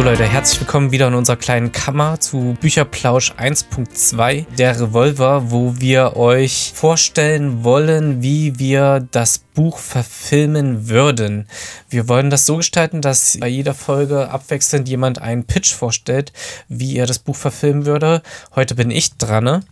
So 0.00 0.06
Leute, 0.06 0.24
herzlich 0.24 0.58
willkommen 0.60 0.92
wieder 0.92 1.08
in 1.08 1.14
unserer 1.14 1.36
kleinen 1.36 1.72
Kammer 1.72 2.18
zu 2.18 2.56
Bücherplausch 2.58 3.32
1.2, 3.32 4.46
der 4.56 4.80
Revolver, 4.80 5.50
wo 5.50 5.74
wir 5.78 6.16
euch 6.16 6.72
vorstellen 6.74 7.64
wollen, 7.64 8.22
wie 8.22 8.58
wir 8.58 9.06
das 9.10 9.44
Buch 9.54 9.78
verfilmen 9.78 10.88
würden. 10.88 11.48
Wir 11.88 12.08
wollen 12.08 12.30
das 12.30 12.46
so 12.46 12.58
gestalten, 12.58 13.00
dass 13.00 13.36
bei 13.40 13.48
jeder 13.48 13.74
Folge 13.74 14.30
abwechselnd 14.30 14.88
jemand 14.88 15.20
einen 15.20 15.44
Pitch 15.44 15.72
vorstellt, 15.72 16.32
wie 16.68 16.96
er 16.96 17.06
das 17.06 17.18
Buch 17.18 17.36
verfilmen 17.36 17.86
würde. 17.86 18.22
Heute 18.54 18.74
bin 18.74 18.90
ich 18.90 19.16
dran 19.16 19.44
ne? 19.44 19.62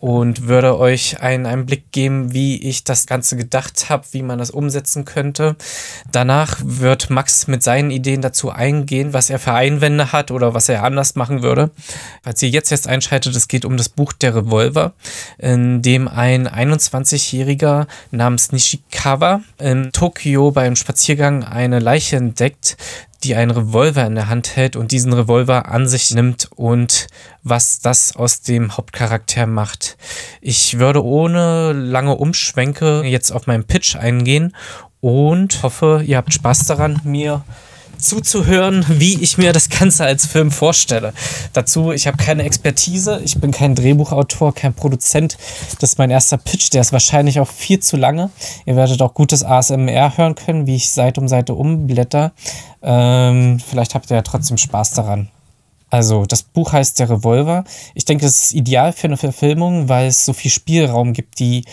und 0.00 0.48
würde 0.48 0.78
euch 0.78 1.20
einen 1.20 1.46
Einblick 1.46 1.92
geben, 1.92 2.32
wie 2.32 2.56
ich 2.68 2.84
das 2.84 3.06
Ganze 3.06 3.36
gedacht 3.36 3.90
habe, 3.90 4.04
wie 4.12 4.22
man 4.22 4.38
das 4.38 4.50
umsetzen 4.50 5.04
könnte. 5.04 5.56
Danach 6.10 6.58
wird 6.62 7.10
Max 7.10 7.46
mit 7.46 7.62
seinen 7.62 7.90
Ideen 7.90 8.22
dazu 8.22 8.50
eingehen, 8.50 9.12
was 9.12 9.30
er 9.30 9.38
für 9.38 9.52
Einwände 9.52 10.12
hat 10.12 10.30
oder 10.30 10.54
was 10.54 10.68
er 10.68 10.82
anders 10.82 11.14
machen 11.14 11.42
würde. 11.42 11.70
Falls 12.22 12.42
ihr 12.42 12.50
jetzt 12.50 12.72
erst 12.72 12.88
einschaltet, 12.88 13.36
es 13.36 13.48
geht 13.48 13.64
um 13.64 13.76
das 13.76 13.88
Buch 13.88 14.12
Der 14.12 14.34
Revolver, 14.34 14.94
in 15.38 15.82
dem 15.82 16.08
ein 16.08 16.48
21-Jähriger 16.48 17.86
namens 18.10 18.52
Nishikawa 18.52 19.27
in 19.58 19.90
Tokio 19.92 20.50
beim 20.50 20.76
Spaziergang 20.76 21.44
eine 21.44 21.78
Leiche 21.78 22.16
entdeckt, 22.16 22.76
die 23.24 23.34
einen 23.34 23.50
Revolver 23.50 24.06
in 24.06 24.14
der 24.14 24.28
Hand 24.28 24.56
hält 24.56 24.76
und 24.76 24.92
diesen 24.92 25.12
Revolver 25.12 25.68
an 25.68 25.88
sich 25.88 26.12
nimmt 26.12 26.48
und 26.54 27.08
was 27.42 27.80
das 27.80 28.14
aus 28.14 28.42
dem 28.42 28.76
Hauptcharakter 28.76 29.46
macht. 29.46 29.96
Ich 30.40 30.78
würde 30.78 31.04
ohne 31.04 31.72
lange 31.72 32.16
Umschwenke 32.16 33.02
jetzt 33.04 33.32
auf 33.32 33.46
meinen 33.46 33.64
Pitch 33.64 33.96
eingehen 33.96 34.54
und 35.00 35.62
hoffe, 35.62 36.02
ihr 36.04 36.16
habt 36.16 36.32
Spaß 36.32 36.66
daran, 36.66 37.00
mir 37.04 37.42
zuzuhören, 37.98 38.84
wie 38.88 39.20
ich 39.20 39.38
mir 39.38 39.52
das 39.52 39.68
Ganze 39.68 40.04
als 40.04 40.26
Film 40.26 40.50
vorstelle. 40.50 41.12
Dazu, 41.52 41.92
ich 41.92 42.06
habe 42.06 42.16
keine 42.16 42.44
Expertise, 42.44 43.20
ich 43.24 43.38
bin 43.38 43.50
kein 43.50 43.74
Drehbuchautor, 43.74 44.54
kein 44.54 44.74
Produzent. 44.74 45.36
Das 45.80 45.90
ist 45.90 45.98
mein 45.98 46.10
erster 46.10 46.36
Pitch, 46.36 46.72
der 46.72 46.80
ist 46.80 46.92
wahrscheinlich 46.92 47.40
auch 47.40 47.48
viel 47.48 47.80
zu 47.80 47.96
lange. 47.96 48.30
Ihr 48.66 48.76
werdet 48.76 49.02
auch 49.02 49.14
gutes 49.14 49.44
ASMR 49.44 50.16
hören 50.16 50.34
können, 50.34 50.66
wie 50.66 50.76
ich 50.76 50.90
Seite 50.90 51.20
um 51.20 51.28
Seite 51.28 51.54
umblätter. 51.54 52.32
Ähm, 52.82 53.60
vielleicht 53.60 53.94
habt 53.94 54.10
ihr 54.10 54.16
ja 54.16 54.22
trotzdem 54.22 54.56
Spaß 54.56 54.92
daran. 54.92 55.28
Also, 55.90 56.26
das 56.26 56.42
Buch 56.42 56.72
heißt 56.72 56.98
Der 56.98 57.08
Revolver. 57.08 57.64
Ich 57.94 58.04
denke, 58.04 58.26
es 58.26 58.44
ist 58.44 58.54
ideal 58.54 58.92
für 58.92 59.06
eine 59.06 59.16
Verfilmung, 59.16 59.88
weil 59.88 60.08
es 60.08 60.24
so 60.24 60.32
viel 60.32 60.50
Spielraum 60.50 61.14
gibt, 61.14 61.38
die 61.38 61.64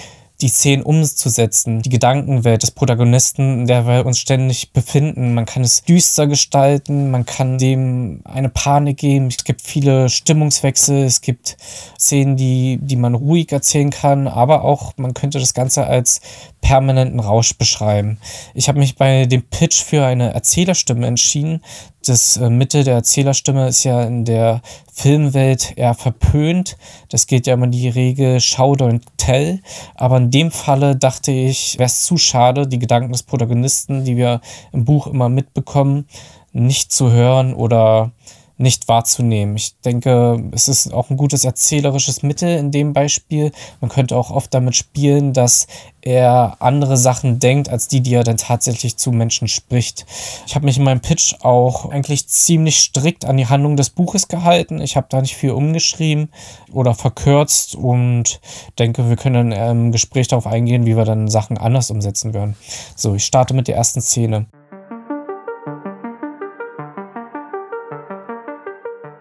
die 0.41 0.49
Szenen 0.49 0.83
umzusetzen, 0.83 1.81
die 1.81 1.89
Gedankenwelt 1.89 2.63
des 2.63 2.71
Protagonisten, 2.71 3.61
in 3.61 3.67
der 3.67 3.87
wir 3.87 4.05
uns 4.05 4.19
ständig 4.19 4.73
befinden. 4.73 5.33
Man 5.33 5.45
kann 5.45 5.63
es 5.63 5.83
düster 5.83 6.27
gestalten, 6.27 7.09
man 7.09 7.25
kann 7.25 7.57
dem 7.57 8.21
eine 8.25 8.49
Panik 8.49 8.97
geben. 8.97 9.27
Es 9.27 9.43
gibt 9.43 9.61
viele 9.61 10.09
Stimmungswechsel, 10.09 11.03
es 11.03 11.21
gibt 11.21 11.57
Szenen, 11.97 12.35
die, 12.35 12.79
die 12.81 12.97
man 12.97 13.15
ruhig 13.15 13.51
erzählen 13.51 13.91
kann, 13.91 14.27
aber 14.27 14.63
auch 14.63 14.93
man 14.97 15.13
könnte 15.13 15.39
das 15.39 15.53
Ganze 15.53 15.87
als 15.87 16.19
permanenten 16.61 17.19
Rausch 17.19 17.57
beschreiben. 17.57 18.17
Ich 18.53 18.67
habe 18.67 18.79
mich 18.79 18.95
bei 18.95 19.27
dem 19.27 19.43
Pitch 19.43 19.83
für 19.83 20.05
eine 20.05 20.33
Erzählerstimme 20.33 21.05
entschieden. 21.05 21.61
Das 22.05 22.37
äh, 22.37 22.49
Mitte 22.51 22.83
der 22.83 22.95
Erzählerstimme 22.95 23.67
ist 23.67 23.83
ja 23.83 24.03
in 24.03 24.25
der 24.25 24.61
Filmwelt 24.93 25.73
eher 25.75 25.95
verpönt. 25.95 26.77
Das 27.09 27.25
geht 27.25 27.47
ja 27.47 27.55
immer 27.55 27.67
die 27.67 27.89
Regel 27.89 28.39
Schau 28.39 28.71
und 28.73 29.03
Tell. 29.17 29.59
Aber 29.95 30.17
in 30.17 30.29
dem 30.29 30.51
Falle 30.51 30.95
dachte 30.95 31.31
ich, 31.31 31.79
wäre 31.79 31.87
es 31.87 32.03
zu 32.03 32.17
schade, 32.17 32.67
die 32.67 32.79
Gedanken 32.79 33.11
des 33.11 33.23
Protagonisten, 33.23 34.05
die 34.05 34.17
wir 34.17 34.41
im 34.71 34.85
Buch 34.85 35.07
immer 35.07 35.29
mitbekommen, 35.29 36.07
nicht 36.53 36.91
zu 36.91 37.11
hören 37.11 37.53
oder 37.53 38.11
nicht 38.57 38.87
wahrzunehmen. 38.87 39.55
Ich 39.55 39.79
denke, 39.81 40.41
es 40.51 40.67
ist 40.67 40.93
auch 40.93 41.09
ein 41.09 41.17
gutes 41.17 41.43
erzählerisches 41.43 42.23
Mittel 42.23 42.57
in 42.57 42.71
dem 42.71 42.93
Beispiel. 42.93 43.51
Man 43.81 43.89
könnte 43.89 44.15
auch 44.15 44.31
oft 44.31 44.53
damit 44.53 44.75
spielen, 44.75 45.33
dass 45.33 45.67
er 46.01 46.57
andere 46.59 46.97
Sachen 46.97 47.39
denkt, 47.39 47.67
als 47.67 47.87
die, 47.87 47.99
die 47.99 48.13
er 48.13 48.23
dann 48.23 48.37
tatsächlich 48.37 48.95
zu 48.95 49.11
Menschen 49.11 49.47
spricht. 49.47 50.05
Ich 50.45 50.55
habe 50.55 50.65
mich 50.65 50.77
in 50.77 50.83
meinem 50.83 51.01
Pitch 51.01 51.35
auch 51.41 51.89
eigentlich 51.89 52.27
ziemlich 52.29 52.79
strikt 52.79 53.25
an 53.25 53.37
die 53.37 53.47
Handlung 53.47 53.75
des 53.75 53.89
Buches 53.89 54.27
gehalten. 54.27 54.79
Ich 54.79 54.95
habe 54.95 55.07
da 55.09 55.19
nicht 55.19 55.35
viel 55.35 55.51
umgeschrieben 55.51 56.29
oder 56.71 56.93
verkürzt 56.93 57.75
und 57.75 58.39
denke, 58.77 59.09
wir 59.09 59.15
können 59.15 59.51
im 59.51 59.91
Gespräch 59.91 60.27
darauf 60.27 60.47
eingehen, 60.47 60.85
wie 60.85 60.95
wir 60.95 61.05
dann 61.05 61.27
Sachen 61.27 61.57
anders 61.57 61.89
umsetzen 61.89 62.33
würden. 62.33 62.55
So, 62.95 63.15
ich 63.15 63.25
starte 63.25 63.53
mit 63.53 63.67
der 63.67 63.75
ersten 63.75 64.01
Szene. 64.01 64.45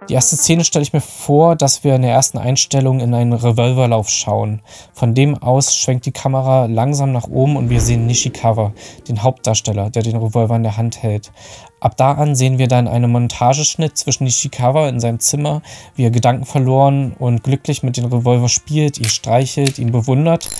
Die 0.08 0.14
erste 0.14 0.36
Szene 0.36 0.64
stelle 0.64 0.82
ich 0.82 0.92
mir 0.92 1.00
vor, 1.00 1.56
dass 1.56 1.82
wir 1.82 1.94
in 1.94 2.02
der 2.02 2.12
ersten 2.12 2.36
Einstellung 2.36 3.00
in 3.00 3.14
einen 3.14 3.32
Revolverlauf 3.32 4.10
schauen. 4.10 4.60
Von 4.92 5.14
dem 5.14 5.42
aus 5.42 5.74
schwenkt 5.74 6.04
die 6.04 6.12
Kamera 6.12 6.66
langsam 6.66 7.12
nach 7.12 7.26
oben 7.26 7.56
und 7.56 7.70
wir 7.70 7.80
sehen 7.80 8.06
Nishikawa, 8.06 8.74
den 9.08 9.22
Hauptdarsteller, 9.22 9.88
der 9.88 10.02
den 10.02 10.16
Revolver 10.16 10.56
in 10.56 10.62
der 10.62 10.76
Hand 10.76 11.02
hält. 11.02 11.32
Ab 11.80 11.96
da 11.96 12.12
an 12.12 12.34
sehen 12.34 12.58
wir 12.58 12.68
dann 12.68 12.86
einen 12.86 13.10
Montageschnitt 13.12 13.96
zwischen 13.96 14.24
Nishikawa 14.24 14.88
in 14.88 15.00
seinem 15.00 15.20
Zimmer, 15.20 15.62
wie 15.96 16.04
er 16.04 16.10
Gedanken 16.10 16.44
verloren 16.44 17.14
und 17.18 17.42
glücklich 17.42 17.82
mit 17.82 17.96
dem 17.96 18.06
Revolver 18.06 18.50
spielt, 18.50 18.98
ihn 18.98 19.08
streichelt, 19.08 19.78
ihn 19.78 19.90
bewundert 19.90 20.50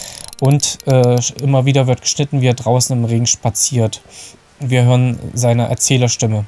und 0.40 0.78
äh, 0.86 1.18
immer 1.42 1.66
wieder 1.66 1.86
wird 1.86 2.00
geschnitten, 2.00 2.40
wie 2.40 2.48
er 2.48 2.54
draußen 2.54 2.96
im 2.96 3.04
Regen 3.04 3.26
spaziert. 3.26 4.00
Wir 4.58 4.84
hören 4.84 5.18
seine 5.34 5.68
Erzählerstimme. 5.68 6.46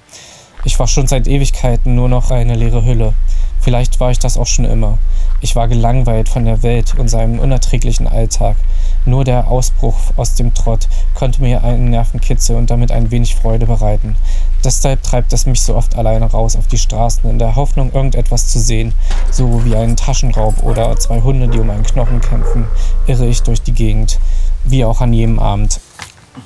Ich 0.66 0.80
war 0.80 0.88
schon 0.88 1.06
seit 1.06 1.28
Ewigkeiten 1.28 1.94
nur 1.94 2.08
noch 2.08 2.32
eine 2.32 2.56
leere 2.56 2.84
Hülle. 2.84 3.14
Vielleicht 3.60 4.00
war 4.00 4.10
ich 4.10 4.18
das 4.18 4.36
auch 4.36 4.48
schon 4.48 4.64
immer. 4.64 4.98
Ich 5.40 5.54
war 5.54 5.68
gelangweilt 5.68 6.28
von 6.28 6.44
der 6.44 6.64
Welt 6.64 6.96
und 6.98 7.06
seinem 7.06 7.38
unerträglichen 7.38 8.08
Alltag. 8.08 8.56
Nur 9.04 9.22
der 9.22 9.46
Ausbruch 9.46 9.94
aus 10.16 10.34
dem 10.34 10.54
Trott 10.54 10.88
konnte 11.14 11.40
mir 11.40 11.62
einen 11.62 11.90
Nervenkitzel 11.90 12.56
und 12.56 12.68
damit 12.68 12.90
ein 12.90 13.12
wenig 13.12 13.36
Freude 13.36 13.66
bereiten. 13.66 14.16
Deshalb 14.64 15.04
treibt 15.04 15.32
es 15.32 15.46
mich 15.46 15.62
so 15.62 15.76
oft 15.76 15.94
alleine 15.94 16.26
raus 16.26 16.56
auf 16.56 16.66
die 16.66 16.78
Straßen, 16.78 17.30
in 17.30 17.38
der 17.38 17.54
Hoffnung, 17.54 17.92
irgendetwas 17.92 18.48
zu 18.48 18.58
sehen. 18.58 18.92
So 19.30 19.64
wie 19.64 19.76
einen 19.76 19.94
Taschenraub 19.94 20.64
oder 20.64 20.98
zwei 20.98 21.20
Hunde, 21.20 21.46
die 21.46 21.60
um 21.60 21.70
einen 21.70 21.84
Knochen 21.84 22.20
kämpfen, 22.20 22.64
irre 23.06 23.26
ich 23.26 23.44
durch 23.44 23.62
die 23.62 23.72
Gegend. 23.72 24.18
Wie 24.64 24.84
auch 24.84 25.00
an 25.00 25.12
jedem 25.12 25.38
Abend. 25.38 25.78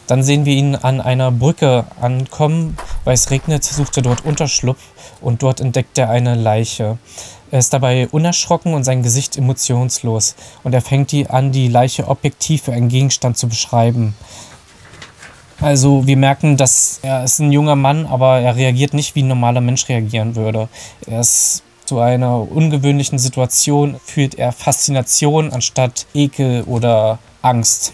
Dann 0.06 0.22
sehen 0.22 0.44
wir 0.44 0.54
ihn 0.54 0.74
an 0.76 1.00
einer 1.00 1.30
Brücke 1.30 1.84
ankommen. 2.00 2.76
Weil 3.04 3.14
es 3.14 3.30
regnet, 3.30 3.64
sucht 3.64 3.96
er 3.96 4.02
dort 4.02 4.24
Unterschlupf 4.24 4.80
und 5.20 5.42
dort 5.42 5.60
entdeckt 5.60 5.96
er 5.98 6.10
eine 6.10 6.34
Leiche. 6.34 6.98
Er 7.50 7.58
ist 7.58 7.72
dabei 7.72 8.08
unerschrocken 8.08 8.74
und 8.74 8.84
sein 8.84 9.02
Gesicht 9.02 9.36
emotionslos. 9.36 10.36
Und 10.62 10.72
er 10.72 10.82
fängt 10.82 11.12
die 11.12 11.28
an, 11.28 11.50
die 11.50 11.68
Leiche 11.68 12.08
objektiv 12.08 12.62
für 12.62 12.72
einen 12.72 12.88
Gegenstand 12.88 13.36
zu 13.36 13.48
beschreiben. 13.48 14.14
Also 15.60 16.06
wir 16.06 16.16
merken, 16.16 16.56
dass 16.56 17.00
er 17.02 17.24
ist 17.24 17.38
ein 17.38 17.52
junger 17.52 17.76
Mann, 17.76 18.06
aber 18.06 18.40
er 18.40 18.56
reagiert 18.56 18.94
nicht, 18.94 19.14
wie 19.14 19.22
ein 19.22 19.28
normaler 19.28 19.60
Mensch 19.60 19.88
reagieren 19.88 20.34
würde. 20.34 20.68
Er 21.06 21.20
ist 21.20 21.62
zu 21.84 21.98
einer 21.98 22.50
ungewöhnlichen 22.50 23.18
Situation, 23.18 23.96
fühlt 24.02 24.36
er 24.36 24.52
Faszination 24.52 25.52
anstatt 25.52 26.06
Ekel 26.14 26.62
oder 26.62 27.18
Angst. 27.42 27.92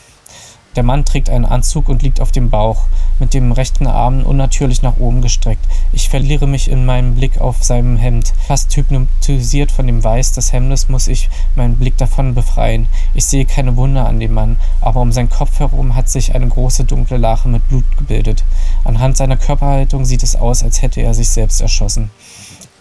Der 0.77 0.83
Mann 0.83 1.07
trägt 1.07 1.31
einen 1.31 1.47
Anzug 1.47 1.89
und 1.89 2.03
liegt 2.03 2.21
auf 2.21 2.33
dem 2.33 2.51
Bauch, 2.51 2.83
mit 3.19 3.33
dem 3.33 3.51
rechten 3.53 3.87
Arm 3.87 4.23
unnatürlich 4.23 4.83
nach 4.83 4.99
oben 4.99 5.23
gestreckt. 5.23 5.65
Ich 5.93 6.11
verliere 6.11 6.47
mich 6.47 6.71
in 6.71 6.85
meinem 6.85 7.15
Blick 7.15 7.41
auf 7.41 7.65
seinem 7.65 7.97
Hemd. 7.97 8.35
Fast 8.47 8.77
hypnotisiert 8.77 9.73
von 9.73 9.87
dem 9.87 10.05
Weiß 10.05 10.33
des 10.33 10.53
Hemdes 10.53 10.91
muss 10.91 11.09
ich 11.09 11.31
meinen 11.55 11.79
Blick 11.79 11.97
davon 11.97 12.35
befreien. 12.35 12.89
Ich 13.15 13.25
sehe 13.25 13.47
keine 13.47 13.77
Wunde 13.79 14.05
an 14.05 14.21
dem 14.21 14.35
Mann, 14.35 14.59
aber 14.83 15.01
um 15.01 15.13
seinen 15.13 15.31
Kopf 15.31 15.59
herum 15.61 15.97
hat 15.97 16.11
sich 16.11 16.35
eine 16.35 16.47
große 16.47 16.85
dunkle 16.85 17.17
Lache 17.17 17.49
mit 17.49 17.67
Blut 17.71 17.85
gebildet. 17.97 18.45
Anhand 18.85 19.17
seiner 19.17 19.39
Körperhaltung 19.39 20.05
sieht 20.05 20.23
es 20.23 20.37
aus, 20.37 20.63
als 20.63 20.83
hätte 20.83 21.01
er 21.01 21.15
sich 21.15 21.31
selbst 21.31 21.63
erschossen. 21.63 22.11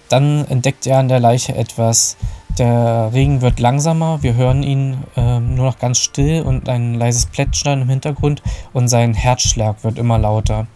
Dann 0.10 0.46
entdeckt 0.50 0.86
er 0.86 1.00
an 1.00 1.08
der 1.08 1.22
Leiche 1.22 1.56
etwas, 1.56 2.18
der 2.60 3.12
Regen 3.14 3.42
wird 3.42 3.60
langsamer, 3.60 4.22
wir 4.22 4.36
hören 4.36 4.64
ihn 4.64 4.98
äh, 5.16 5.40
nur 5.40 5.66
noch 5.66 5.80
ganz 5.80 6.00
still 6.00 6.42
und 6.44 6.70
ein 6.70 6.96
leises 6.96 7.26
Plätschern 7.28 7.82
im 7.82 7.90
Hintergrund 7.90 8.42
und 8.74 8.88
sein 8.88 9.14
Herzschlag 9.14 9.84
wird 9.84 9.98
immer 9.98 10.18
lauter, 10.18 10.68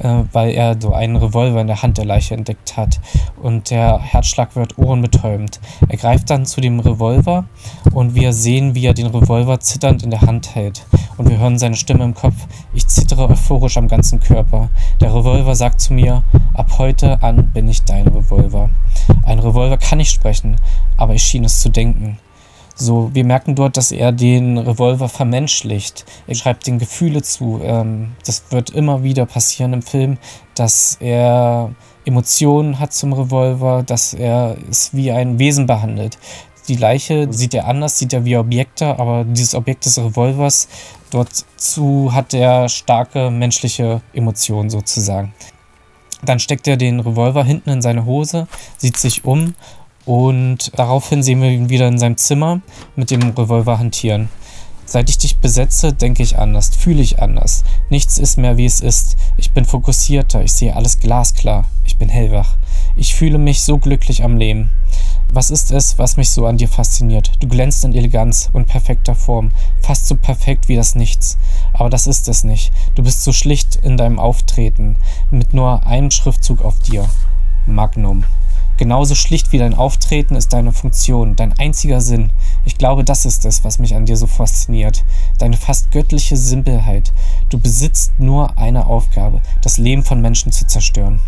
äh, 0.00 0.24
weil 0.32 0.50
er 0.50 0.76
so 0.80 0.92
einen 0.92 1.16
Revolver 1.16 1.60
in 1.60 1.66
der 1.66 1.82
Hand 1.82 1.98
der 1.98 2.04
Leiche 2.04 2.34
entdeckt 2.34 2.76
hat 2.76 3.00
und 3.42 3.70
der 3.70 3.98
Herzschlag 3.98 4.56
wird 4.56 4.78
ohrenbetäubend. 4.78 5.60
Er 5.88 5.96
greift 5.96 6.30
dann 6.30 6.46
zu 6.46 6.60
dem 6.60 6.80
Revolver 6.80 7.44
und 7.92 8.14
wir 8.14 8.32
sehen, 8.32 8.74
wie 8.74 8.86
er 8.86 8.94
den 8.94 9.06
Revolver 9.06 9.60
zitternd 9.60 10.02
in 10.02 10.10
der 10.10 10.22
Hand 10.22 10.54
hält 10.54 10.86
und 11.16 11.28
wir 11.28 11.38
hören 11.38 11.58
seine 11.58 11.76
Stimme 11.76 12.04
im 12.04 12.14
Kopf. 12.14 12.46
Ich 12.74 12.86
zittere 12.86 13.28
euphorisch 13.28 13.76
am 13.76 13.88
ganzen 13.88 14.20
Körper. 14.20 14.68
Der 15.00 15.14
Revolver 15.14 15.54
sagt 15.54 15.80
zu 15.80 15.94
mir, 15.94 16.22
ab 16.54 16.78
heute 16.78 17.22
an 17.22 17.50
bin 17.52 17.68
ich 17.68 17.82
dein 17.84 18.08
Revolver. 18.08 18.70
Ein 19.24 19.38
Revolver 19.38 19.76
kann 19.76 19.98
nicht 19.98 20.10
sprechen, 20.10 20.56
aber 20.96 21.14
ich 21.14 21.22
schien 21.22 21.44
es 21.44 21.60
zu 21.60 21.68
denken. 21.68 22.18
So, 22.80 23.10
wir 23.12 23.24
merken 23.24 23.56
dort, 23.56 23.76
dass 23.76 23.90
er 23.90 24.12
den 24.12 24.56
Revolver 24.56 25.08
vermenschlicht. 25.08 26.04
Er 26.28 26.36
schreibt 26.36 26.68
den 26.68 26.78
Gefühle 26.78 27.22
zu. 27.22 27.60
Ähm, 27.60 28.12
das 28.24 28.44
wird 28.50 28.70
immer 28.70 29.02
wieder 29.02 29.26
passieren 29.26 29.72
im 29.72 29.82
Film, 29.82 30.16
dass 30.54 30.96
er 31.00 31.72
Emotionen 32.04 32.78
hat 32.78 32.92
zum 32.92 33.12
Revolver, 33.12 33.82
dass 33.82 34.14
er 34.14 34.56
es 34.70 34.94
wie 34.94 35.10
ein 35.10 35.40
Wesen 35.40 35.66
behandelt. 35.66 36.18
Die 36.68 36.76
Leiche 36.76 37.32
sieht 37.32 37.52
er 37.52 37.66
anders, 37.66 37.98
sieht 37.98 38.12
er 38.12 38.24
wie 38.24 38.36
Objekte, 38.36 38.96
aber 38.98 39.24
dieses 39.24 39.56
Objekt 39.56 39.84
des 39.84 39.98
Revolvers, 39.98 40.68
dort 41.10 41.30
zu 41.56 42.14
hat 42.14 42.32
er 42.32 42.68
starke 42.68 43.30
menschliche 43.30 44.02
Emotionen 44.12 44.70
sozusagen. 44.70 45.34
Dann 46.22 46.38
steckt 46.38 46.68
er 46.68 46.76
den 46.76 47.00
Revolver 47.00 47.42
hinten 47.42 47.70
in 47.70 47.82
seine 47.82 48.04
Hose, 48.04 48.46
sieht 48.76 48.98
sich 48.98 49.24
um 49.24 49.54
und 50.08 50.72
daraufhin 50.74 51.22
sehen 51.22 51.42
wir 51.42 51.50
ihn 51.50 51.68
wieder 51.68 51.86
in 51.86 51.98
seinem 51.98 52.16
Zimmer 52.16 52.62
mit 52.96 53.10
dem 53.10 53.20
Revolver 53.28 53.78
hantieren. 53.78 54.30
Seit 54.86 55.10
ich 55.10 55.18
dich 55.18 55.36
besetze, 55.36 55.92
denke 55.92 56.22
ich 56.22 56.38
anders, 56.38 56.70
fühle 56.74 57.02
ich 57.02 57.20
anders. 57.20 57.62
Nichts 57.90 58.16
ist 58.16 58.38
mehr 58.38 58.56
wie 58.56 58.64
es 58.64 58.80
ist. 58.80 59.16
Ich 59.36 59.50
bin 59.50 59.66
fokussierter, 59.66 60.42
ich 60.42 60.54
sehe 60.54 60.74
alles 60.74 60.98
glasklar. 60.98 61.66
Ich 61.84 61.98
bin 61.98 62.08
hellwach. 62.08 62.56
Ich 62.96 63.14
fühle 63.14 63.36
mich 63.36 63.60
so 63.60 63.76
glücklich 63.76 64.24
am 64.24 64.38
Leben. 64.38 64.70
Was 65.30 65.50
ist 65.50 65.72
es, 65.72 65.98
was 65.98 66.16
mich 66.16 66.30
so 66.30 66.46
an 66.46 66.56
dir 66.56 66.68
fasziniert? 66.68 67.32
Du 67.40 67.46
glänzt 67.46 67.84
in 67.84 67.94
Eleganz 67.94 68.48
und 68.54 68.66
perfekter 68.66 69.14
Form, 69.14 69.50
fast 69.82 70.06
so 70.08 70.16
perfekt 70.16 70.70
wie 70.70 70.76
das 70.76 70.94
Nichts. 70.94 71.36
Aber 71.74 71.90
das 71.90 72.06
ist 72.06 72.28
es 72.28 72.44
nicht. 72.44 72.72
Du 72.94 73.02
bist 73.02 73.24
so 73.24 73.34
schlicht 73.34 73.76
in 73.76 73.98
deinem 73.98 74.18
Auftreten, 74.18 74.96
mit 75.30 75.52
nur 75.52 75.86
einem 75.86 76.10
Schriftzug 76.10 76.64
auf 76.64 76.78
dir. 76.78 77.04
Magnum. 77.66 78.24
Genauso 78.78 79.16
schlicht 79.16 79.52
wie 79.52 79.58
dein 79.58 79.74
Auftreten 79.74 80.36
ist 80.36 80.52
deine 80.52 80.72
Funktion, 80.72 81.34
dein 81.34 81.52
einziger 81.58 82.00
Sinn. 82.00 82.30
Ich 82.64 82.78
glaube, 82.78 83.02
das 83.02 83.26
ist 83.26 83.44
es, 83.44 83.64
was 83.64 83.80
mich 83.80 83.96
an 83.96 84.06
dir 84.06 84.16
so 84.16 84.28
fasziniert. 84.28 85.04
Deine 85.38 85.56
fast 85.56 85.90
göttliche 85.90 86.36
Simpelheit. 86.36 87.12
Du 87.50 87.58
besitzt 87.58 88.12
nur 88.18 88.56
eine 88.56 88.86
Aufgabe, 88.86 89.42
das 89.62 89.78
Leben 89.78 90.04
von 90.04 90.20
Menschen 90.20 90.52
zu 90.52 90.64
zerstören. 90.64 91.20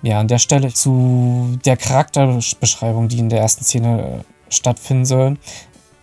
Ja, 0.00 0.18
an 0.18 0.28
der 0.28 0.38
Stelle 0.38 0.72
zu 0.72 1.58
der 1.64 1.76
Charakterbeschreibung, 1.76 3.08
die 3.08 3.18
in 3.18 3.28
der 3.28 3.40
ersten 3.40 3.64
Szene 3.64 4.02
äh, 4.02 4.52
stattfinden 4.52 5.04
soll. 5.04 5.36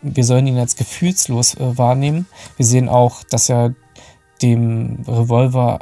Wir 0.04 0.24
sollen 0.24 0.46
ihn 0.46 0.60
als 0.60 0.76
gefühlslos 0.76 1.56
äh, 1.56 1.78
wahrnehmen. 1.78 2.28
Wir 2.58 2.66
sehen 2.66 2.90
auch, 2.90 3.24
dass 3.24 3.50
er 3.50 3.74
dem 4.42 5.00
Revolver 5.08 5.80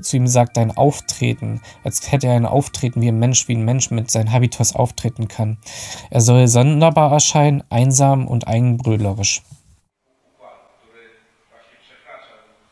zu 0.00 0.16
ihm 0.16 0.26
sagt, 0.26 0.56
dein 0.56 0.76
Auftreten, 0.76 1.60
als 1.84 2.10
hätte 2.10 2.26
er 2.26 2.36
ein 2.36 2.46
Auftreten 2.46 3.00
wie 3.00 3.08
ein 3.08 3.18
Mensch, 3.18 3.48
wie 3.48 3.54
ein 3.54 3.64
Mensch 3.64 3.90
mit 3.90 4.10
seinem 4.10 4.32
Habitus 4.32 4.74
auftreten 4.74 5.28
kann. 5.28 5.58
Er 6.10 6.20
soll 6.20 6.48
sonderbar 6.48 7.12
erscheinen, 7.12 7.62
einsam 7.70 8.26
und 8.26 8.46
eigenbrödlerisch. 8.46 9.42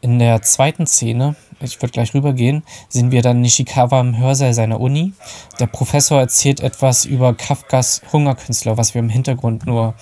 In 0.02 0.18
der 0.18 0.40
zweiten 0.40 0.86
Szene, 0.86 1.36
ich 1.60 1.82
würde 1.82 1.92
gleich 1.92 2.14
rübergehen, 2.14 2.62
sehen 2.88 3.10
wir 3.10 3.20
dann 3.20 3.42
Nishikawa 3.42 4.00
im 4.00 4.16
Hörsaal 4.16 4.54
seiner 4.54 4.80
Uni. 4.80 5.12
Der 5.58 5.66
Professor 5.66 6.18
erzählt 6.18 6.60
etwas 6.60 7.04
über 7.04 7.34
Kafkas 7.34 8.00
Hungerkünstler, 8.10 8.78
was 8.78 8.94
wir 8.94 9.00
im 9.00 9.10
Hintergrund 9.10 9.66
nur 9.66 9.94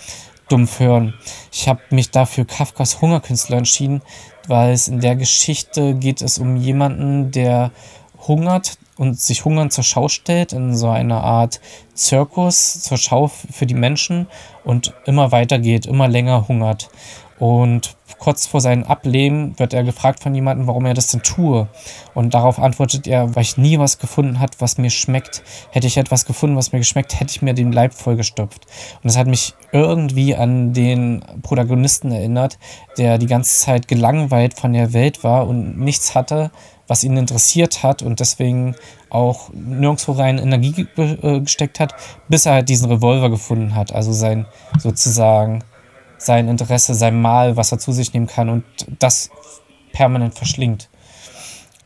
dumpf 0.49 0.81
hören. 0.81 1.15
Ich 1.53 1.69
habe 1.69 1.81
mich 1.91 2.11
dafür 2.11 2.45
Kafkas 2.45 3.01
Hungerkünstler 3.01 3.59
entschieden, 3.59 4.03
weil 4.47 4.73
es 4.73 4.89
in 4.89 5.01
der 5.01 5.17
Geschichte 5.17 5.95
geht 5.95 6.23
es 6.23 6.39
um 6.39 6.57
jemanden, 6.57 7.31
der 7.31 7.71
hungert 8.27 8.79
und 8.97 9.19
sich 9.19 9.45
hungern 9.45 9.71
zur 9.71 9.85
Schau 9.85 10.09
stellt 10.09 10.53
in 10.53 10.77
so 10.77 10.89
einer 10.89 11.23
Art 11.23 11.61
Zirkus 11.95 12.81
zur 12.83 12.99
Schau 12.99 13.29
für 13.29 13.67
die 13.67 13.75
Menschen 13.75 14.27
und 14.65 14.93
immer 15.07 15.31
weiter 15.33 15.59
geht, 15.59 15.87
immer 15.87 16.09
länger 16.09 16.49
hungert. 16.49 16.91
Und 17.39 17.97
kurz 18.19 18.47
vor 18.47 18.61
seinem 18.61 18.85
Ableben 18.85 19.59
wird 19.59 19.73
er 19.73 19.85
gefragt 19.85 20.23
von 20.23 20.35
jemandem, 20.35 20.67
warum 20.67 20.87
er 20.87 20.95
das 20.95 21.09
denn 21.09 21.23
tue. 21.23 21.69
Und 22.15 22.35
darauf 22.35 22.59
antwortet 22.59 23.07
er, 23.07 23.35
weil 23.35 23.43
ich 23.43 23.57
nie 23.57 23.79
was 23.79 23.99
gefunden 23.99 24.41
hat, 24.41 24.61
was 24.61 24.79
mir 24.79 24.91
schmeckt. 24.91 25.43
Hätte 25.71 25.87
ich 25.87 25.97
etwas 25.97 26.25
gefunden, 26.25 26.57
was 26.57 26.73
mir 26.73 26.81
geschmeckt, 26.81 27.19
hätte 27.19 27.31
ich 27.31 27.43
mir 27.43 27.55
den 27.55 27.73
Leib 27.73 27.95
vollgestopft. 27.95 28.67
Und 28.97 29.05
das 29.05 29.17
hat 29.17 29.29
mich 29.29 29.55
irgendwie 29.73 30.35
an 30.35 30.73
den 30.73 31.25
Protagonisten 31.43 32.11
erinnert, 32.11 32.59
der 32.97 33.19
die 33.19 33.27
ganze 33.27 33.55
Zeit 33.55 33.89
gelangweilt 33.89 34.59
von 34.59 34.73
der 34.73 34.93
Welt 34.93 35.23
war 35.23 35.47
und 35.47 35.79
nichts 35.79 36.15
hatte, 36.15 36.51
was 36.89 37.05
ihn 37.05 37.17
interessiert 37.17 37.83
hat 37.83 38.03
und 38.03 38.19
deswegen 38.19 38.75
auch 39.11 39.51
nirgendwo 39.53 40.13
rein 40.13 40.39
Energie 40.39 40.87
äh, 40.97 41.41
gesteckt 41.41 41.81
hat, 41.81 41.95
bis 42.29 42.47
er 42.47 42.55
halt 42.55 42.69
diesen 42.69 42.91
Revolver 42.91 43.31
gefunden 43.31 43.75
hat. 43.75 43.93
Also 43.93 44.13
sein 44.13 44.47
sozusagen 44.79 45.63
sein 46.19 46.49
Interesse, 46.49 46.95
sein 46.95 47.21
Mal, 47.21 47.57
was 47.57 47.73
er 47.73 47.79
zu 47.79 47.93
sich 47.93 48.13
nehmen 48.13 48.27
kann 48.27 48.49
und 48.49 48.65
das 48.99 49.31
permanent 49.93 50.35
verschlingt. 50.35 50.89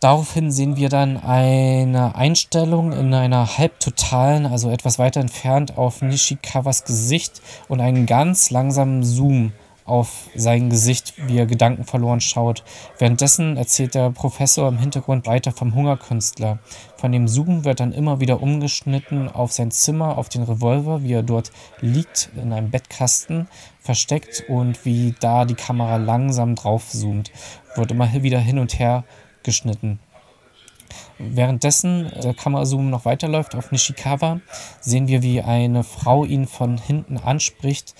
Daraufhin 0.01 0.51
sehen 0.51 0.77
wir 0.77 0.89
dann 0.89 1.17
eine 1.17 2.17
Einstellung 2.17 2.91
in 2.91 3.15
einer 3.15 3.57
halbtotalen, 3.57 4.47
also 4.47 4.69
etwas 4.69 4.99
weiter 4.99 5.21
entfernt 5.21 5.79
auf 5.79 6.03
Nishikawas 6.03 6.83
Gesicht 6.83 7.41
und 7.69 7.81
einen 7.81 8.07
ganz 8.07 8.51
langsamen 8.51 9.05
Zoom 9.05 9.53
auf 9.85 10.29
sein 10.35 10.71
Gesicht, 10.71 11.15
wie 11.27 11.39
er 11.39 11.47
Gedanken 11.47 11.85
verloren 11.85 12.21
schaut. 12.21 12.65
Währenddessen 12.99 13.57
erzählt 13.57 13.95
der 13.95 14.11
Professor 14.11 14.69
im 14.69 14.79
Hintergrund 14.79 15.27
weiter 15.27 15.53
vom 15.53 15.75
Hungerkünstler. 15.75 16.59
Von 16.97 17.13
dem 17.13 17.29
Zoom 17.29 17.65
wird 17.65 17.81
dann 17.81 17.93
immer 17.93 18.21
wieder 18.21 18.43
umgeschnitten 18.43 19.29
auf 19.29 19.53
sein 19.53 19.71
Zimmer, 19.71 20.19
auf 20.19 20.29
den 20.29 20.43
Revolver, 20.43 21.03
wie 21.03 21.13
er 21.13 21.23
dort 21.23 21.51
liegt 21.81 22.31
in 22.37 22.53
einem 22.53 22.71
Bettkasten 22.71 23.49
versteckt 23.81 24.45
und 24.49 24.85
wie 24.85 25.15
da 25.21 25.45
die 25.45 25.55
Kamera 25.55 25.97
langsam 25.97 26.55
drauf 26.55 26.89
zoomt. 26.91 27.33
Wird 27.75 27.91
immer 27.91 28.13
wieder 28.23 28.39
hin 28.39 28.59
und 28.59 28.79
her 28.79 29.05
geschnitten. 29.43 29.99
Währenddessen 31.19 32.11
der 32.23 32.35
Kamerazoom 32.35 32.91
noch 32.91 33.05
weiterläuft 33.05 33.55
auf 33.55 33.71
Nishikawa, 33.73 34.41
sehen 34.81 35.09
wir, 35.09 35.23
wie 35.23 35.41
eine 35.41 35.85
Frau 35.85 36.25
ihn 36.25 36.47
von 36.47 36.79
hinten 36.79 37.17
anspricht. 37.17 37.95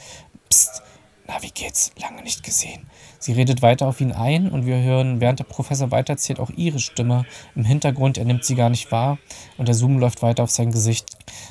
Psst, 0.49 0.83
na, 1.27 1.41
wie 1.41 1.51
geht's? 1.51 1.93
Lange 2.01 2.23
nicht 2.23 2.43
gesehen. 2.43 2.87
Sie 3.19 3.33
redet 3.33 3.63
weiter 3.63 3.87
auf 3.87 4.01
ihn 4.01 4.13
ein 4.13 4.51
und 4.51 4.67
wir 4.67 4.81
hören, 4.83 5.21
während 5.21 5.39
der 5.39 5.45
Professor 5.45 5.91
weiterzählt, 5.91 6.41
auch 6.41 6.51
ihre 6.51 6.81
Stimme 6.81 7.25
im 7.55 7.65
Hintergrund. 7.65 8.19
Er 8.19 8.25
nimmt 8.25 8.45
sie 8.45 8.57
gar 8.57 8.71
nicht 8.71 8.91
wahr 8.91 9.19
und 9.57 9.69
der 9.69 9.75
Zoom 9.75 9.99
läuft 9.99 10.23
weiter 10.23 10.43
auf 10.43 10.51
sein 10.51 10.73
Gesicht. 10.73 11.07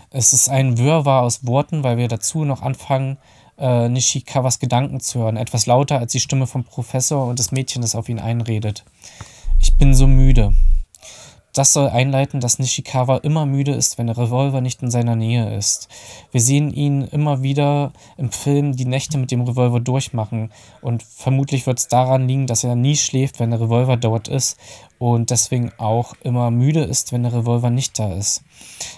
Es 0.09 0.33
ist 0.33 0.50
ein 0.50 0.77
Wirrwarr 0.77 1.23
aus 1.23 1.45
Worten, 1.45 1.83
weil 1.83 1.97
wir 1.97 2.09
dazu 2.09 2.44
noch 2.44 2.62
anfangen, 2.62 3.18
äh, 3.57 3.88
Nishikawas 3.88 4.59
Gedanken 4.59 5.00
zu 5.00 5.19
hören. 5.19 5.38
Etwas 5.38 5.65
lauter 5.65 6.00
als 6.00 6.12
die 6.12 6.19
Stimme 6.19 6.47
vom 6.47 6.63
Professor 6.63 7.27
und 7.27 7.39
des 7.39 7.51
Mädchen, 7.51 7.81
das 7.81 7.95
auf 7.95 8.09
ihn 8.09 8.19
einredet. 8.19 8.83
Ich 9.59 9.75
bin 9.75 9.94
so 9.94 10.07
müde. 10.07 10.53
Das 11.53 11.74
soll 11.74 11.89
einleiten, 11.89 12.39
dass 12.39 12.60
Nishikawa 12.60 13.17
immer 13.17 13.46
müde 13.46 13.74
ist, 13.74 13.98
wenn 13.98 14.08
der 14.08 14.17
Revolver 14.17 14.62
nicht 14.62 14.81
in 14.81 14.89
seiner 14.89 15.17
Nähe 15.17 15.53
ist. 15.55 15.89
Wir 16.31 16.39
sehen 16.39 16.72
ihn 16.72 17.01
immer 17.01 17.43
wieder 17.43 17.91
im 18.15 18.31
Film 18.31 18.75
die 18.75 18.86
Nächte 18.86 19.17
mit 19.17 19.31
dem 19.31 19.41
Revolver 19.41 19.81
durchmachen 19.81 20.51
und 20.81 21.03
vermutlich 21.03 21.67
wird 21.67 21.79
es 21.79 21.88
daran 21.89 22.27
liegen, 22.27 22.48
dass 22.48 22.63
er 22.63 22.75
nie 22.75 22.96
schläft, 22.96 23.39
wenn 23.39 23.51
der 23.51 23.60
Revolver 23.60 23.98
dort 23.98 24.29
ist 24.29 24.58
und 24.98 25.29
deswegen 25.29 25.72
auch 25.77 26.13
immer 26.24 26.51
müde 26.51 26.84
ist, 26.84 27.12
wenn 27.12 27.24
der 27.24 27.34
Revolver 27.34 27.70
nicht 27.70 28.00
da 28.00 28.13
ist. 28.13 28.43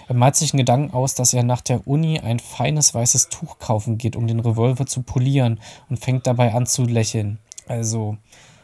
Er 0.06 0.14
malt 0.14 0.36
sich 0.36 0.52
einen 0.52 0.58
Gedanken 0.58 0.94
aus, 0.94 1.14
dass 1.14 1.34
er 1.34 1.42
nach 1.42 1.60
der 1.60 1.88
Uni 1.88 2.20
ein 2.20 2.38
feines 2.38 2.94
weißes 2.94 3.30
Tuch 3.30 3.58
kaufen 3.58 3.98
geht, 3.98 4.14
um 4.14 4.28
den 4.28 4.38
Revolver 4.40 4.86
zu 4.86 5.02
polieren 5.02 5.58
und 5.88 5.98
fängt 5.98 6.26
dabei 6.26 6.54
an 6.54 6.66
zu 6.66 6.84
lächeln. 6.84 7.38
Also, 7.66 8.16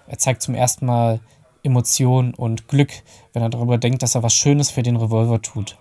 er 0.07 0.19
zeigt 0.19 0.43
zum 0.43 0.55
ersten 0.55 0.87
Mal 0.87 1.21
Emotion 1.63 2.35
und 2.35 2.69
Glück, 2.69 2.91
wenn 3.33 3.43
er 3.43 3.51
darüber 3.51 3.79
denkt, 3.79 4.03
dass 4.03 4.15
er 4.15 4.23
was 4.23 4.35
Schönes 4.35 4.71
für 4.71 4.83
den 4.83 4.97
Revolver 4.97 5.41
tut. 5.43 5.77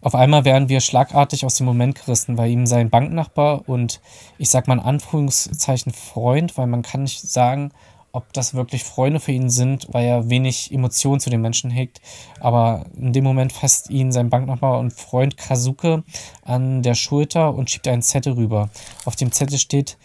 Auf 0.00 0.14
einmal 0.14 0.44
werden 0.44 0.68
wir 0.68 0.80
schlagartig 0.80 1.44
aus 1.44 1.56
dem 1.56 1.66
Moment 1.66 1.94
gerissen, 1.94 2.38
weil 2.38 2.50
ihm 2.50 2.66
sein 2.66 2.90
Banknachbar 2.90 3.68
und 3.68 4.00
ich 4.38 4.50
sag 4.50 4.68
mal 4.68 4.74
in 4.74 4.84
Anführungszeichen 4.84 5.92
Freund, 5.92 6.56
weil 6.56 6.66
man 6.66 6.82
kann 6.82 7.02
nicht 7.02 7.20
sagen, 7.20 7.72
ob 8.12 8.32
das 8.32 8.54
wirklich 8.54 8.84
Freunde 8.84 9.20
für 9.20 9.32
ihn 9.32 9.50
sind, 9.50 9.86
weil 9.92 10.06
er 10.06 10.30
wenig 10.30 10.72
Emotionen 10.72 11.20
zu 11.20 11.30
den 11.30 11.40
Menschen 11.40 11.70
hegt. 11.70 12.00
Aber 12.40 12.86
in 12.96 13.12
dem 13.12 13.24
Moment 13.24 13.52
fasst 13.52 13.90
ihn 13.90 14.12
sein 14.12 14.30
Banknachbar 14.30 14.78
und 14.78 14.92
Freund 14.92 15.36
Kazuke 15.36 16.04
an 16.42 16.82
der 16.82 16.94
Schulter 16.94 17.54
und 17.54 17.70
schiebt 17.70 17.88
einen 17.88 18.02
Zettel 18.02 18.32
rüber. 18.32 18.70
Auf 19.04 19.16
dem 19.16 19.30
Zettel 19.32 19.58
steht 19.58 19.98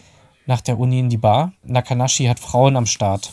nach 0.46 0.60
der 0.60 0.78
Uni 0.78 0.98
in 0.98 1.08
die 1.08 1.16
Bar. 1.16 1.52
Nakanashi 1.64 2.26
hat 2.26 2.38
Frauen 2.38 2.76
am 2.76 2.86
Start. 2.86 3.32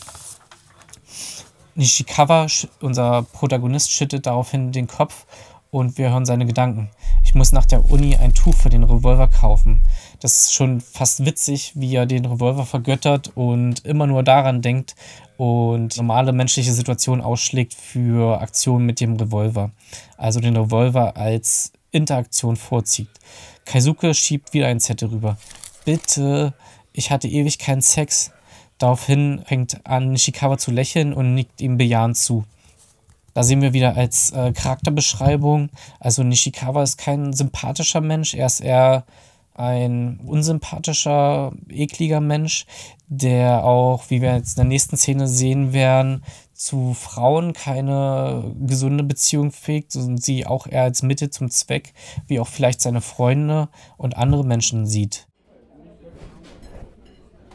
Nishikawa, 1.74 2.46
unser 2.80 3.22
Protagonist, 3.22 3.90
schüttet 3.90 4.26
daraufhin 4.26 4.72
den 4.72 4.86
Kopf 4.86 5.26
und 5.70 5.96
wir 5.96 6.10
hören 6.10 6.26
seine 6.26 6.44
Gedanken. 6.44 6.90
Ich 7.24 7.34
muss 7.34 7.52
nach 7.52 7.64
der 7.64 7.90
Uni 7.90 8.14
ein 8.16 8.34
Tuch 8.34 8.54
für 8.54 8.68
den 8.68 8.84
Revolver 8.84 9.28
kaufen. 9.28 9.80
Das 10.20 10.42
ist 10.42 10.54
schon 10.54 10.80
fast 10.80 11.24
witzig, 11.24 11.72
wie 11.74 11.94
er 11.94 12.06
den 12.06 12.26
Revolver 12.26 12.66
vergöttert 12.66 13.32
und 13.34 13.84
immer 13.86 14.06
nur 14.06 14.22
daran 14.22 14.60
denkt 14.60 14.94
und 15.38 15.96
normale 15.96 16.32
menschliche 16.32 16.72
Situationen 16.72 17.24
ausschlägt 17.24 17.74
für 17.74 18.40
Aktionen 18.40 18.84
mit 18.84 19.00
dem 19.00 19.16
Revolver. 19.16 19.70
Also 20.18 20.40
den 20.40 20.56
Revolver 20.56 21.16
als 21.16 21.72
Interaktion 21.90 22.56
vorzieht. 22.56 23.08
Kaisuke 23.64 24.12
schiebt 24.14 24.52
wieder 24.52 24.66
einen 24.66 24.80
Zettel 24.80 25.08
rüber. 25.08 25.38
Bitte 25.84 26.52
ich 26.92 27.10
hatte 27.10 27.28
ewig 27.28 27.58
keinen 27.58 27.80
Sex. 27.80 28.30
Daraufhin 28.82 29.42
fängt 29.46 29.86
an, 29.86 30.10
Nishikawa 30.10 30.58
zu 30.58 30.72
lächeln 30.72 31.12
und 31.12 31.34
nickt 31.34 31.60
ihm 31.60 31.76
bejahend 31.78 32.16
zu. 32.16 32.44
Da 33.32 33.44
sehen 33.44 33.62
wir 33.62 33.74
wieder 33.74 33.96
als 33.96 34.32
äh, 34.32 34.52
Charakterbeschreibung, 34.52 35.70
also 36.00 36.24
Nishikawa 36.24 36.82
ist 36.82 36.98
kein 36.98 37.32
sympathischer 37.32 38.00
Mensch, 38.00 38.34
er 38.34 38.46
ist 38.46 38.58
eher 38.58 39.04
ein 39.54 40.18
unsympathischer, 40.26 41.52
ekliger 41.68 42.20
Mensch, 42.20 42.66
der 43.06 43.64
auch, 43.64 44.10
wie 44.10 44.20
wir 44.20 44.34
jetzt 44.34 44.58
in 44.58 44.62
der 44.62 44.68
nächsten 44.70 44.96
Szene 44.96 45.28
sehen 45.28 45.72
werden, 45.72 46.24
zu 46.52 46.92
Frauen 46.92 47.52
keine 47.52 48.52
gesunde 48.66 49.04
Beziehung 49.04 49.52
pflegt 49.52 49.94
und 49.94 50.20
sie 50.20 50.44
auch 50.44 50.66
eher 50.66 50.82
als 50.82 51.04
Mittel 51.04 51.30
zum 51.30 51.50
Zweck, 51.50 51.94
wie 52.26 52.40
auch 52.40 52.48
vielleicht 52.48 52.80
seine 52.80 53.00
Freunde 53.00 53.68
und 53.96 54.16
andere 54.16 54.44
Menschen 54.44 54.88
sieht. 54.88 55.28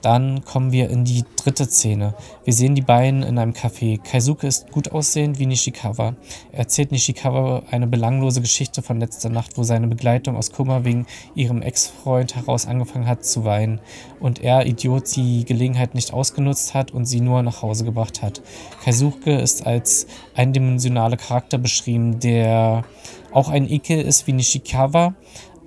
Dann 0.08 0.46
kommen 0.46 0.72
wir 0.72 0.90
in 0.90 1.04
die 1.04 1.26
dritte 1.36 1.66
Szene. 1.66 2.14
Wir 2.46 2.54
sehen 2.54 2.76
die 2.76 2.82
beiden 2.82 3.24
in 3.24 3.38
einem 3.38 3.52
Café. 3.52 4.02
Kaisuke 4.02 4.48
ist 4.48 4.72
gut 4.72 4.94
aussehend 4.94 5.38
wie 5.38 5.46
Nishikawa. 5.46 6.16
Er 6.54 6.60
erzählt 6.60 6.94
Nishikawa 6.94 7.64
eine 7.72 7.88
belanglose 7.88 8.40
Geschichte 8.40 8.82
von 8.82 9.02
letzter 9.02 9.28
Nacht, 9.28 9.58
wo 9.58 9.64
seine 9.64 9.88
Begleitung 9.88 10.38
aus 10.38 10.54
Kummer 10.54 10.86
wegen 10.86 11.08
ihrem 11.36 11.62
Ex-Freund 11.62 12.38
heraus 12.38 12.68
angefangen 12.68 13.06
hat 13.06 13.26
zu 13.26 13.44
weinen 13.44 13.82
und 14.22 14.42
er, 14.42 14.66
Idiot, 14.66 15.14
die 15.14 15.44
Gelegenheit 15.44 15.94
nicht 15.94 16.14
ausgenutzt 16.14 16.74
hat 16.74 16.92
und 16.92 17.04
sie 17.04 17.20
nur 17.20 17.44
nach 17.44 17.62
Hause 17.62 17.84
gebracht 17.84 18.22
hat. 18.22 18.42
Kaisuke 18.86 19.38
ist 19.38 19.68
als 19.68 20.08
eindimensionaler 20.36 21.18
Charakter 21.18 21.58
beschrieben, 21.58 22.22
der 22.22 22.86
auch 23.34 23.50
ein 23.50 23.70
Ekel 23.70 24.00
ist 24.00 24.26
wie 24.26 24.34
Nishikawa, 24.34 25.16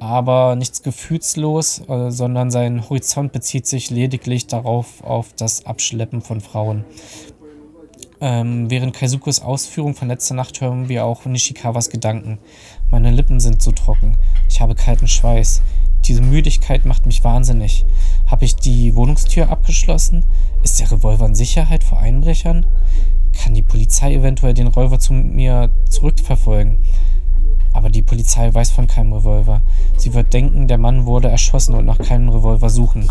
aber 0.01 0.57
nichts 0.57 0.83
gefühlslos, 0.83 1.83
äh, 1.89 2.11
sondern 2.11 2.51
sein 2.51 2.89
Horizont 2.89 3.33
bezieht 3.33 3.67
sich 3.67 3.91
lediglich 3.91 4.47
darauf, 4.47 5.05
auf 5.05 5.35
das 5.37 5.67
Abschleppen 5.67 6.23
von 6.23 6.41
Frauen. 6.41 6.85
Ähm, 8.23 8.71
während 8.71 8.95
Kaizukos 8.95 9.41
Ausführung 9.41 9.95
von 9.95 10.09
letzter 10.09 10.35
Nacht 10.35 10.61
hören 10.61 10.89
wir 10.89 11.05
auch 11.05 11.25
Nishikawas 11.27 11.91
Gedanken. 11.91 12.39
Meine 12.91 13.11
Lippen 13.11 13.41
sind 13.41 13.63
so 13.63 13.73
trocken. 13.73 14.17
Ich 14.49 14.61
habe 14.61 14.75
kalten 14.75 15.09
Schweiß. 15.09 15.63
Diese 16.07 16.23
Müdigkeit 16.23 16.85
macht 16.87 17.07
mich 17.07 17.23
wahnsinnig. 17.23 17.85
Habe 18.27 18.47
ich 18.47 18.57
die 18.57 18.95
Wohnungstür 18.95 19.51
abgeschlossen? 19.51 20.25
Ist 20.63 20.81
der 20.81 20.91
Revolver 20.91 21.27
in 21.27 21.35
Sicherheit 21.35 21.85
vor 21.85 21.99
Einbrechern? 21.99 22.67
Kann 23.39 23.55
die 23.55 23.63
Polizei 23.63 24.15
eventuell 24.15 24.55
den 24.55 24.67
Räuber 24.67 24.99
zu 24.99 25.13
mir 25.13 25.71
zurückverfolgen? 25.89 26.79
Aber 27.73 27.91
die 27.91 28.03
Polizei 28.03 28.53
weiß 28.53 28.71
von 28.71 28.87
keinem 28.87 29.13
Revolver. 29.13 29.63
Sie 29.97 30.15
wird 30.15 30.33
denken, 30.33 30.69
der 30.69 30.79
Mann 30.79 31.07
wurde 31.07 31.29
erschossen 31.29 31.75
und 31.75 31.87
nach 31.87 31.99
keinem 31.99 32.29
Revolver 32.29 32.69
suchen. 32.69 33.09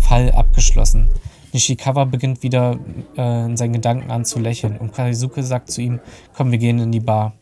Fall 0.00 0.30
abgeschlossen. 0.32 1.08
Nishikawa 1.52 2.04
beginnt 2.04 2.42
wieder 2.42 2.78
äh, 3.16 3.46
in 3.46 3.56
seinen 3.56 3.72
Gedanken 3.72 4.10
an 4.10 4.24
zu 4.24 4.38
lächeln 4.38 4.76
und 4.76 4.92
Kaizuke 4.92 5.42
sagt 5.42 5.70
zu 5.70 5.80
ihm, 5.80 6.00
komm, 6.36 6.50
wir 6.50 6.58
gehen 6.58 6.78
in 6.78 6.92
die 6.92 7.00
Bar. 7.00 7.34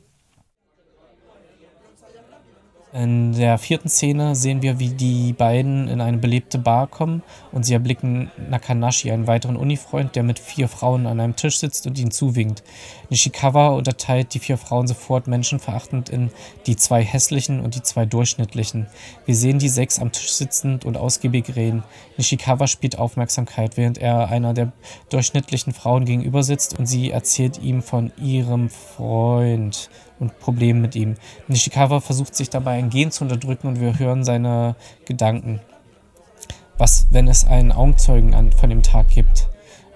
In 2.98 3.32
der 3.32 3.58
vierten 3.58 3.90
Szene 3.90 4.34
sehen 4.34 4.62
wir, 4.62 4.78
wie 4.78 4.88
die 4.88 5.34
beiden 5.34 5.86
in 5.86 6.00
eine 6.00 6.16
belebte 6.16 6.56
Bar 6.56 6.86
kommen 6.86 7.22
und 7.52 7.66
sie 7.66 7.74
erblicken 7.74 8.30
Nakanashi, 8.48 9.10
einen 9.10 9.26
weiteren 9.26 9.56
Unifreund, 9.56 10.16
der 10.16 10.22
mit 10.22 10.38
vier 10.38 10.66
Frauen 10.66 11.06
an 11.06 11.20
einem 11.20 11.36
Tisch 11.36 11.58
sitzt 11.58 11.86
und 11.86 11.98
ihnen 11.98 12.10
zuwinkt. 12.10 12.62
Nishikawa 13.10 13.68
unterteilt 13.68 14.32
die 14.32 14.38
vier 14.38 14.56
Frauen 14.56 14.86
sofort 14.86 15.26
menschenverachtend 15.26 16.08
in 16.08 16.30
die 16.66 16.76
zwei 16.76 17.04
hässlichen 17.04 17.60
und 17.60 17.74
die 17.74 17.82
zwei 17.82 18.06
durchschnittlichen. 18.06 18.86
Wir 19.26 19.36
sehen 19.36 19.58
die 19.58 19.68
sechs 19.68 19.98
am 19.98 20.10
Tisch 20.10 20.32
sitzend 20.32 20.86
und 20.86 20.96
ausgiebig 20.96 21.54
reden. 21.54 21.82
Nishikawa 22.16 22.66
spielt 22.66 22.98
Aufmerksamkeit, 22.98 23.76
während 23.76 23.98
er 23.98 24.30
einer 24.30 24.54
der 24.54 24.72
durchschnittlichen 25.10 25.74
Frauen 25.74 26.06
gegenüber 26.06 26.42
sitzt 26.42 26.78
und 26.78 26.86
sie 26.86 27.10
erzählt 27.10 27.58
ihm 27.58 27.82
von 27.82 28.10
ihrem 28.16 28.70
Freund 28.70 29.90
und 30.18 30.38
Problemen 30.38 30.80
mit 30.80 30.94
ihm. 30.96 31.14
Nishikawa 31.48 32.00
versucht 32.00 32.34
sich 32.34 32.50
dabei 32.50 32.72
ein 32.72 32.90
Gen 32.90 33.10
zu 33.10 33.24
unterdrücken 33.24 33.68
und 33.68 33.80
wir 33.80 33.98
hören 33.98 34.24
seine 34.24 34.76
Gedanken. 35.04 35.60
Was, 36.78 37.06
wenn 37.10 37.28
es 37.28 37.46
einen 37.46 37.72
Augenzeugen 37.72 38.34
an, 38.34 38.52
von 38.52 38.70
dem 38.70 38.82
Tag 38.82 39.08
gibt? 39.08 39.48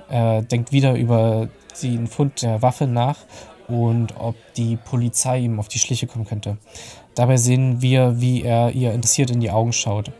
Er 0.08 0.42
denkt 0.42 0.72
wieder 0.72 0.94
über 0.94 1.48
den 1.82 2.06
Fund 2.06 2.42
der 2.42 2.62
Waffe 2.62 2.86
nach 2.86 3.18
und 3.68 4.16
ob 4.18 4.34
die 4.56 4.76
Polizei 4.76 5.38
ihm 5.38 5.60
auf 5.60 5.68
die 5.68 5.78
Schliche 5.78 6.06
kommen 6.06 6.24
könnte. 6.24 6.56
Dabei 7.14 7.36
sehen 7.36 7.82
wir, 7.82 8.20
wie 8.20 8.42
er 8.42 8.70
ihr 8.70 8.92
interessiert 8.92 9.30
in 9.30 9.40
die 9.40 9.50
Augen 9.50 9.72
schaut. 9.72 10.10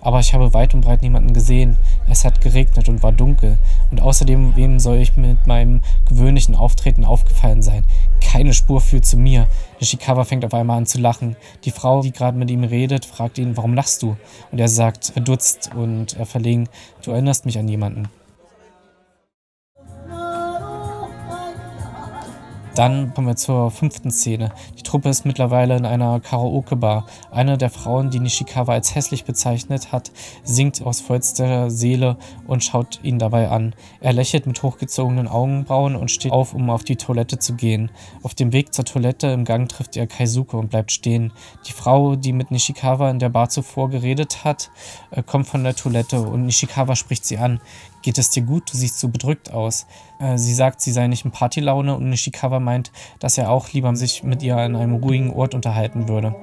Aber 0.00 0.20
ich 0.20 0.34
habe 0.34 0.52
weit 0.52 0.74
und 0.74 0.82
breit 0.82 1.02
niemanden 1.02 1.32
gesehen. 1.32 1.78
Es 2.08 2.24
hat 2.24 2.40
geregnet 2.40 2.88
und 2.88 3.02
war 3.02 3.12
dunkel. 3.12 3.56
Und 3.90 4.00
außerdem, 4.00 4.56
wem 4.56 4.78
soll 4.78 4.98
ich 4.98 5.16
mit 5.16 5.46
meinem 5.46 5.82
gewöhnlichen 6.08 6.54
Auftreten 6.54 7.04
aufgefallen 7.04 7.62
sein? 7.62 7.84
Keine 8.30 8.54
Spur 8.54 8.80
führt 8.80 9.04
zu 9.04 9.16
mir. 9.16 9.48
Nishikawa 9.80 10.24
fängt 10.24 10.44
auf 10.44 10.54
einmal 10.54 10.78
an 10.78 10.86
zu 10.86 11.00
lachen. 11.00 11.34
Die 11.64 11.72
Frau, 11.72 12.00
die 12.02 12.12
gerade 12.12 12.38
mit 12.38 12.48
ihm 12.48 12.62
redet, 12.62 13.04
fragt 13.04 13.38
ihn, 13.38 13.56
warum 13.56 13.74
lachst 13.74 14.02
du? 14.02 14.16
Und 14.52 14.60
er 14.60 14.68
sagt, 14.68 15.06
verdutzt 15.06 15.70
und 15.74 16.16
verlegen, 16.24 16.68
du 17.04 17.10
erinnerst 17.10 17.44
mich 17.44 17.58
an 17.58 17.66
jemanden. 17.66 18.08
Dann 22.74 23.12
kommen 23.12 23.26
wir 23.26 23.36
zur 23.36 23.70
fünften 23.70 24.10
Szene. 24.12 24.52
Die 24.78 24.84
Truppe 24.84 25.08
ist 25.08 25.26
mittlerweile 25.26 25.76
in 25.76 25.84
einer 25.84 26.20
Karaoke-Bar. 26.20 27.06
Eine 27.32 27.58
der 27.58 27.68
Frauen, 27.68 28.10
die 28.10 28.20
Nishikawa 28.20 28.74
als 28.74 28.94
hässlich 28.94 29.24
bezeichnet 29.24 29.90
hat, 29.90 30.12
singt 30.44 30.80
aus 30.82 31.00
vollster 31.00 31.70
Seele 31.70 32.16
und 32.46 32.62
schaut 32.62 33.00
ihn 33.02 33.18
dabei 33.18 33.48
an. 33.48 33.74
Er 34.00 34.12
lächelt 34.12 34.46
mit 34.46 34.62
hochgezogenen 34.62 35.26
Augenbrauen 35.26 35.96
und 35.96 36.12
steht 36.12 36.32
auf, 36.32 36.54
um 36.54 36.70
auf 36.70 36.84
die 36.84 36.96
Toilette 36.96 37.38
zu 37.38 37.54
gehen. 37.54 37.90
Auf 38.22 38.34
dem 38.34 38.52
Weg 38.52 38.72
zur 38.72 38.84
Toilette 38.84 39.26
im 39.28 39.44
Gang 39.44 39.68
trifft 39.68 39.96
er 39.96 40.06
Kaisuke 40.06 40.56
und 40.56 40.70
bleibt 40.70 40.92
stehen. 40.92 41.32
Die 41.66 41.72
Frau, 41.72 42.14
die 42.14 42.32
mit 42.32 42.52
Nishikawa 42.52 43.10
in 43.10 43.18
der 43.18 43.30
Bar 43.30 43.48
zuvor 43.48 43.90
geredet 43.90 44.44
hat, 44.44 44.70
äh, 45.10 45.24
kommt 45.24 45.48
von 45.48 45.64
der 45.64 45.74
Toilette 45.74 46.20
und 46.20 46.46
Nishikawa 46.46 46.94
spricht 46.94 47.24
sie 47.24 47.38
an. 47.38 47.60
Geht 48.02 48.16
es 48.16 48.30
dir 48.30 48.42
gut? 48.42 48.72
Du 48.72 48.78
siehst 48.78 48.98
so 48.98 49.08
bedrückt 49.08 49.52
aus. 49.52 49.86
Äh, 50.18 50.38
sie 50.38 50.54
sagt, 50.54 50.80
sie 50.80 50.92
sei 50.92 51.06
nicht 51.06 51.24
in 51.24 51.32
Partylaune 51.32 51.94
und 51.94 52.08
Nishikawa 52.08 52.59
meint, 52.62 52.92
dass 53.18 53.38
er 53.38 53.50
auch 53.50 53.72
lieber 53.72 53.94
sich 53.96 54.22
mit 54.22 54.42
ihr 54.42 54.56
an 54.56 54.76
einem 54.76 54.94
ruhigen 54.94 55.32
Ort 55.32 55.54
unterhalten 55.54 56.08
würde. 56.08 56.34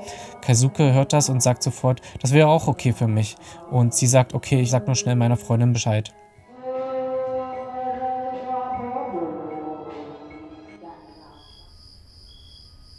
Kaisuke 0.41 0.93
hört 0.93 1.13
das 1.13 1.29
und 1.29 1.41
sagt 1.41 1.63
sofort, 1.63 2.01
das 2.21 2.33
wäre 2.33 2.47
auch 2.47 2.67
okay 2.67 2.93
für 2.93 3.07
mich. 3.07 3.35
Und 3.71 3.93
sie 3.93 4.07
sagt, 4.07 4.33
okay, 4.33 4.59
ich 4.61 4.71
sag 4.71 4.87
nur 4.87 4.95
schnell 4.95 5.15
meiner 5.15 5.37
Freundin 5.37 5.73
Bescheid. 5.73 6.13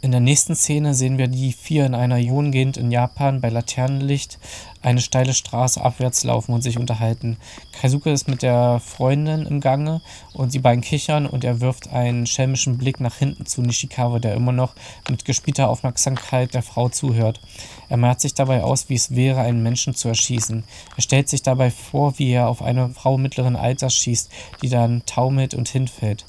In 0.09 0.13
der 0.13 0.21
nächsten 0.21 0.55
Szene 0.55 0.95
sehen 0.95 1.19
wir 1.19 1.27
die 1.27 1.53
vier 1.53 1.85
in 1.85 1.93
einer 1.93 2.17
Jungend 2.17 2.77
in 2.77 2.89
Japan 2.89 3.41
bei 3.41 3.49
Laternenlicht 3.49 4.39
eine 4.81 5.01
steile 5.01 5.35
Straße 5.35 5.79
abwärts 5.79 6.23
laufen 6.23 6.51
und 6.51 6.63
sich 6.63 6.79
unterhalten. 6.79 7.37
Kaisuke 7.79 8.09
ist 8.09 8.27
mit 8.27 8.41
der 8.41 8.79
Freundin 8.79 9.45
im 9.45 9.59
Gange 9.59 10.01
und 10.33 10.55
die 10.55 10.59
beiden 10.59 10.81
kichern 10.81 11.27
und 11.27 11.43
er 11.43 11.61
wirft 11.61 11.93
einen 11.93 12.25
schelmischen 12.25 12.79
Blick 12.79 12.99
nach 12.99 13.17
hinten 13.17 13.45
zu 13.45 13.61
Nishikawa, 13.61 14.17
der 14.17 14.33
immer 14.33 14.51
noch 14.51 14.73
mit 15.11 15.25
gespielter 15.25 15.69
Aufmerksamkeit 15.69 16.55
der 16.55 16.63
Frau 16.63 16.89
zuhört. 16.89 17.39
Er 17.87 17.97
malt 17.97 18.19
sich 18.19 18.33
dabei 18.33 18.63
aus, 18.63 18.89
wie 18.89 18.95
es 18.95 19.15
wäre, 19.15 19.41
einen 19.41 19.61
Menschen 19.61 19.93
zu 19.93 20.07
erschießen. 20.07 20.63
Er 20.95 21.01
stellt 21.03 21.29
sich 21.29 21.43
dabei 21.43 21.69
vor, 21.69 22.17
wie 22.17 22.31
er 22.31 22.47
auf 22.47 22.63
eine 22.63 22.89
Frau 22.89 23.19
mittleren 23.19 23.55
Alters 23.55 23.93
schießt, 23.93 24.31
die 24.63 24.69
dann 24.69 25.03
taumelt 25.05 25.53
und 25.53 25.69
hinfällt 25.69 26.25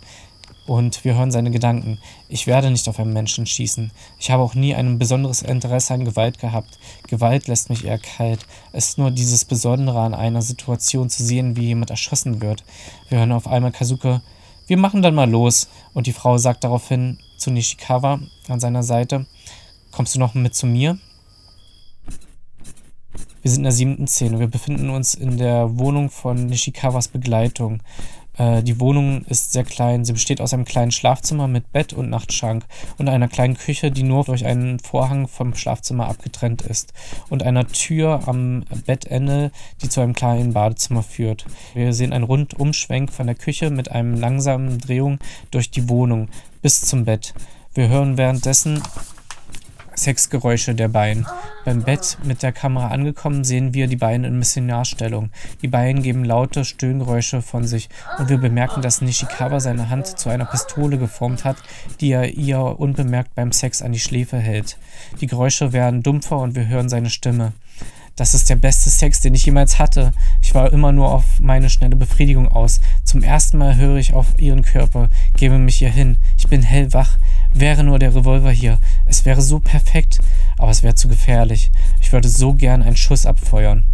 und 0.66 1.04
wir 1.04 1.14
hören 1.14 1.30
seine 1.30 1.50
Gedanken. 1.50 1.98
Ich 2.28 2.46
werde 2.46 2.70
nicht 2.70 2.88
auf 2.88 2.98
einen 2.98 3.12
Menschen 3.12 3.46
schießen. 3.46 3.90
Ich 4.18 4.30
habe 4.30 4.42
auch 4.42 4.54
nie 4.54 4.74
ein 4.74 4.98
besonderes 4.98 5.42
Interesse 5.42 5.94
an 5.94 6.04
Gewalt 6.04 6.38
gehabt. 6.38 6.78
Gewalt 7.08 7.48
lässt 7.48 7.70
mich 7.70 7.84
eher 7.84 7.98
kalt. 7.98 8.46
Es 8.72 8.90
ist 8.90 8.98
nur 8.98 9.10
dieses 9.10 9.44
Besondere 9.44 10.00
an 10.00 10.14
einer 10.14 10.42
Situation 10.42 11.10
zu 11.10 11.24
sehen, 11.24 11.56
wie 11.56 11.66
jemand 11.66 11.90
erschossen 11.90 12.40
wird. 12.40 12.64
Wir 13.08 13.18
hören 13.18 13.32
auf 13.32 13.46
einmal 13.46 13.72
Kazuke, 13.72 14.22
wir 14.66 14.76
machen 14.76 15.02
dann 15.02 15.16
mal 15.16 15.28
los. 15.28 15.68
Und 15.94 16.06
die 16.06 16.12
Frau 16.12 16.38
sagt 16.38 16.62
daraufhin 16.62 17.18
zu 17.36 17.50
Nishikawa 17.50 18.20
an 18.48 18.60
seiner 18.60 18.84
Seite, 18.84 19.26
kommst 19.90 20.14
du 20.14 20.20
noch 20.20 20.34
mit 20.34 20.54
zu 20.54 20.66
mir? 20.66 20.98
Wir 23.42 23.50
sind 23.50 23.60
in 23.60 23.64
der 23.64 23.72
siebten 23.72 24.06
Szene. 24.06 24.38
Wir 24.38 24.48
befinden 24.48 24.90
uns 24.90 25.14
in 25.14 25.38
der 25.38 25.78
Wohnung 25.78 26.10
von 26.10 26.46
Nishikawas 26.46 27.08
Begleitung. 27.08 27.82
Äh, 28.40 28.62
die 28.62 28.80
Wohnung 28.80 29.24
ist 29.26 29.52
sehr 29.52 29.64
klein. 29.64 30.04
Sie 30.04 30.14
besteht 30.14 30.40
aus 30.40 30.54
einem 30.54 30.64
kleinen 30.64 30.92
Schlafzimmer 30.92 31.46
mit 31.46 31.72
Bett 31.72 31.92
und 31.92 32.08
Nachtschrank 32.08 32.64
und 32.96 33.08
einer 33.08 33.28
kleinen 33.28 33.56
Küche, 33.56 33.90
die 33.90 34.02
nur 34.02 34.24
durch 34.24 34.46
einen 34.46 34.78
Vorhang 34.78 35.28
vom 35.28 35.54
Schlafzimmer 35.54 36.08
abgetrennt 36.08 36.62
ist 36.62 36.94
und 37.28 37.42
einer 37.42 37.66
Tür 37.68 38.22
am 38.26 38.64
Bettende, 38.86 39.52
die 39.82 39.90
zu 39.90 40.00
einem 40.00 40.14
kleinen 40.14 40.54
Badezimmer 40.54 41.02
führt. 41.02 41.44
Wir 41.74 41.92
sehen 41.92 42.14
einen 42.14 42.24
Rundumschwenk 42.24 43.12
von 43.12 43.26
der 43.26 43.36
Küche 43.36 43.70
mit 43.70 43.90
einem 43.90 44.14
langsamen 44.14 44.78
Drehung 44.78 45.18
durch 45.50 45.70
die 45.70 45.88
Wohnung 45.90 46.28
bis 46.62 46.80
zum 46.80 47.04
Bett. 47.04 47.34
Wir 47.74 47.88
hören 47.88 48.16
währenddessen 48.16 48.82
Sexgeräusche 50.00 50.74
der 50.74 50.88
beiden. 50.88 51.26
Beim 51.64 51.82
Bett 51.82 52.18
mit 52.24 52.42
der 52.42 52.52
Kamera 52.52 52.88
angekommen, 52.88 53.44
sehen 53.44 53.74
wir 53.74 53.86
die 53.86 53.96
beiden 53.96 54.24
in 54.24 54.38
Missionarstellung. 54.38 55.30
Die 55.62 55.68
beiden 55.68 56.02
geben 56.02 56.24
laute 56.24 56.64
Stöhngeräusche 56.64 57.42
von 57.42 57.66
sich 57.66 57.88
und 58.18 58.28
wir 58.28 58.38
bemerken, 58.38 58.82
dass 58.82 59.02
Nishikawa 59.02 59.60
seine 59.60 59.90
Hand 59.90 60.06
zu 60.18 60.30
einer 60.30 60.46
Pistole 60.46 60.98
geformt 60.98 61.44
hat, 61.44 61.56
die 62.00 62.12
er 62.12 62.34
ihr 62.34 62.60
unbemerkt 62.60 63.34
beim 63.34 63.52
Sex 63.52 63.82
an 63.82 63.92
die 63.92 64.00
Schläfe 64.00 64.38
hält. 64.38 64.78
Die 65.20 65.26
Geräusche 65.26 65.72
werden 65.72 66.02
dumpfer 66.02 66.38
und 66.38 66.54
wir 66.54 66.66
hören 66.66 66.88
seine 66.88 67.10
Stimme. 67.10 67.52
Das 68.20 68.34
ist 68.34 68.50
der 68.50 68.56
beste 68.56 68.90
Sex, 68.90 69.20
den 69.20 69.34
ich 69.34 69.46
jemals 69.46 69.78
hatte. 69.78 70.12
Ich 70.42 70.54
war 70.54 70.74
immer 70.74 70.92
nur 70.92 71.10
auf 71.10 71.24
meine 71.40 71.70
schnelle 71.70 71.96
Befriedigung 71.96 72.48
aus. 72.48 72.82
Zum 73.02 73.22
ersten 73.22 73.56
Mal 73.56 73.76
höre 73.76 73.96
ich 73.96 74.12
auf 74.12 74.38
ihren 74.38 74.60
Körper, 74.60 75.08
gebe 75.38 75.56
mich 75.56 75.76
hier 75.76 75.88
hin. 75.88 76.18
Ich 76.36 76.46
bin 76.46 76.60
hellwach. 76.60 77.16
Wäre 77.54 77.82
nur 77.82 77.98
der 77.98 78.14
Revolver 78.14 78.50
hier. 78.50 78.78
Es 79.06 79.24
wäre 79.24 79.40
so 79.40 79.58
perfekt, 79.58 80.20
aber 80.58 80.70
es 80.70 80.82
wäre 80.82 80.94
zu 80.94 81.08
gefährlich. 81.08 81.70
Ich 82.02 82.12
würde 82.12 82.28
so 82.28 82.52
gern 82.52 82.82
einen 82.82 82.98
Schuss 82.98 83.24
abfeuern. 83.24 83.86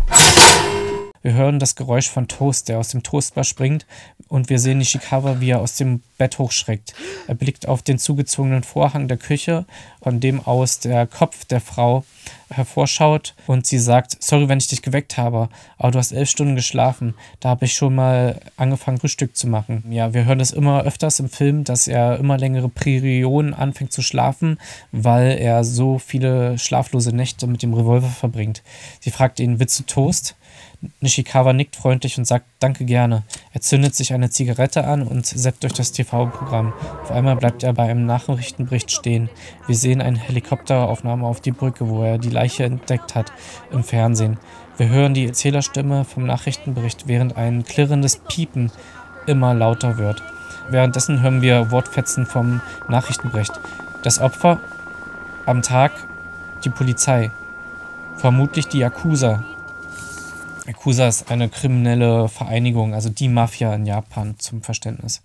Wir 1.26 1.34
hören 1.34 1.58
das 1.58 1.74
Geräusch 1.74 2.08
von 2.08 2.28
Toast, 2.28 2.68
der 2.68 2.78
aus 2.78 2.90
dem 2.90 3.02
Toastbar 3.02 3.42
springt, 3.42 3.84
und 4.28 4.48
wir 4.48 4.60
sehen 4.60 4.78
Nishikawa, 4.78 5.40
wie 5.40 5.50
er 5.50 5.60
aus 5.60 5.74
dem 5.74 6.00
Bett 6.18 6.38
hochschreckt. 6.38 6.94
Er 7.26 7.34
blickt 7.34 7.66
auf 7.66 7.82
den 7.82 7.98
zugezogenen 7.98 8.62
Vorhang 8.62 9.08
der 9.08 9.16
Küche, 9.16 9.64
von 10.00 10.20
dem 10.20 10.40
aus 10.46 10.78
der 10.78 11.04
Kopf 11.08 11.44
der 11.44 11.60
Frau 11.60 12.04
hervorschaut 12.50 13.34
und 13.48 13.66
sie 13.66 13.80
sagt, 13.80 14.16
sorry, 14.22 14.48
wenn 14.48 14.58
ich 14.58 14.68
dich 14.68 14.82
geweckt 14.82 15.16
habe, 15.16 15.48
aber 15.78 15.90
du 15.90 15.98
hast 15.98 16.12
elf 16.12 16.30
Stunden 16.30 16.54
geschlafen. 16.54 17.14
Da 17.40 17.48
habe 17.48 17.64
ich 17.64 17.74
schon 17.74 17.96
mal 17.96 18.40
angefangen, 18.56 18.98
Frühstück 18.98 19.36
zu 19.36 19.48
machen. 19.48 19.82
Ja, 19.90 20.14
wir 20.14 20.26
hören 20.26 20.38
das 20.38 20.52
immer 20.52 20.82
öfters 20.84 21.18
im 21.18 21.28
Film, 21.28 21.64
dass 21.64 21.88
er 21.88 22.18
immer 22.18 22.38
längere 22.38 22.68
Perioden 22.68 23.52
anfängt 23.52 23.92
zu 23.92 24.02
schlafen, 24.02 24.58
weil 24.92 25.38
er 25.38 25.64
so 25.64 25.98
viele 25.98 26.56
schlaflose 26.56 27.10
Nächte 27.10 27.48
mit 27.48 27.64
dem 27.64 27.74
Revolver 27.74 28.08
verbringt. 28.10 28.62
Sie 29.00 29.10
fragt 29.10 29.40
ihn, 29.40 29.58
willst 29.58 29.80
du 29.80 29.82
Toast? 29.82 30.36
Nishikawa 31.00 31.52
nickt 31.52 31.76
freundlich 31.76 32.18
und 32.18 32.26
sagt 32.26 32.46
Danke 32.58 32.84
gerne. 32.84 33.22
Er 33.52 33.60
zündet 33.60 33.94
sich 33.94 34.12
eine 34.12 34.30
Zigarette 34.30 34.84
an 34.84 35.06
und 35.06 35.26
seppt 35.26 35.62
durch 35.62 35.72
das 35.72 35.92
TV-Programm. 35.92 36.72
Auf 37.02 37.10
einmal 37.10 37.36
bleibt 37.36 37.62
er 37.62 37.72
bei 37.72 37.84
einem 37.84 38.06
Nachrichtenbericht 38.06 38.90
stehen. 38.90 39.28
Wir 39.66 39.76
sehen 39.76 40.00
eine 40.00 40.18
Helikopteraufnahme 40.18 41.26
auf 41.26 41.40
die 41.40 41.52
Brücke, 41.52 41.88
wo 41.88 42.02
er 42.02 42.18
die 42.18 42.30
Leiche 42.30 42.64
entdeckt 42.64 43.14
hat, 43.14 43.32
im 43.70 43.84
Fernsehen. 43.84 44.38
Wir 44.76 44.88
hören 44.88 45.14
die 45.14 45.26
Erzählerstimme 45.26 46.04
vom 46.04 46.26
Nachrichtenbericht, 46.26 47.08
während 47.08 47.36
ein 47.36 47.64
klirrendes 47.64 48.16
Piepen 48.28 48.70
immer 49.26 49.54
lauter 49.54 49.98
wird. 49.98 50.22
Währenddessen 50.68 51.22
hören 51.22 51.42
wir 51.42 51.70
Wortfetzen 51.70 52.26
vom 52.26 52.60
Nachrichtenbericht. 52.88 53.52
Das 54.02 54.20
Opfer 54.20 54.60
am 55.46 55.62
Tag 55.62 55.92
die 56.64 56.70
Polizei. 56.70 57.30
Vermutlich 58.16 58.66
die 58.68 58.78
Yakuza, 58.78 59.44
Yakuza 60.66 61.06
ist 61.06 61.30
eine 61.30 61.48
kriminelle 61.48 62.28
Vereinigung, 62.28 62.92
also 62.92 63.08
die 63.08 63.28
Mafia 63.28 63.74
in 63.74 63.86
Japan 63.86 64.34
zum 64.38 64.62
Verständnis. 64.62 65.22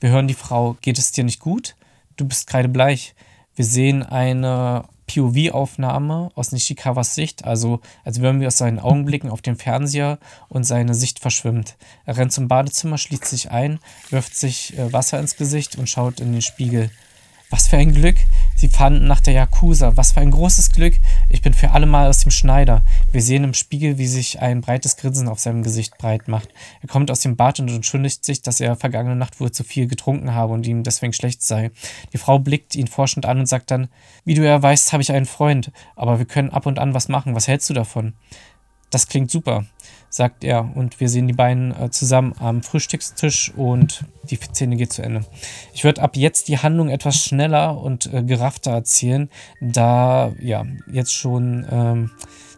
Wir 0.00 0.10
hören 0.10 0.28
die 0.28 0.34
Frau, 0.34 0.76
geht 0.80 0.98
es 0.98 1.10
dir 1.10 1.24
nicht 1.24 1.40
gut? 1.40 1.74
Du 2.16 2.24
bist 2.26 2.46
kreidebleich. 2.46 3.14
Wir 3.56 3.64
sehen 3.64 4.02
eine 4.02 4.84
POV-Aufnahme 5.06 6.30
aus 6.34 6.52
Nishikawas 6.52 7.14
Sicht, 7.14 7.44
also 7.44 7.80
als 8.04 8.20
würden 8.20 8.40
wir 8.40 8.48
aus 8.48 8.58
seinen 8.58 8.78
Augen 8.78 9.04
blicken 9.04 9.30
auf 9.30 9.42
den 9.42 9.56
Fernseher 9.56 10.18
und 10.48 10.64
seine 10.64 10.94
Sicht 10.94 11.18
verschwimmt. 11.18 11.76
Er 12.06 12.16
rennt 12.16 12.32
zum 12.32 12.48
Badezimmer, 12.48 12.96
schließt 12.96 13.26
sich 13.26 13.50
ein, 13.50 13.80
wirft 14.10 14.34
sich 14.34 14.78
äh, 14.78 14.92
Wasser 14.92 15.18
ins 15.18 15.36
Gesicht 15.36 15.76
und 15.76 15.88
schaut 15.88 16.20
in 16.20 16.32
den 16.32 16.42
Spiegel. 16.42 16.90
Was 17.50 17.68
für 17.68 17.76
ein 17.76 17.92
Glück! 17.92 18.16
Sie 18.64 18.70
fanden 18.70 19.06
nach 19.06 19.20
der 19.20 19.34
Yakuza. 19.34 19.98
Was 19.98 20.12
für 20.12 20.20
ein 20.20 20.30
großes 20.30 20.70
Glück! 20.70 20.94
Ich 21.28 21.42
bin 21.42 21.52
für 21.52 21.72
alle 21.72 21.84
Mal 21.84 22.08
aus 22.08 22.20
dem 22.20 22.30
Schneider. 22.30 22.80
Wir 23.12 23.20
sehen 23.20 23.44
im 23.44 23.52
Spiegel, 23.52 23.98
wie 23.98 24.06
sich 24.06 24.40
ein 24.40 24.62
breites 24.62 24.96
Grinsen 24.96 25.28
auf 25.28 25.38
seinem 25.38 25.62
Gesicht 25.62 25.98
breit 25.98 26.28
macht. 26.28 26.48
Er 26.80 26.88
kommt 26.88 27.10
aus 27.10 27.20
dem 27.20 27.36
Bad 27.36 27.60
und 27.60 27.68
entschuldigt 27.68 28.24
sich, 28.24 28.40
dass 28.40 28.60
er 28.60 28.74
vergangene 28.76 29.16
Nacht 29.16 29.38
wohl 29.38 29.52
zu 29.52 29.64
viel 29.64 29.86
getrunken 29.86 30.32
habe 30.32 30.54
und 30.54 30.66
ihm 30.66 30.82
deswegen 30.82 31.12
schlecht 31.12 31.42
sei. 31.42 31.72
Die 32.14 32.18
Frau 32.18 32.38
blickt 32.38 32.74
ihn 32.74 32.86
forschend 32.86 33.26
an 33.26 33.38
und 33.40 33.46
sagt 33.46 33.70
dann: 33.70 33.88
Wie 34.24 34.32
du 34.32 34.42
ja 34.42 34.62
weißt, 34.62 34.94
habe 34.94 35.02
ich 35.02 35.12
einen 35.12 35.26
Freund, 35.26 35.70
aber 35.94 36.18
wir 36.18 36.24
können 36.24 36.48
ab 36.48 36.64
und 36.64 36.78
an 36.78 36.94
was 36.94 37.08
machen. 37.08 37.34
Was 37.34 37.48
hältst 37.48 37.68
du 37.68 37.74
davon? 37.74 38.14
Das 38.88 39.08
klingt 39.08 39.30
super 39.30 39.66
sagt 40.14 40.44
er. 40.44 40.70
Und 40.76 41.00
wir 41.00 41.08
sehen 41.08 41.26
die 41.26 41.34
beiden 41.34 41.72
äh, 41.72 41.90
zusammen 41.90 42.34
am 42.38 42.62
Frühstückstisch 42.62 43.52
und 43.56 44.04
die 44.30 44.36
Szene 44.36 44.76
geht 44.76 44.92
zu 44.92 45.02
Ende. 45.02 45.24
Ich 45.72 45.82
würde 45.82 46.02
ab 46.02 46.16
jetzt 46.16 46.46
die 46.46 46.58
Handlung 46.58 46.88
etwas 46.88 47.16
schneller 47.16 47.76
und 47.76 48.12
äh, 48.14 48.22
geraffter 48.22 48.70
erzählen, 48.70 49.28
da 49.60 50.32
ja 50.40 50.64
jetzt 50.86 51.12
schon 51.12 51.66
ähm, 51.68 52.10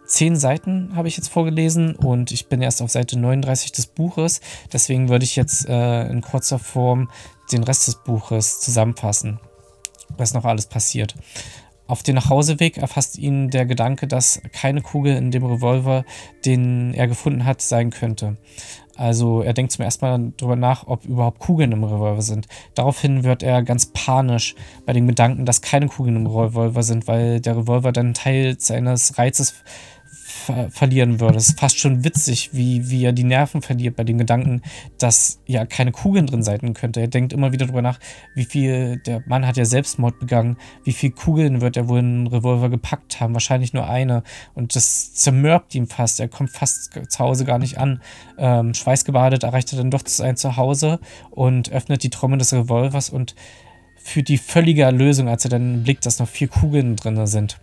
zehn 0.05 0.35
Seiten 0.35 0.95
habe 0.95 1.07
ich 1.07 1.17
jetzt 1.17 1.29
vorgelesen 1.29 1.95
und 1.95 2.31
ich 2.31 2.47
bin 2.47 2.61
erst 2.61 2.79
auf 2.83 2.91
Seite 2.91 3.17
39 3.17 3.71
des 3.71 3.87
Buches. 3.87 4.39
Deswegen 4.71 5.09
würde 5.09 5.25
ich 5.25 5.35
jetzt 5.35 5.67
äh, 5.67 6.07
in 6.09 6.21
kurzer 6.21 6.59
Form 6.59 7.09
den 7.51 7.63
Rest 7.63 7.87
des 7.87 7.95
Buches 8.03 8.59
zusammenfassen, 8.59 9.39
was 10.15 10.35
noch 10.35 10.45
alles 10.45 10.67
passiert. 10.67 11.15
Auf 11.87 12.03
dem 12.03 12.15
Nachhauseweg 12.15 12.77
erfasst 12.77 13.17
ihn 13.17 13.49
der 13.49 13.65
Gedanke, 13.65 14.07
dass 14.07 14.41
keine 14.51 14.81
Kugel 14.81 15.15
in 15.15 15.31
dem 15.31 15.45
Revolver, 15.45 16.03
den 16.45 16.93
er 16.93 17.07
gefunden 17.07 17.45
hat, 17.45 17.61
sein 17.61 17.89
könnte. 17.91 18.37
Also 18.97 19.41
er 19.41 19.53
denkt 19.53 19.71
zum 19.71 19.85
ersten 19.85 20.05
Mal 20.05 20.33
darüber 20.37 20.55
nach, 20.55 20.87
ob 20.87 21.05
überhaupt 21.05 21.39
Kugeln 21.39 21.71
im 21.71 21.83
Revolver 21.83 22.21
sind. 22.23 22.47
Daraufhin 22.73 23.23
wird 23.23 23.43
er 23.43 23.61
ganz 23.61 23.85
panisch 23.87 24.55
bei 24.85 24.93
dem 24.93 25.07
Gedanken, 25.07 25.45
dass 25.45 25.61
keine 25.61 25.87
Kugeln 25.87 26.15
im 26.15 26.27
Revolver 26.27 26.83
sind, 26.83 27.07
weil 27.07 27.39
der 27.39 27.57
Revolver 27.57 27.91
dann 27.91 28.15
Teil 28.15 28.55
seines 28.59 29.17
Reizes 29.19 29.53
ver 30.37 30.69
verlieren 30.71 31.19
würde. 31.19 31.37
Es 31.37 31.49
ist 31.49 31.59
fast 31.59 31.79
schon 31.79 32.03
witzig, 32.03 32.51
wie, 32.53 32.89
wie 32.89 33.03
er 33.03 33.13
die 33.13 33.23
Nerven 33.23 33.61
verliert 33.61 33.95
bei 33.95 34.03
dem 34.03 34.17
Gedanken, 34.17 34.61
dass 34.97 35.39
ja 35.45 35.65
keine 35.65 35.91
Kugeln 35.91 36.27
drin 36.27 36.43
sein 36.43 36.73
könnte. 36.73 37.01
Er 37.01 37.07
denkt 37.07 37.33
immer 37.33 37.51
wieder 37.51 37.65
darüber 37.65 37.81
nach, 37.81 37.99
wie 38.35 38.45
viel, 38.45 38.97
der 39.05 39.23
Mann 39.25 39.45
hat 39.45 39.57
ja 39.57 39.65
Selbstmord 39.65 40.19
begangen, 40.19 40.57
wie 40.83 40.93
viele 40.93 41.13
Kugeln 41.13 41.61
wird 41.61 41.77
er 41.77 41.87
wohl 41.87 41.99
in 41.99 42.05
einen 42.05 42.27
Revolver 42.27 42.69
gepackt 42.69 43.19
haben, 43.19 43.33
wahrscheinlich 43.33 43.73
nur 43.73 43.89
eine. 43.89 44.23
Und 44.53 44.75
das 44.75 45.13
zermürbt 45.13 45.75
ihn 45.75 45.87
fast. 45.87 46.19
Er 46.19 46.27
kommt 46.27 46.51
fast 46.51 46.91
zu 47.09 47.19
Hause 47.19 47.45
gar 47.45 47.59
nicht 47.59 47.77
an. 47.77 48.01
Ähm, 48.37 48.73
schweißgebadet 48.73 49.43
erreicht 49.43 49.73
er 49.73 49.77
dann 49.77 49.91
doch 49.91 50.05
sein 50.05 50.37
Zuhause 50.37 50.99
und 51.31 51.71
öffnet 51.71 52.03
die 52.03 52.09
Trommel 52.09 52.37
des 52.37 52.53
Revolvers 52.53 53.09
und 53.09 53.35
führt 53.97 54.29
die 54.29 54.37
völlige 54.37 54.83
Erlösung, 54.83 55.27
als 55.27 55.43
er 55.43 55.49
dann 55.49 55.83
blickt, 55.83 56.05
dass 56.05 56.19
noch 56.19 56.29
vier 56.29 56.47
Kugeln 56.47 56.95
drin 56.95 57.27
sind. 57.27 57.59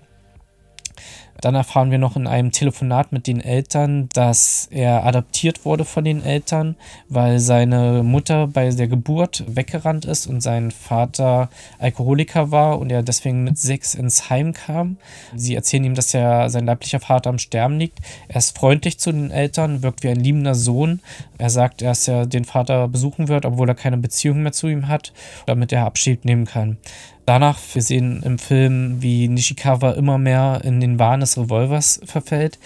Dann 1.44 1.57
erfahren 1.57 1.90
wir 1.90 1.98
noch 1.98 2.16
in 2.16 2.26
einem 2.26 2.52
Telefonat 2.52 3.12
mit 3.12 3.26
den 3.26 3.38
Eltern, 3.38 4.09
dass 4.14 4.66
er 4.70 5.04
adoptiert 5.04 5.66
wurde 5.66 5.85
von 5.85 6.02
den 6.02 6.24
Eltern, 6.24 6.74
weil 7.11 7.38
seine 7.38 8.02
Mutter 8.02 8.46
bei 8.46 8.70
der 8.70 8.88
Geburt 8.88 9.44
weggerannt 9.46 10.07
ist 10.07 10.26
und 10.26 10.40
sein 10.40 10.70
Vater 10.70 11.50
Alkoholiker 11.78 12.50
war 12.50 12.78
und 12.78 12.90
er 12.90 13.02
deswegen 13.02 13.44
mit 13.44 13.59
sechs 13.59 13.94
ins 13.94 14.30
Heim 14.30 14.54
kam. 14.54 14.96
Sie 15.37 15.54
erzählen 15.54 15.85
ihm, 15.85 15.94
dass 15.94 16.14
er 16.14 16.48
sein 16.48 16.64
leiblicher 16.64 17.00
Vater 17.00 17.28
am 17.28 17.38
Sterben 17.38 17.78
liegt. 17.78 17.98
Er 18.28 18.37
ist 18.37 18.57
freundlich 18.57 18.98
zu 18.98 19.12
den 19.12 19.30
Eltern, 19.30 19.83
wirkt 19.83 20.02
wie 20.02 20.09
ein 20.09 20.20
liebender 20.20 20.54
Sohn. 20.54 21.00
Er 21.37 21.50
sagt, 21.50 21.83
dass 21.83 22.09
er 22.09 22.24
den 22.24 22.46
Vater 22.46 22.88
besuchen 22.88 23.28
wird, 23.28 23.44
obwohl 23.44 23.68
er 23.68 23.74
keine 23.74 23.98
Beziehung 23.98 24.42
mehr 24.42 24.52
zu 24.52 24.66
ihm 24.68 24.88
hat, 24.88 25.12
damit 25.44 25.72
er 25.72 25.85
Abschied 25.85 26.24
nehmen 26.24 26.46
kann. 26.46 26.78
Danach, 27.26 27.58
wir 27.72 27.80
sehen 27.80 28.22
im 28.22 28.38
Film, 28.38 29.00
wie 29.00 29.28
Nishikawa 29.28 29.92
immer 29.92 30.18
mehr 30.18 30.60
in 30.62 30.80
den 30.80 30.98
Wahn 30.98 31.20
des 31.20 31.38
Revolvers 31.38 32.00
verfällt. 32.04 32.58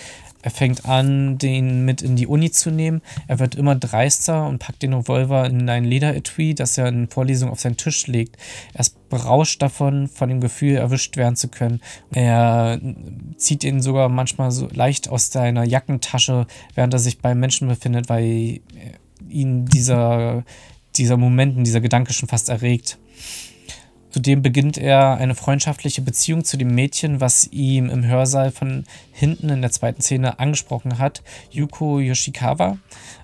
Er 0.42 0.50
fängt 0.50 0.86
an, 0.86 1.38
den 1.38 1.84
mit 1.84 2.00
in 2.02 2.16
die 2.16 2.26
Uni 2.26 2.50
zu 2.50 2.70
nehmen. 2.70 3.02
Er 3.26 3.38
wird 3.38 3.54
immer 3.54 3.74
dreister 3.74 4.46
und 4.46 4.58
packt 4.58 4.82
den 4.82 4.94
Revolver 4.94 5.46
in 5.46 5.68
ein 5.68 5.84
Lederetui, 5.84 6.54
das 6.54 6.78
er 6.78 6.88
in 6.88 7.08
Vorlesung 7.08 7.50
auf 7.50 7.60
seinen 7.60 7.76
Tisch 7.76 8.06
legt. 8.06 8.36
Er 8.72 8.80
ist 8.80 9.08
berauscht 9.08 9.62
davon, 9.62 10.08
von 10.08 10.28
dem 10.28 10.40
Gefühl, 10.40 10.76
erwischt 10.76 11.16
werden 11.16 11.36
zu 11.36 11.48
können. 11.48 11.80
Er 12.12 12.80
zieht 13.36 13.64
ihn 13.64 13.82
sogar 13.82 14.08
manchmal 14.08 14.50
so 14.50 14.68
leicht 14.72 15.08
aus 15.08 15.30
seiner 15.30 15.64
Jackentasche, 15.64 16.46
während 16.74 16.94
er 16.94 17.00
sich 17.00 17.18
bei 17.18 17.34
Menschen 17.34 17.68
befindet, 17.68 18.08
weil 18.08 18.60
ihn 19.28 19.66
dieser, 19.66 20.44
dieser 20.96 21.16
Moment, 21.16 21.66
dieser 21.66 21.80
Gedanke 21.80 22.12
schon 22.12 22.28
fast 22.28 22.48
erregt. 22.48 22.98
Zudem 24.10 24.40
beginnt 24.40 24.78
er 24.78 25.16
eine 25.18 25.34
freundschaftliche 25.34 26.00
Beziehung 26.00 26.42
zu 26.42 26.56
dem 26.56 26.74
Mädchen, 26.74 27.20
was 27.20 27.46
ihm 27.52 27.90
im 27.90 28.06
Hörsaal 28.06 28.50
von 28.50 28.84
hinten 29.12 29.50
in 29.50 29.60
der 29.60 29.70
zweiten 29.70 30.00
Szene 30.00 30.38
angesprochen 30.38 30.98
hat, 30.98 31.22
Yuko 31.50 31.98
Yoshikawa. 32.00 32.78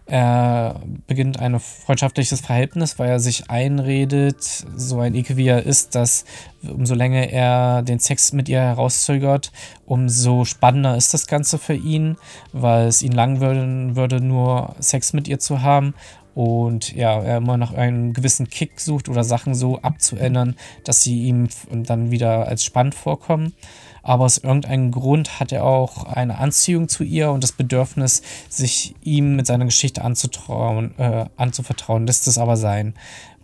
Er 0.06 0.82
beginnt 1.06 1.40
ein 1.40 1.58
freundschaftliches 1.58 2.42
Verhältnis, 2.42 2.98
weil 2.98 3.08
er 3.08 3.20
sich 3.20 3.48
einredet, 3.48 4.66
so 4.76 5.00
ein 5.00 5.14
Ekel 5.14 5.38
wie 5.38 5.46
er 5.46 5.64
ist, 5.64 5.94
dass 5.94 6.26
umso 6.62 6.94
länger 6.94 7.30
er 7.30 7.82
den 7.82 7.98
Sex 7.98 8.34
mit 8.34 8.50
ihr 8.50 8.60
herauszögert, 8.60 9.50
umso 9.86 10.44
spannender 10.44 10.96
ist 10.96 11.14
das 11.14 11.26
Ganze 11.26 11.56
für 11.56 11.74
ihn, 11.74 12.16
weil 12.52 12.88
es 12.88 13.02
ihn 13.02 13.12
langweilen 13.12 13.96
würde, 13.96 14.20
nur 14.20 14.74
Sex 14.78 15.14
mit 15.14 15.26
ihr 15.26 15.38
zu 15.38 15.62
haben 15.62 15.94
und 16.34 16.92
ja, 16.94 17.20
er 17.20 17.36
immer 17.38 17.56
nach 17.56 17.72
einem 17.72 18.12
gewissen 18.12 18.48
Kick 18.48 18.80
sucht 18.80 19.08
oder 19.08 19.22
Sachen 19.22 19.54
so 19.54 19.78
abzuändern, 19.80 20.56
dass 20.82 21.02
sie 21.02 21.24
ihm 21.24 21.48
dann 21.70 22.10
wieder 22.10 22.48
als 22.48 22.64
spannend 22.64 22.94
vorkommen. 22.94 23.54
Aber 24.02 24.24
aus 24.24 24.38
irgendeinem 24.38 24.90
Grund 24.90 25.40
hat 25.40 25.52
er 25.52 25.64
auch 25.64 26.04
eine 26.04 26.38
Anziehung 26.38 26.88
zu 26.88 27.04
ihr 27.04 27.30
und 27.30 27.42
das 27.42 27.52
Bedürfnis, 27.52 28.22
sich 28.50 28.94
ihm 29.02 29.36
mit 29.36 29.46
seiner 29.46 29.64
Geschichte 29.64 30.02
anzutrauen, 30.02 30.98
äh, 30.98 31.26
anzuvertrauen, 31.36 32.06
lässt 32.06 32.26
es 32.26 32.36
aber 32.36 32.56
sein. 32.56 32.94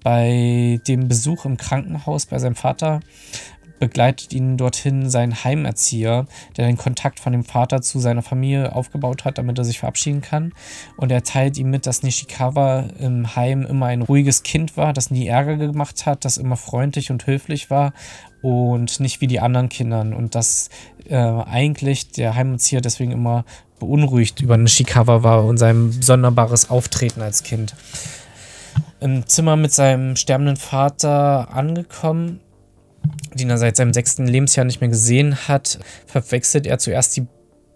Bei 0.02 0.80
dem 0.86 1.08
Besuch 1.08 1.44
im 1.44 1.56
Krankenhaus 1.56 2.26
bei 2.26 2.38
seinem 2.38 2.56
Vater 2.56 3.00
begleitet 3.80 4.32
ihn 4.32 4.56
dorthin 4.56 5.10
sein 5.10 5.42
Heimerzieher, 5.42 6.26
der 6.56 6.66
den 6.66 6.76
Kontakt 6.76 7.18
von 7.18 7.32
dem 7.32 7.42
Vater 7.44 7.82
zu 7.82 7.98
seiner 7.98 8.22
Familie 8.22 8.76
aufgebaut 8.76 9.24
hat, 9.24 9.38
damit 9.38 9.58
er 9.58 9.64
sich 9.64 9.80
verabschieden 9.80 10.20
kann. 10.20 10.52
Und 10.96 11.10
er 11.10 11.24
teilt 11.24 11.58
ihm 11.58 11.70
mit, 11.70 11.86
dass 11.86 12.04
Nishikawa 12.04 12.84
im 13.00 13.34
Heim 13.34 13.66
immer 13.66 13.86
ein 13.86 14.02
ruhiges 14.02 14.44
Kind 14.44 14.76
war, 14.76 14.92
das 14.92 15.10
nie 15.10 15.26
Ärger 15.26 15.56
gemacht 15.56 16.06
hat, 16.06 16.24
das 16.24 16.36
immer 16.36 16.56
freundlich 16.56 17.10
und 17.10 17.26
höflich 17.26 17.70
war 17.70 17.92
und 18.42 19.00
nicht 19.00 19.20
wie 19.20 19.26
die 19.26 19.40
anderen 19.40 19.68
Kindern. 19.68 20.12
Und 20.12 20.34
dass 20.34 20.68
äh, 21.08 21.16
eigentlich 21.16 22.12
der 22.12 22.34
Heimerzieher 22.36 22.82
deswegen 22.82 23.12
immer 23.12 23.44
beunruhigt 23.78 24.40
über 24.42 24.56
Nishikawa 24.58 25.22
war 25.22 25.44
und 25.44 25.56
sein 25.56 25.90
sonderbares 25.90 26.70
Auftreten 26.70 27.22
als 27.22 27.42
Kind. 27.42 27.74
Im 29.00 29.26
Zimmer 29.26 29.56
mit 29.56 29.72
seinem 29.72 30.14
sterbenden 30.16 30.56
Vater 30.56 31.48
angekommen, 31.54 32.40
den 33.34 33.50
er 33.50 33.58
seit 33.58 33.76
seinem 33.76 33.92
sechsten 33.92 34.26
Lebensjahr 34.26 34.66
nicht 34.66 34.80
mehr 34.80 34.90
gesehen 34.90 35.48
hat, 35.48 35.78
verwechselt 36.06 36.66
er 36.66 36.78
zuerst 36.78 37.16
die 37.16 37.26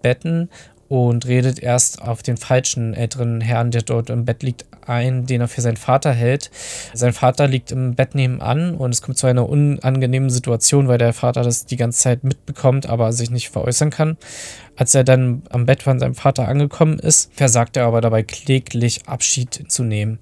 Betten 0.02 0.50
und 0.88 1.26
redet 1.26 1.58
erst 1.58 2.02
auf 2.02 2.22
den 2.22 2.37
falschen 2.37 2.94
älteren 2.94 3.40
Herrn, 3.40 3.70
der 3.70 3.82
dort 3.82 4.10
im 4.10 4.24
Bett 4.24 4.42
liegt, 4.42 4.66
ein, 4.87 5.24
den 5.26 5.40
er 5.40 5.48
für 5.48 5.62
seinen 5.62 5.78
Vater 5.78 6.12
hält. 6.12 6.50
Sein 6.92 7.14
Vater 7.14 7.48
liegt 7.48 7.72
im 7.72 7.94
Bett 7.94 8.14
nebenan 8.14 8.74
und 8.74 8.92
es 8.92 9.00
kommt 9.00 9.16
zu 9.16 9.26
einer 9.26 9.48
unangenehmen 9.48 10.28
Situation, 10.28 10.88
weil 10.88 10.98
der 10.98 11.14
Vater 11.14 11.42
das 11.42 11.64
die 11.64 11.76
ganze 11.76 12.00
Zeit 12.00 12.22
mitbekommt, 12.22 12.87
aber 12.87 13.12
sich 13.12 13.30
nicht 13.30 13.48
veräußern 13.48 13.90
kann. 13.90 14.18
Als 14.76 14.94
er 14.94 15.04
dann 15.04 15.42
am 15.48 15.64
Bett 15.66 15.82
von 15.82 15.98
seinem 15.98 16.14
Vater 16.14 16.48
angekommen 16.48 16.98
ist, 16.98 17.32
versagt 17.34 17.76
er 17.76 17.87
aber 17.87 18.00
dabei 18.00 18.22
kläglich 18.22 19.08
Abschied 19.08 19.64
zu 19.68 19.84
nehmen. 19.84 20.18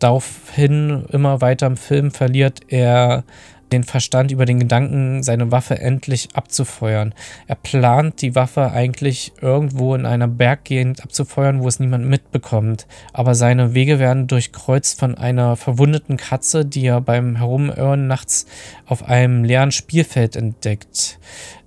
Daraufhin 0.00 1.04
immer 1.10 1.40
weiter 1.40 1.66
im 1.66 1.76
Film 1.76 2.10
verliert 2.10 2.60
er 2.68 3.24
den 3.72 3.84
Verstand 3.84 4.30
über 4.30 4.44
den 4.44 4.58
Gedanken, 4.58 5.22
seine 5.22 5.50
Waffe 5.50 5.78
endlich 5.78 6.28
abzufeuern. 6.34 7.14
Er 7.46 7.54
plant 7.56 8.22
die 8.22 8.34
Waffe 8.34 8.70
eigentlich 8.72 9.32
irgendwo 9.40 9.94
in 9.94 10.06
einer 10.06 10.28
Berggegend 10.28 11.02
abzufeuern, 11.02 11.62
wo 11.62 11.68
es 11.68 11.80
niemand 11.80 12.06
mitbekommt. 12.06 12.86
Aber 13.12 13.34
seine 13.34 13.74
Wege 13.74 13.98
werden 13.98 14.26
durchkreuzt 14.26 14.98
von 14.98 15.16
einer 15.16 15.56
verwundeten 15.56 16.16
Katze, 16.16 16.64
die 16.64 16.86
er 16.86 17.00
beim 17.00 17.36
Herumirren 17.36 18.06
nachts 18.06 18.46
auf 18.86 19.08
einem 19.08 19.44
leeren 19.44 19.72
Spielfeld 19.72 20.36
entdeckt. 20.36 21.18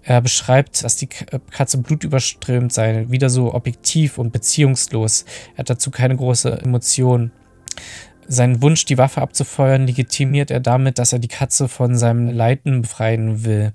Er 0.06 0.20
beschreibt, 0.20 0.84
dass 0.84 0.98
die 0.98 1.08
Katze 1.08 1.78
blutüberströmt 1.78 2.74
sei, 2.74 3.06
wieder 3.10 3.30
so 3.30 3.54
objektiv 3.54 4.18
und 4.18 4.34
beziehungslos. 4.34 5.24
Er 5.56 5.60
hat 5.60 5.70
dazu 5.70 5.92
keine 5.92 6.18
große 6.18 6.62
Emotion. 6.62 7.32
Seinen 8.28 8.62
Wunsch, 8.62 8.86
die 8.86 8.98
Waffe 8.98 9.22
abzufeuern, 9.22 9.86
legitimiert 9.86 10.52
er 10.52 10.60
damit, 10.60 11.00
dass 11.00 11.14
er 11.14 11.20
die 11.20 11.28
Katze 11.28 11.68
von 11.68 11.98
seinem 11.98 12.30
Leiden 12.30 12.82
befreien 12.82 13.44
will. 13.44 13.74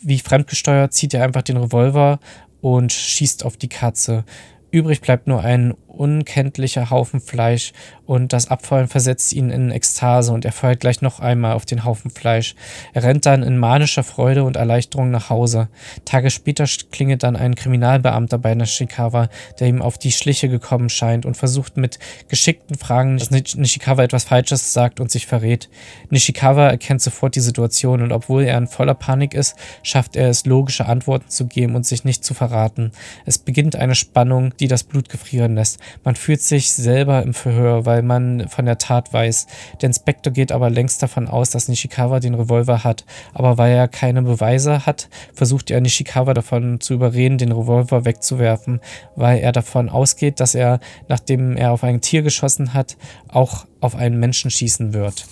Wie 0.00 0.18
fremdgesteuert 0.18 0.92
zieht 0.92 1.14
er 1.14 1.24
einfach 1.24 1.42
den 1.42 1.56
Revolver 1.56 2.18
und 2.60 2.92
schießt 2.92 3.44
auf 3.44 3.56
die 3.56 3.68
Katze. 3.68 4.24
Übrig 4.70 5.00
bleibt 5.00 5.26
nur 5.26 5.42
ein 5.42 5.74
unkenntlicher 6.02 6.90
Haufen 6.90 7.20
Fleisch 7.20 7.72
und 8.06 8.32
das 8.32 8.48
Abfallen 8.50 8.88
versetzt 8.88 9.32
ihn 9.32 9.50
in 9.50 9.70
Ekstase 9.70 10.32
und 10.32 10.44
er 10.44 10.50
feuert 10.50 10.80
gleich 10.80 11.00
noch 11.00 11.20
einmal 11.20 11.52
auf 11.52 11.64
den 11.64 11.84
Haufen 11.84 12.10
Fleisch. 12.10 12.56
Er 12.92 13.04
rennt 13.04 13.24
dann 13.24 13.44
in 13.44 13.56
manischer 13.56 14.02
Freude 14.02 14.42
und 14.42 14.56
Erleichterung 14.56 15.12
nach 15.12 15.30
Hause. 15.30 15.68
Tage 16.04 16.30
später 16.30 16.64
klingelt 16.90 17.22
dann 17.22 17.36
ein 17.36 17.54
Kriminalbeamter 17.54 18.38
bei 18.38 18.52
Nishikawa, 18.56 19.28
der 19.60 19.68
ihm 19.68 19.80
auf 19.80 19.96
die 19.96 20.10
Schliche 20.10 20.48
gekommen 20.48 20.88
scheint 20.88 21.24
und 21.24 21.36
versucht 21.36 21.76
mit 21.76 22.00
geschickten 22.28 22.76
Fragen, 22.76 23.18
dass 23.18 23.30
Nishikawa 23.30 24.02
etwas 24.02 24.24
Falsches 24.24 24.72
sagt 24.72 24.98
und 24.98 25.12
sich 25.12 25.28
verrät. 25.28 25.70
Nishikawa 26.10 26.66
erkennt 26.66 27.00
sofort 27.00 27.36
die 27.36 27.40
Situation 27.40 28.02
und 28.02 28.10
obwohl 28.10 28.42
er 28.42 28.58
in 28.58 28.66
voller 28.66 28.94
Panik 28.94 29.34
ist, 29.34 29.54
schafft 29.84 30.16
er 30.16 30.28
es, 30.28 30.46
logische 30.46 30.86
Antworten 30.86 31.28
zu 31.28 31.46
geben 31.46 31.76
und 31.76 31.86
sich 31.86 32.02
nicht 32.02 32.24
zu 32.24 32.34
verraten. 32.34 32.90
Es 33.24 33.38
beginnt 33.38 33.76
eine 33.76 33.94
Spannung, 33.94 34.52
die 34.58 34.66
das 34.66 34.82
Blut 34.82 35.08
gefrieren 35.08 35.54
lässt. 35.54 35.78
Man 36.04 36.16
fühlt 36.16 36.42
sich 36.42 36.72
selber 36.72 37.22
im 37.22 37.34
Verhör, 37.34 37.86
weil 37.86 38.02
man 38.02 38.48
von 38.48 38.66
der 38.66 38.78
Tat 38.78 39.12
weiß. 39.12 39.46
Der 39.80 39.88
Inspektor 39.88 40.32
geht 40.32 40.52
aber 40.52 40.70
längst 40.70 41.02
davon 41.02 41.28
aus, 41.28 41.50
dass 41.50 41.68
Nishikawa 41.68 42.20
den 42.20 42.34
Revolver 42.34 42.84
hat. 42.84 43.04
Aber 43.34 43.58
weil 43.58 43.74
er 43.74 43.88
keine 43.88 44.22
Beweise 44.22 44.86
hat, 44.86 45.08
versucht 45.34 45.70
er 45.70 45.80
Nishikawa 45.80 46.34
davon 46.34 46.80
zu 46.80 46.94
überreden, 46.94 47.38
den 47.38 47.52
Revolver 47.52 48.04
wegzuwerfen, 48.04 48.80
weil 49.16 49.40
er 49.40 49.52
davon 49.52 49.88
ausgeht, 49.88 50.40
dass 50.40 50.54
er, 50.54 50.80
nachdem 51.08 51.56
er 51.56 51.72
auf 51.72 51.84
ein 51.84 52.00
Tier 52.00 52.22
geschossen 52.22 52.74
hat, 52.74 52.96
auch 53.28 53.66
auf 53.80 53.96
einen 53.96 54.18
Menschen 54.18 54.50
schießen 54.50 54.92
wird. 54.92 55.26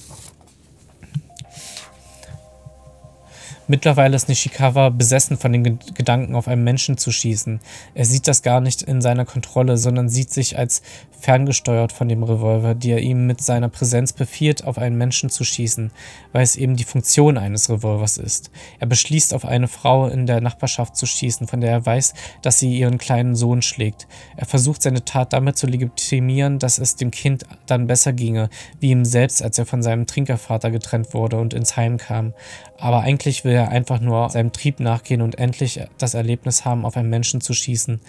Mittlerweile 3.70 4.16
ist 4.16 4.28
Nishikawa 4.28 4.88
besessen 4.88 5.36
von 5.36 5.52
den 5.52 5.78
Gedanken, 5.94 6.34
auf 6.34 6.48
einen 6.48 6.64
Menschen 6.64 6.98
zu 6.98 7.12
schießen. 7.12 7.60
Er 7.94 8.04
sieht 8.04 8.26
das 8.26 8.42
gar 8.42 8.60
nicht 8.60 8.82
in 8.82 9.00
seiner 9.00 9.24
Kontrolle, 9.24 9.76
sondern 9.76 10.08
sieht 10.08 10.32
sich 10.32 10.58
als 10.58 10.82
ferngesteuert 11.20 11.92
von 11.92 12.08
dem 12.08 12.24
Revolver, 12.24 12.74
die 12.74 12.90
er 12.90 12.98
ihm 12.98 13.28
mit 13.28 13.40
seiner 13.40 13.68
Präsenz 13.68 14.12
befiehlt, 14.12 14.64
auf 14.64 14.76
einen 14.76 14.98
Menschen 14.98 15.30
zu 15.30 15.44
schießen, 15.44 15.92
weil 16.32 16.42
es 16.42 16.56
eben 16.56 16.74
die 16.74 16.84
Funktion 16.84 17.38
eines 17.38 17.70
Revolvers 17.70 18.16
ist. 18.16 18.50
Er 18.80 18.88
beschließt, 18.88 19.34
auf 19.34 19.44
eine 19.44 19.68
Frau 19.68 20.08
in 20.08 20.26
der 20.26 20.40
Nachbarschaft 20.40 20.96
zu 20.96 21.06
schießen, 21.06 21.46
von 21.46 21.60
der 21.60 21.70
er 21.70 21.86
weiß, 21.86 22.14
dass 22.42 22.58
sie 22.58 22.76
ihren 22.76 22.98
kleinen 22.98 23.36
Sohn 23.36 23.62
schlägt. 23.62 24.08
Er 24.36 24.46
versucht 24.46 24.82
seine 24.82 25.04
Tat 25.04 25.32
damit 25.32 25.56
zu 25.56 25.68
legitimieren, 25.68 26.58
dass 26.58 26.78
es 26.78 26.96
dem 26.96 27.12
Kind 27.12 27.44
dann 27.66 27.86
besser 27.86 28.12
ginge, 28.12 28.50
wie 28.80 28.90
ihm 28.90 29.04
selbst, 29.04 29.44
als 29.44 29.58
er 29.58 29.66
von 29.66 29.84
seinem 29.84 30.08
Trinkervater 30.08 30.72
getrennt 30.72 31.14
wurde 31.14 31.36
und 31.38 31.54
ins 31.54 31.76
Heim 31.76 31.98
kam. 31.98 32.34
Aber 32.76 33.02
eigentlich 33.02 33.44
will 33.44 33.59
er 33.60 33.70
einfach 33.70 34.00
nur 34.00 34.28
seinem 34.30 34.52
Trieb 34.52 34.80
nachgehen 34.80 35.22
und 35.22 35.38
endlich 35.38 35.80
das 35.98 36.14
Erlebnis 36.14 36.64
haben, 36.64 36.84
auf 36.84 36.96
einen 36.96 37.10
Menschen 37.10 37.40
zu 37.40 37.54
schießen. 37.54 38.00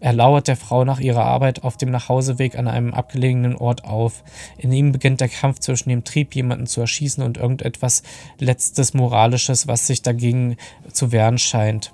Er 0.00 0.12
lauert 0.12 0.48
der 0.48 0.56
Frau 0.56 0.84
nach 0.84 1.00
ihrer 1.00 1.24
Arbeit 1.24 1.62
auf 1.62 1.76
dem 1.76 1.90
Nachhauseweg 1.90 2.56
an 2.56 2.68
einem 2.68 2.94
abgelegenen 2.94 3.56
Ort 3.56 3.84
auf. 3.84 4.24
In 4.56 4.72
ihm 4.72 4.92
beginnt 4.92 5.20
der 5.20 5.28
Kampf 5.28 5.58
zwischen 5.58 5.90
dem 5.90 6.04
Trieb, 6.04 6.34
jemanden 6.34 6.66
zu 6.66 6.80
erschießen 6.80 7.22
und 7.22 7.36
irgendetwas 7.36 8.02
Letztes 8.38 8.94
Moralisches, 8.94 9.66
was 9.66 9.86
sich 9.86 10.02
dagegen 10.02 10.56
zu 10.90 11.12
wehren 11.12 11.38
scheint. 11.38 11.92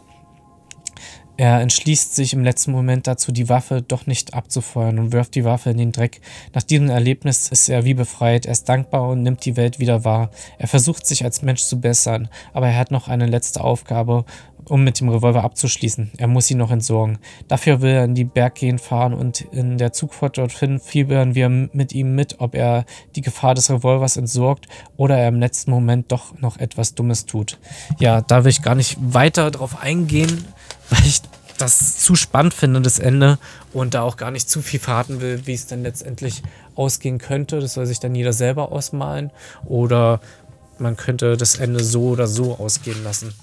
Er 1.38 1.60
entschließt 1.60 2.14
sich 2.14 2.32
im 2.32 2.44
letzten 2.44 2.72
Moment 2.72 3.06
dazu, 3.06 3.30
die 3.30 3.50
Waffe 3.50 3.82
doch 3.82 4.06
nicht 4.06 4.32
abzufeuern 4.32 4.98
und 4.98 5.12
wirft 5.12 5.34
die 5.34 5.44
Waffe 5.44 5.68
in 5.68 5.76
den 5.76 5.92
Dreck. 5.92 6.22
Nach 6.54 6.62
diesem 6.62 6.88
Erlebnis 6.88 7.48
ist 7.48 7.68
er 7.68 7.84
wie 7.84 7.92
befreit, 7.92 8.46
er 8.46 8.52
ist 8.52 8.68
dankbar 8.68 9.08
und 9.10 9.22
nimmt 9.22 9.44
die 9.44 9.56
Welt 9.56 9.78
wieder 9.78 10.04
wahr. 10.04 10.30
Er 10.58 10.66
versucht 10.66 11.06
sich 11.06 11.24
als 11.24 11.42
Mensch 11.42 11.62
zu 11.62 11.78
bessern, 11.78 12.28
aber 12.54 12.68
er 12.68 12.78
hat 12.78 12.90
noch 12.90 13.08
eine 13.08 13.26
letzte 13.26 13.62
Aufgabe, 13.62 14.24
um 14.68 14.82
mit 14.82 14.98
dem 14.98 15.10
Revolver 15.10 15.44
abzuschließen. 15.44 16.12
Er 16.16 16.26
muss 16.26 16.50
ihn 16.50 16.58
noch 16.58 16.70
entsorgen. 16.70 17.18
Dafür 17.48 17.82
will 17.82 17.90
er 17.90 18.04
in 18.04 18.14
die 18.14 18.24
Berggehen 18.24 18.78
fahren 18.78 19.14
und 19.14 19.42
in 19.52 19.78
der 19.78 19.92
Zugfahrt 19.92 20.38
dorthin 20.38 20.80
fiebern 20.80 21.34
wir 21.34 21.48
mit 21.48 21.92
ihm 21.92 22.14
mit, 22.14 22.40
ob 22.40 22.54
er 22.54 22.84
die 23.14 23.20
Gefahr 23.20 23.54
des 23.54 23.70
Revolvers 23.70 24.16
entsorgt 24.16 24.66
oder 24.96 25.18
er 25.18 25.28
im 25.28 25.38
letzten 25.38 25.70
Moment 25.70 26.10
doch 26.12 26.38
noch 26.38 26.56
etwas 26.56 26.94
Dummes 26.94 27.26
tut. 27.26 27.58
Ja, 28.00 28.22
da 28.22 28.44
will 28.44 28.50
ich 28.50 28.62
gar 28.62 28.74
nicht 28.74 28.96
weiter 29.00 29.50
drauf 29.50 29.80
eingehen 29.80 30.44
weil 30.90 31.06
ich 31.06 31.22
das 31.58 31.98
zu 31.98 32.14
spannend 32.14 32.54
finde, 32.54 32.80
das 32.82 32.98
Ende, 32.98 33.38
und 33.72 33.94
da 33.94 34.02
auch 34.02 34.16
gar 34.16 34.30
nicht 34.30 34.48
zu 34.48 34.62
viel 34.62 34.80
verraten 34.80 35.20
will, 35.20 35.46
wie 35.46 35.54
es 35.54 35.66
dann 35.66 35.82
letztendlich 35.82 36.42
ausgehen 36.74 37.18
könnte. 37.18 37.60
Das 37.60 37.74
soll 37.74 37.86
sich 37.86 38.00
dann 38.00 38.14
jeder 38.14 38.32
selber 38.32 38.72
ausmalen. 38.72 39.30
Oder 39.64 40.20
man 40.78 40.96
könnte 40.96 41.36
das 41.36 41.56
Ende 41.56 41.82
so 41.82 42.08
oder 42.08 42.26
so 42.26 42.56
ausgehen 42.58 43.02
lassen. 43.04 43.34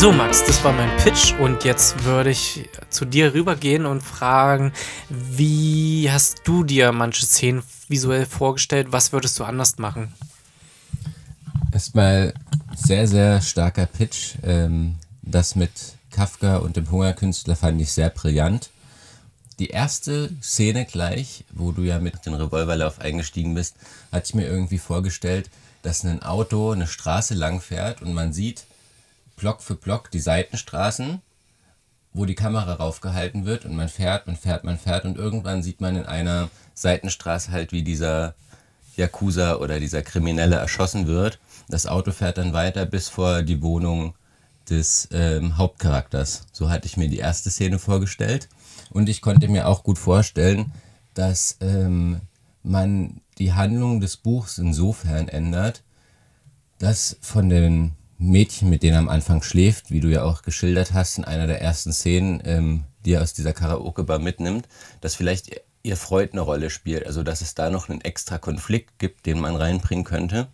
So, 0.00 0.12
Max, 0.12 0.42
das 0.46 0.64
war 0.64 0.72
mein 0.72 0.96
Pitch 0.96 1.34
und 1.34 1.62
jetzt 1.64 2.04
würde 2.04 2.30
ich 2.30 2.70
zu 2.88 3.04
dir 3.04 3.34
rübergehen 3.34 3.84
und 3.84 4.00
fragen, 4.00 4.72
wie 5.10 6.10
hast 6.10 6.40
du 6.44 6.64
dir 6.64 6.90
manche 6.90 7.26
Szenen 7.26 7.62
visuell 7.86 8.24
vorgestellt? 8.24 8.92
Was 8.92 9.12
würdest 9.12 9.38
du 9.38 9.44
anders 9.44 9.76
machen? 9.76 10.14
Erstmal 11.70 12.32
sehr, 12.74 13.06
sehr 13.06 13.42
starker 13.42 13.84
Pitch. 13.84 14.36
Ähm, 14.42 14.96
das 15.20 15.54
mit 15.54 15.70
Kafka 16.10 16.56
und 16.56 16.78
dem 16.78 16.90
Hungerkünstler 16.90 17.54
fand 17.54 17.78
ich 17.78 17.92
sehr 17.92 18.08
brillant. 18.08 18.70
Die 19.58 19.68
erste 19.68 20.30
Szene 20.42 20.86
gleich, 20.86 21.44
wo 21.52 21.72
du 21.72 21.82
ja 21.82 21.98
mit 21.98 22.24
dem 22.24 22.32
Revolverlauf 22.32 23.00
eingestiegen 23.00 23.54
bist, 23.54 23.76
hatte 24.10 24.28
ich 24.28 24.34
mir 24.34 24.46
irgendwie 24.46 24.78
vorgestellt, 24.78 25.50
dass 25.82 26.04
ein 26.04 26.22
Auto 26.22 26.70
eine 26.70 26.86
Straße 26.86 27.34
lang 27.34 27.60
fährt 27.60 28.00
und 28.00 28.14
man 28.14 28.32
sieht, 28.32 28.64
Block 29.40 29.62
für 29.62 29.74
Block 29.74 30.10
die 30.10 30.20
Seitenstraßen, 30.20 31.22
wo 32.12 32.26
die 32.26 32.34
Kamera 32.34 32.74
raufgehalten 32.74 33.46
wird 33.46 33.64
und 33.64 33.74
man 33.74 33.88
fährt, 33.88 34.26
man 34.26 34.36
fährt, 34.36 34.64
man 34.64 34.78
fährt 34.78 35.06
und 35.06 35.16
irgendwann 35.16 35.62
sieht 35.62 35.80
man 35.80 35.96
in 35.96 36.04
einer 36.04 36.50
Seitenstraße 36.74 37.50
halt, 37.50 37.72
wie 37.72 37.82
dieser 37.82 38.34
Yakuza 38.96 39.56
oder 39.56 39.80
dieser 39.80 40.02
Kriminelle 40.02 40.56
erschossen 40.56 41.06
wird. 41.06 41.38
Das 41.68 41.86
Auto 41.86 42.12
fährt 42.12 42.36
dann 42.36 42.52
weiter 42.52 42.84
bis 42.84 43.08
vor 43.08 43.42
die 43.42 43.62
Wohnung 43.62 44.14
des 44.68 45.08
ähm, 45.10 45.56
Hauptcharakters. 45.56 46.46
So 46.52 46.68
hatte 46.68 46.86
ich 46.86 46.98
mir 46.98 47.08
die 47.08 47.18
erste 47.18 47.48
Szene 47.50 47.78
vorgestellt. 47.78 48.48
Und 48.90 49.08
ich 49.08 49.22
konnte 49.22 49.48
mir 49.48 49.66
auch 49.66 49.84
gut 49.84 49.98
vorstellen, 49.98 50.72
dass 51.14 51.56
ähm, 51.60 52.20
man 52.62 53.22
die 53.38 53.54
Handlung 53.54 54.00
des 54.00 54.18
Buchs 54.18 54.58
insofern 54.58 55.28
ändert, 55.28 55.82
dass 56.78 57.16
von 57.22 57.48
den 57.48 57.92
Mädchen, 58.20 58.68
mit 58.68 58.82
denen 58.82 58.94
er 58.94 58.98
am 58.98 59.08
Anfang 59.08 59.42
schläft, 59.42 59.90
wie 59.90 60.00
du 60.00 60.08
ja 60.08 60.22
auch 60.24 60.42
geschildert 60.42 60.92
hast 60.92 61.16
in 61.16 61.24
einer 61.24 61.46
der 61.46 61.62
ersten 61.62 61.92
Szenen, 61.92 62.42
ähm, 62.44 62.84
die 63.04 63.14
er 63.14 63.22
aus 63.22 63.32
dieser 63.32 63.54
Karaoke-Bar 63.54 64.18
mitnimmt, 64.18 64.68
dass 65.00 65.14
vielleicht 65.14 65.62
ihr 65.82 65.96
Freund 65.96 66.32
eine 66.32 66.42
Rolle 66.42 66.68
spielt. 66.68 67.06
Also 67.06 67.22
dass 67.22 67.40
es 67.40 67.54
da 67.54 67.70
noch 67.70 67.88
einen 67.88 68.02
extra 68.02 68.36
Konflikt 68.36 68.98
gibt, 68.98 69.24
den 69.24 69.40
man 69.40 69.56
reinbringen 69.56 70.04
könnte. 70.04 70.48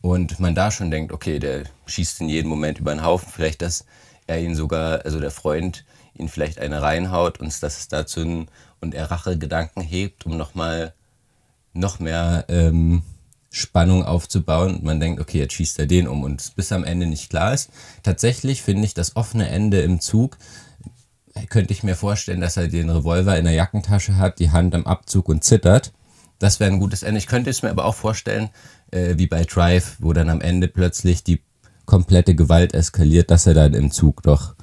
Und 0.00 0.40
man 0.40 0.56
da 0.56 0.72
schon 0.72 0.90
denkt, 0.90 1.12
okay, 1.12 1.38
der 1.38 1.64
schießt 1.86 2.22
in 2.22 2.28
jedem 2.28 2.50
Moment 2.50 2.80
über 2.80 2.92
den 2.92 3.04
Haufen. 3.04 3.28
Vielleicht, 3.32 3.62
dass 3.62 3.84
er 4.26 4.40
ihn 4.40 4.56
sogar, 4.56 5.04
also 5.04 5.20
der 5.20 5.30
Freund, 5.30 5.84
ihn 6.14 6.28
vielleicht 6.28 6.58
eine 6.58 6.82
reinhaut 6.82 7.38
und 7.38 7.62
dass 7.62 7.78
es 7.78 7.88
dazu 7.88 8.46
und 8.80 8.94
er 8.94 9.10
Rachegedanken 9.10 9.82
hebt, 9.82 10.26
um 10.26 10.36
nochmal 10.36 10.92
noch 11.72 12.00
mehr 12.00 12.46
ähm, 12.48 13.02
Spannung 13.56 14.04
aufzubauen. 14.04 14.76
Und 14.76 14.84
man 14.84 15.00
denkt, 15.00 15.20
okay, 15.20 15.38
jetzt 15.38 15.54
schießt 15.54 15.78
er 15.78 15.86
den 15.86 16.08
um 16.08 16.22
und 16.22 16.54
bis 16.56 16.72
am 16.72 16.84
Ende 16.84 17.06
nicht 17.06 17.30
klar 17.30 17.54
ist. 17.54 17.70
Tatsächlich 18.02 18.62
finde 18.62 18.84
ich 18.84 18.94
das 18.94 19.16
offene 19.16 19.48
Ende 19.48 19.80
im 19.80 20.00
Zug 20.00 20.38
könnte 21.50 21.72
ich 21.72 21.82
mir 21.82 21.96
vorstellen, 21.96 22.40
dass 22.40 22.56
er 22.56 22.68
den 22.68 22.88
Revolver 22.88 23.36
in 23.36 23.44
der 23.44 23.52
Jackentasche 23.52 24.16
hat, 24.16 24.38
die 24.38 24.50
Hand 24.50 24.74
am 24.74 24.86
Abzug 24.86 25.28
und 25.28 25.44
zittert. 25.44 25.92
Das 26.38 26.60
wäre 26.60 26.72
ein 26.72 26.80
gutes 26.80 27.02
Ende. 27.02 27.18
Ich 27.18 27.26
könnte 27.26 27.50
es 27.50 27.62
mir 27.62 27.70
aber 27.70 27.84
auch 27.84 27.94
vorstellen, 27.94 28.48
äh, 28.90 29.14
wie 29.18 29.26
bei 29.26 29.44
Drive, 29.44 29.96
wo 29.98 30.12
dann 30.12 30.30
am 30.30 30.40
Ende 30.40 30.68
plötzlich 30.68 31.24
die 31.24 31.42
komplette 31.84 32.34
Gewalt 32.34 32.74
eskaliert, 32.74 33.30
dass 33.30 33.46
er 33.46 33.54
dann 33.54 33.74
im 33.74 33.90
Zug 33.90 34.22
doch 34.22 34.54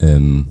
ähm, 0.00 0.48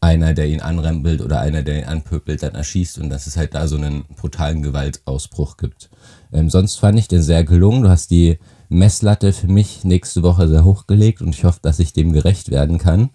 einer, 0.00 0.34
der 0.34 0.46
ihn 0.46 0.60
anrempelt 0.60 1.20
oder 1.20 1.40
einer, 1.40 1.62
der 1.62 1.78
ihn 1.78 1.84
anpöbelt, 1.84 2.42
dann 2.42 2.54
erschießt 2.54 2.98
und 2.98 3.10
dass 3.10 3.26
es 3.26 3.36
halt 3.36 3.54
da 3.54 3.66
so 3.66 3.76
einen 3.76 4.04
brutalen 4.04 4.62
Gewaltausbruch 4.62 5.56
gibt. 5.56 5.90
Ähm, 6.32 6.50
sonst 6.50 6.76
fand 6.76 6.98
ich 6.98 7.08
den 7.08 7.22
sehr 7.22 7.44
gelungen. 7.44 7.82
Du 7.82 7.88
hast 7.88 8.10
die 8.10 8.38
Messlatte 8.68 9.32
für 9.32 9.48
mich 9.48 9.84
nächste 9.84 10.22
Woche 10.22 10.48
sehr 10.48 10.64
hochgelegt 10.64 11.22
und 11.22 11.34
ich 11.34 11.44
hoffe, 11.44 11.60
dass 11.62 11.78
ich 11.78 11.92
dem 11.92 12.12
gerecht 12.12 12.50
werden 12.50 12.78
kann. 12.78 13.10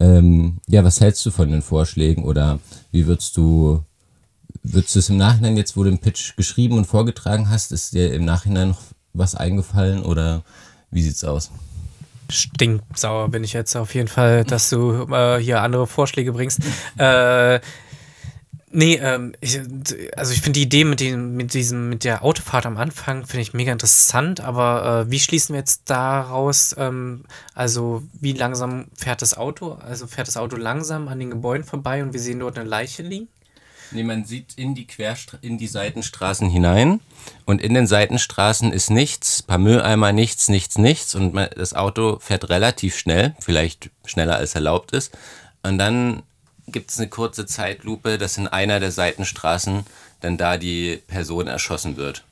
Ähm, 0.00 0.58
ja, 0.68 0.84
was 0.84 1.00
hältst 1.00 1.24
du 1.26 1.30
von 1.30 1.50
den 1.50 1.62
Vorschlägen 1.62 2.24
oder 2.24 2.60
wie 2.92 3.06
würdest 3.06 3.36
du, 3.36 3.82
würdest 4.62 4.94
du 4.94 4.98
es 5.00 5.08
im 5.08 5.16
Nachhinein 5.16 5.56
jetzt, 5.56 5.76
wo 5.76 5.84
du 5.84 5.90
den 5.90 5.98
Pitch 5.98 6.36
geschrieben 6.36 6.76
und 6.76 6.86
vorgetragen 6.86 7.50
hast, 7.50 7.72
ist 7.72 7.94
dir 7.94 8.12
im 8.12 8.24
Nachhinein 8.24 8.68
noch 8.68 8.80
was 9.12 9.34
eingefallen 9.34 10.02
oder 10.02 10.42
wie 10.90 11.02
sieht's 11.02 11.24
aus? 11.24 11.50
Stinksauer 12.30 13.30
bin 13.30 13.42
ich 13.42 13.54
jetzt 13.54 13.74
auf 13.74 13.94
jeden 13.94 14.08
Fall, 14.08 14.44
dass 14.44 14.68
du 14.68 15.06
äh, 15.10 15.38
hier 15.38 15.62
andere 15.62 15.86
Vorschläge 15.86 16.32
bringst. 16.32 16.60
äh, 16.98 17.58
Nee, 18.70 18.96
ähm, 18.96 19.34
ich, 19.40 19.58
also 20.16 20.32
ich 20.32 20.42
finde 20.42 20.58
die 20.58 20.64
Idee 20.64 20.84
mit, 20.84 21.00
dem, 21.00 21.36
mit 21.36 21.54
diesem, 21.54 21.88
mit 21.88 22.04
der 22.04 22.22
Autofahrt 22.22 22.66
am 22.66 22.76
Anfang 22.76 23.24
finde 23.24 23.40
ich 23.40 23.54
mega 23.54 23.72
interessant, 23.72 24.40
aber 24.40 25.06
äh, 25.06 25.10
wie 25.10 25.20
schließen 25.20 25.54
wir 25.54 25.60
jetzt 25.60 25.82
daraus, 25.86 26.74
ähm, 26.78 27.24
also 27.54 28.02
wie 28.12 28.32
langsam 28.32 28.88
fährt 28.94 29.22
das 29.22 29.36
Auto? 29.36 29.78
Also 29.80 30.06
fährt 30.06 30.28
das 30.28 30.36
Auto 30.36 30.56
langsam 30.56 31.08
an 31.08 31.18
den 31.18 31.30
Gebäuden 31.30 31.64
vorbei 31.64 32.02
und 32.02 32.12
wir 32.12 32.20
sehen 32.20 32.40
dort 32.40 32.58
eine 32.58 32.68
Leiche 32.68 33.02
liegen? 33.02 33.28
Nee, 33.90 34.02
man 34.02 34.26
sieht 34.26 34.52
in 34.56 34.74
die 34.74 34.86
Querstra 34.86 35.38
in 35.40 35.56
die 35.56 35.66
Seitenstraßen 35.66 36.50
hinein 36.50 37.00
und 37.46 37.62
in 37.62 37.72
den 37.72 37.86
Seitenstraßen 37.86 38.70
ist 38.70 38.90
nichts, 38.90 39.42
paar 39.42 39.56
Mülleimer, 39.56 40.12
nichts, 40.12 40.50
nichts, 40.50 40.76
nichts 40.76 41.14
und 41.14 41.32
man, 41.32 41.48
das 41.56 41.72
Auto 41.72 42.18
fährt 42.20 42.50
relativ 42.50 42.98
schnell, 42.98 43.34
vielleicht 43.40 43.88
schneller 44.04 44.36
als 44.36 44.54
erlaubt 44.54 44.92
ist. 44.92 45.16
Und 45.62 45.78
dann 45.78 46.22
gibt 46.72 46.90
es 46.90 46.98
eine 46.98 47.08
kurze 47.08 47.46
Zeitlupe, 47.46 48.18
dass 48.18 48.38
in 48.38 48.46
einer 48.46 48.80
der 48.80 48.92
Seitenstraßen 48.92 49.84
dann 50.20 50.36
da 50.36 50.56
die 50.56 51.02
Person 51.06 51.46
erschossen 51.46 51.96
wird. 51.96 52.24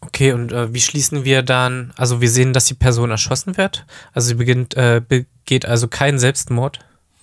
Okay, 0.00 0.32
und 0.32 0.52
äh, 0.52 0.72
wie 0.72 0.80
schließen 0.80 1.24
wir 1.24 1.42
dann, 1.42 1.92
also 1.96 2.20
wir 2.20 2.30
sehen, 2.30 2.52
dass 2.52 2.64
die 2.64 2.74
Person 2.74 3.10
erschossen 3.10 3.56
wird? 3.56 3.84
Also 4.12 4.28
sie 4.28 4.34
beginnt, 4.34 4.76
äh, 4.76 5.02
begeht 5.06 5.66
also 5.66 5.86
keinen 5.86 6.18
Selbstmord, 6.18 6.80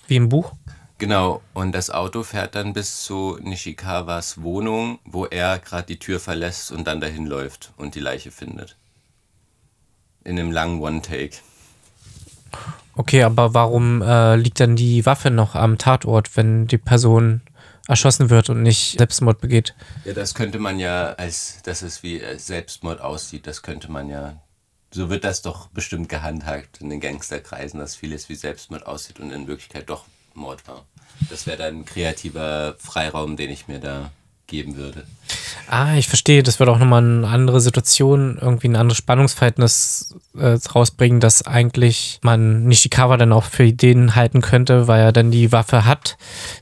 wie 0.08 0.16
im 0.16 0.30
Buch? 0.30 0.54
Genau, 0.98 1.42
und 1.54 1.74
das 1.74 1.90
Auto 1.90 2.24
fährt 2.24 2.56
dann 2.56 2.72
bis 2.72 3.04
zu 3.04 3.38
Nishikawas 3.42 4.42
Wohnung, 4.42 5.00
wo 5.04 5.26
er 5.26 5.60
gerade 5.60 5.88
die 5.88 6.00
Tür 6.00 6.22
verlässt 6.22 6.72
und 6.72 6.88
dann 6.88 7.02
dahin 7.02 7.26
läuft 7.26 7.74
und 7.76 7.96
die 7.96 8.00
Leiche 8.00 8.32
findet. 8.32 8.78
In 10.24 10.40
einem 10.40 10.52
langen 10.52 10.80
One-Take. 10.80 11.38
Okay, 12.96 13.24
aber 13.24 13.54
warum 13.54 14.02
äh, 14.02 14.36
liegt 14.36 14.60
dann 14.60 14.76
die 14.76 15.06
Waffe 15.06 15.30
noch 15.30 15.56
am 15.56 15.78
Tatort, 15.78 16.36
wenn 16.38 16.68
die 16.68 16.78
Person 16.78 17.42
erschossen 17.88 18.30
wird 18.30 18.50
und 18.50 18.64
nicht 18.64 18.98
Selbstmord 18.98 19.42
begeht? 19.42 19.76
Ja, 20.06 20.14
das 20.14 20.34
könnte 20.34 20.60
man 20.60 20.80
ja, 20.80 21.14
als 21.14 21.62
dass 21.64 21.82
es 21.82 22.04
wie 22.04 22.22
äh, 22.22 22.38
Selbstmord 22.40 23.02
aussieht, 23.02 23.48
das 23.48 23.62
könnte 23.62 23.92
man 23.92 24.10
ja. 24.10 24.42
So 24.92 25.10
wird 25.10 25.26
das 25.26 25.42
doch 25.42 25.68
bestimmt 25.68 26.08
gehandhabt 26.08 26.80
in 26.80 26.90
den 26.90 27.02
Gangsterkreisen, 27.02 27.80
dass 27.80 27.96
vieles 27.96 28.30
wie 28.30 28.36
Selbstmord 28.36 28.88
aussieht 28.88 29.20
und 29.20 29.32
in 29.32 29.48
Wirklichkeit 29.48 29.90
doch 29.90 30.06
Mord 30.34 30.66
war. 30.68 30.86
Das 31.30 31.48
wäre 31.48 31.58
dann 31.58 31.80
ein 31.80 31.86
kreativer 31.86 32.76
Freiraum, 32.78 33.36
den 33.36 33.50
ich 33.50 33.68
mir 33.68 33.80
da 33.80 34.12
geben 34.48 34.76
würde. 34.76 35.04
Ah, 35.68 35.96
ich 35.96 36.08
verstehe. 36.08 36.44
Das 36.44 36.60
wird 36.60 36.70
auch 36.70 36.78
nochmal 36.78 37.04
eine 37.04 37.28
andere 37.28 37.60
Situation, 37.60 38.38
irgendwie 38.40 38.68
ein 38.68 38.76
anderes 38.76 38.98
Spannungsverhältnis 38.98 40.16
äh, 40.38 40.58
rausbringen, 40.74 41.20
dass 41.20 41.46
eigentlich 41.46 42.20
man 42.22 42.66
Nishikawa 42.66 43.18
dann 43.18 43.34
auch 43.34 43.46
für 43.46 43.72
den 43.72 44.16
halten 44.16 44.42
könnte, 44.42 44.88
weil 44.88 45.02
er 45.02 45.12
dann 45.12 45.32
die 45.32 45.52
Waffe 45.52 45.86
hat, 45.86 46.18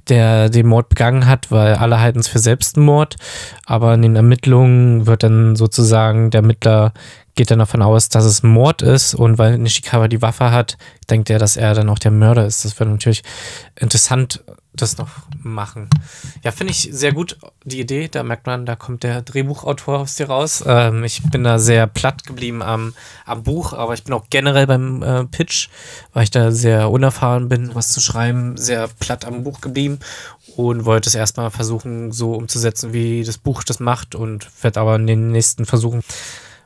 der 0.08 0.50
den 0.50 0.68
Mord 0.68 0.90
begangen 0.90 1.26
hat, 1.26 1.52
weil 1.52 1.76
alle 1.76 2.00
halten 2.00 2.20
es 2.20 2.28
für 2.28 2.40
Selbstmord. 2.40 3.18
Aber 3.66 3.94
in 3.94 4.02
den 4.02 4.16
Ermittlungen 4.16 5.06
wird 5.06 5.24
dann 5.24 5.56
sozusagen 5.56 6.32
der 6.32 6.42
Ermittler 6.42 6.94
geht 7.36 7.52
dann 7.52 7.60
davon 7.60 7.82
aus, 7.82 8.10
dass 8.10 8.26
es 8.26 8.44
Mord 8.44 8.82
ist 8.82 9.16
und 9.16 9.38
weil 9.38 9.58
Nishikawa 9.58 10.08
die 10.08 10.22
Waffe 10.22 10.52
hat, 10.52 10.78
denkt 11.10 11.30
er, 11.30 11.40
dass 11.40 11.58
er 11.58 11.74
dann 11.74 11.90
auch 11.90 12.00
der 12.00 12.12
Mörder 12.12 12.46
ist. 12.46 12.66
Das 12.66 12.80
wird 12.80 12.90
natürlich 12.90 13.24
interessant 13.76 14.44
das 14.76 14.98
noch 14.98 15.10
machen. 15.44 15.88
Ja, 16.44 16.52
finde 16.52 16.72
ich 16.72 16.90
sehr 16.92 17.14
gut, 17.14 17.38
die 17.64 17.80
Idee. 17.80 18.08
Da 18.08 18.24
merkt 18.24 18.48
man, 18.48 18.66
da 18.66 18.76
kommt 18.76 19.04
der 19.04 19.22
Drehbuchautor 19.22 20.00
aus 20.00 20.16
dir 20.16 20.28
raus. 20.28 20.64
Ähm, 20.66 21.04
ich 21.04 21.22
bin 21.30 21.44
da 21.44 21.60
sehr 21.60 21.86
platt 21.86 22.26
geblieben 22.26 22.64
am, 22.64 22.94
am 23.26 23.44
Buch, 23.44 23.74
aber 23.74 23.94
ich 23.94 24.04
bin 24.04 24.14
auch 24.14 24.26
generell 24.30 24.66
beim 24.66 25.04
äh, 25.04 25.26
Pitch, 25.26 25.70
weil 26.14 26.24
ich 26.24 26.32
da 26.32 26.52
sehr 26.52 26.90
unerfahren 26.90 27.50
bin, 27.50 27.76
was 27.76 27.92
zu 27.92 28.02
schreiben, 28.02 28.58
sehr 28.58 28.88
platt 29.00 29.26
am 29.26 29.44
Buch 29.44 29.62
geblieben 29.62 30.00
und 30.56 30.86
wollte 30.86 31.08
es 31.08 31.16
erstmal 31.16 31.52
versuchen, 31.52 32.12
so 32.12 32.34
umzusetzen, 32.34 32.94
wie 32.94 33.24
das 33.24 33.38
Buch 33.38 33.64
das 33.64 33.80
macht 33.80 34.16
und 34.16 34.50
werde 34.64 34.80
aber 34.80 34.96
in 34.96 35.08
den 35.08 35.32
nächsten 35.32 35.66
Versuchen 35.66 36.02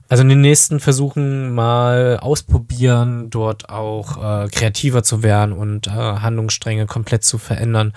also 0.09 0.21
in 0.23 0.29
den 0.29 0.41
nächsten 0.41 0.79
Versuchen 0.79 1.53
mal 1.53 2.17
ausprobieren, 2.21 3.29
dort 3.29 3.69
auch 3.69 4.45
äh, 4.45 4.47
kreativer 4.47 5.03
zu 5.03 5.23
werden 5.23 5.53
und 5.53 5.87
äh, 5.87 5.91
Handlungsstränge 5.91 6.85
komplett 6.85 7.23
zu 7.23 7.37
verändern. 7.37 7.93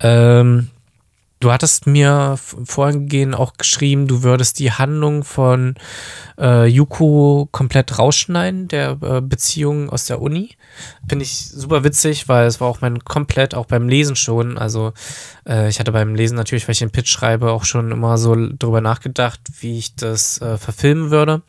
Ähm, 0.00 0.70
Du 1.44 1.52
hattest 1.52 1.86
mir 1.86 2.38
vorhin 2.38 3.34
auch 3.34 3.52
geschrieben, 3.58 4.06
du 4.06 4.22
würdest 4.22 4.58
die 4.60 4.72
Handlung 4.72 5.24
von 5.24 5.74
äh, 6.38 6.66
Yuko 6.66 7.50
komplett 7.52 7.98
rausschneiden, 7.98 8.66
der 8.68 8.96
äh, 9.02 9.20
Beziehung 9.20 9.90
aus 9.90 10.06
der 10.06 10.22
Uni. 10.22 10.56
Finde 11.06 11.26
ich 11.26 11.50
super 11.50 11.84
witzig, 11.84 12.30
weil 12.30 12.46
es 12.46 12.62
war 12.62 12.68
auch 12.68 12.80
mein 12.80 13.04
komplett, 13.04 13.54
auch 13.54 13.66
beim 13.66 13.90
Lesen 13.90 14.16
schon. 14.16 14.56
Also 14.56 14.94
äh, 15.46 15.68
ich 15.68 15.80
hatte 15.80 15.92
beim 15.92 16.14
Lesen 16.14 16.36
natürlich, 16.36 16.66
weil 16.66 16.72
ich 16.72 16.78
den 16.78 16.90
Pitch 16.90 17.10
schreibe, 17.10 17.52
auch 17.52 17.64
schon 17.64 17.90
immer 17.90 18.16
so 18.16 18.34
drüber 18.34 18.80
nachgedacht, 18.80 19.40
wie 19.60 19.76
ich 19.76 19.94
das 19.96 20.40
äh, 20.40 20.56
verfilmen 20.56 21.10
würde 21.10 21.42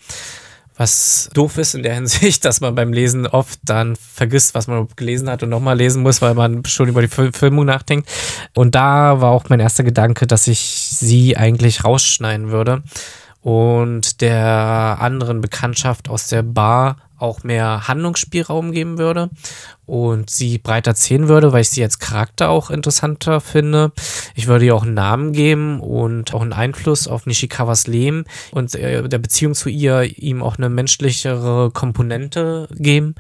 was 0.78 1.30
doof 1.34 1.58
ist 1.58 1.76
in 1.76 1.84
der 1.84 1.96
Hinsicht, 1.96 2.46
dass 2.46 2.62
man 2.62 2.76
beim 2.76 2.94
Lesen 2.94 3.28
oft 3.28 3.60
dann 3.64 3.96
vergisst, 3.96 4.56
was 4.56 4.68
man 4.68 4.88
gelesen 4.96 5.30
hat 5.30 5.44
und 5.44 5.50
nochmal 5.50 5.78
lesen 5.78 6.04
muss, 6.04 6.22
weil 6.22 6.34
man 6.34 6.64
schon 6.66 6.90
über 6.90 7.02
die 7.02 7.08
Filmung 7.08 7.66
nachdenkt. 7.66 8.10
Und 8.54 8.76
da 8.76 9.22
war 9.22 9.32
auch 9.32 9.46
mein 9.50 9.60
erster 9.60 9.84
Gedanke, 9.84 10.28
dass 10.28 10.48
ich 10.48 10.60
sie 10.60 11.38
eigentlich 11.38 11.84
rausschneiden 11.84 12.52
würde 12.52 12.84
und 13.46 14.22
der 14.22 14.98
anderen 15.00 15.40
Bekanntschaft 15.40 16.10
aus 16.10 16.30
der 16.30 16.42
Bar 16.42 16.98
auch 17.20 17.44
mehr 17.44 17.88
Handlungsspielraum 17.88 18.72
geben 18.72 18.98
würde 18.98 19.30
und 19.86 20.32
sie 20.32 20.58
breiter 20.58 20.92
erzählen 20.92 21.28
würde, 21.28 21.54
weil 21.54 21.62
ich 21.62 21.70
sie 21.70 21.84
als 21.84 22.00
Charakter 22.00 22.50
auch 22.50 22.72
interessanter 22.72 23.42
finde. 23.42 23.92
Ich 24.34 24.48
würde 24.48 24.66
ihr 24.66 24.76
auch 24.76 24.82
einen 24.82 24.96
Namen 24.96 25.32
geben 25.32 25.80
und 25.80 26.34
auch 26.34 26.42
einen 26.42 26.54
Einfluss 26.54 27.08
auf 27.08 27.28
Nishikawas 27.28 27.86
Leben 27.86 28.26
und 28.50 28.74
äh, 28.74 29.08
der 29.08 29.20
Beziehung 29.20 29.54
zu 29.54 29.70
ihr 29.70 30.02
ihm 30.18 30.42
auch 30.42 30.58
eine 30.58 30.70
menschlichere 30.70 31.70
Komponente 31.70 32.68
geben 32.74 33.14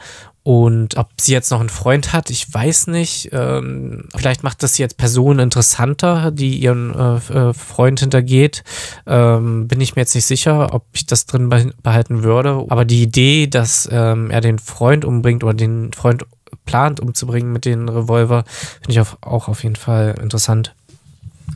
und 0.46 0.96
ob 0.98 1.10
sie 1.20 1.34
jetzt 1.34 1.50
noch 1.50 1.60
einen 1.60 1.70
Freund 1.70 2.14
hat, 2.14 2.30
ich 2.30 2.54
weiß 2.54 2.86
nicht. 2.86 3.30
Ähm, 3.32 4.08
vielleicht 4.16 4.44
macht 4.44 4.62
das 4.62 4.76
sie 4.76 4.84
als 4.84 4.94
Person 4.94 5.40
interessanter, 5.40 6.30
die 6.30 6.60
ihren 6.60 6.94
äh, 6.94 7.16
äh, 7.34 7.54
Freund 7.56 8.00
hintergeht. 8.00 8.64
Ähm, 9.08 9.68
bin 9.68 9.82
ich 9.82 9.96
mir 9.96 10.04
jetzt 10.04 10.14
nicht 10.14 10.28
sicher, 10.28 10.72
ob 10.76 10.86
ich 10.94 11.08
das 11.08 11.26
drin 11.26 11.50
behalten 11.82 12.22
würde. 12.22 12.64
Aber 12.70 12.86
die 12.86 13.02
Idee, 13.02 13.48
dass 13.48 13.90
ähm, 13.92 14.30
er 14.30 14.42
den 14.42 14.60
Freund 14.60 15.04
umbringt 15.04 15.44
oder 15.44 15.56
den 15.56 15.92
Freund 15.94 16.28
plant 16.66 17.00
umzubringen 17.00 17.52
mit 17.52 17.66
den 17.66 17.90
Revolver, 17.90 18.44
finde 18.82 18.92
ich 18.92 19.00
auch, 19.00 19.18
auch 19.22 19.48
auf 19.48 19.64
jeden 19.64 19.78
Fall 19.78 20.14
interessant. 20.22 20.76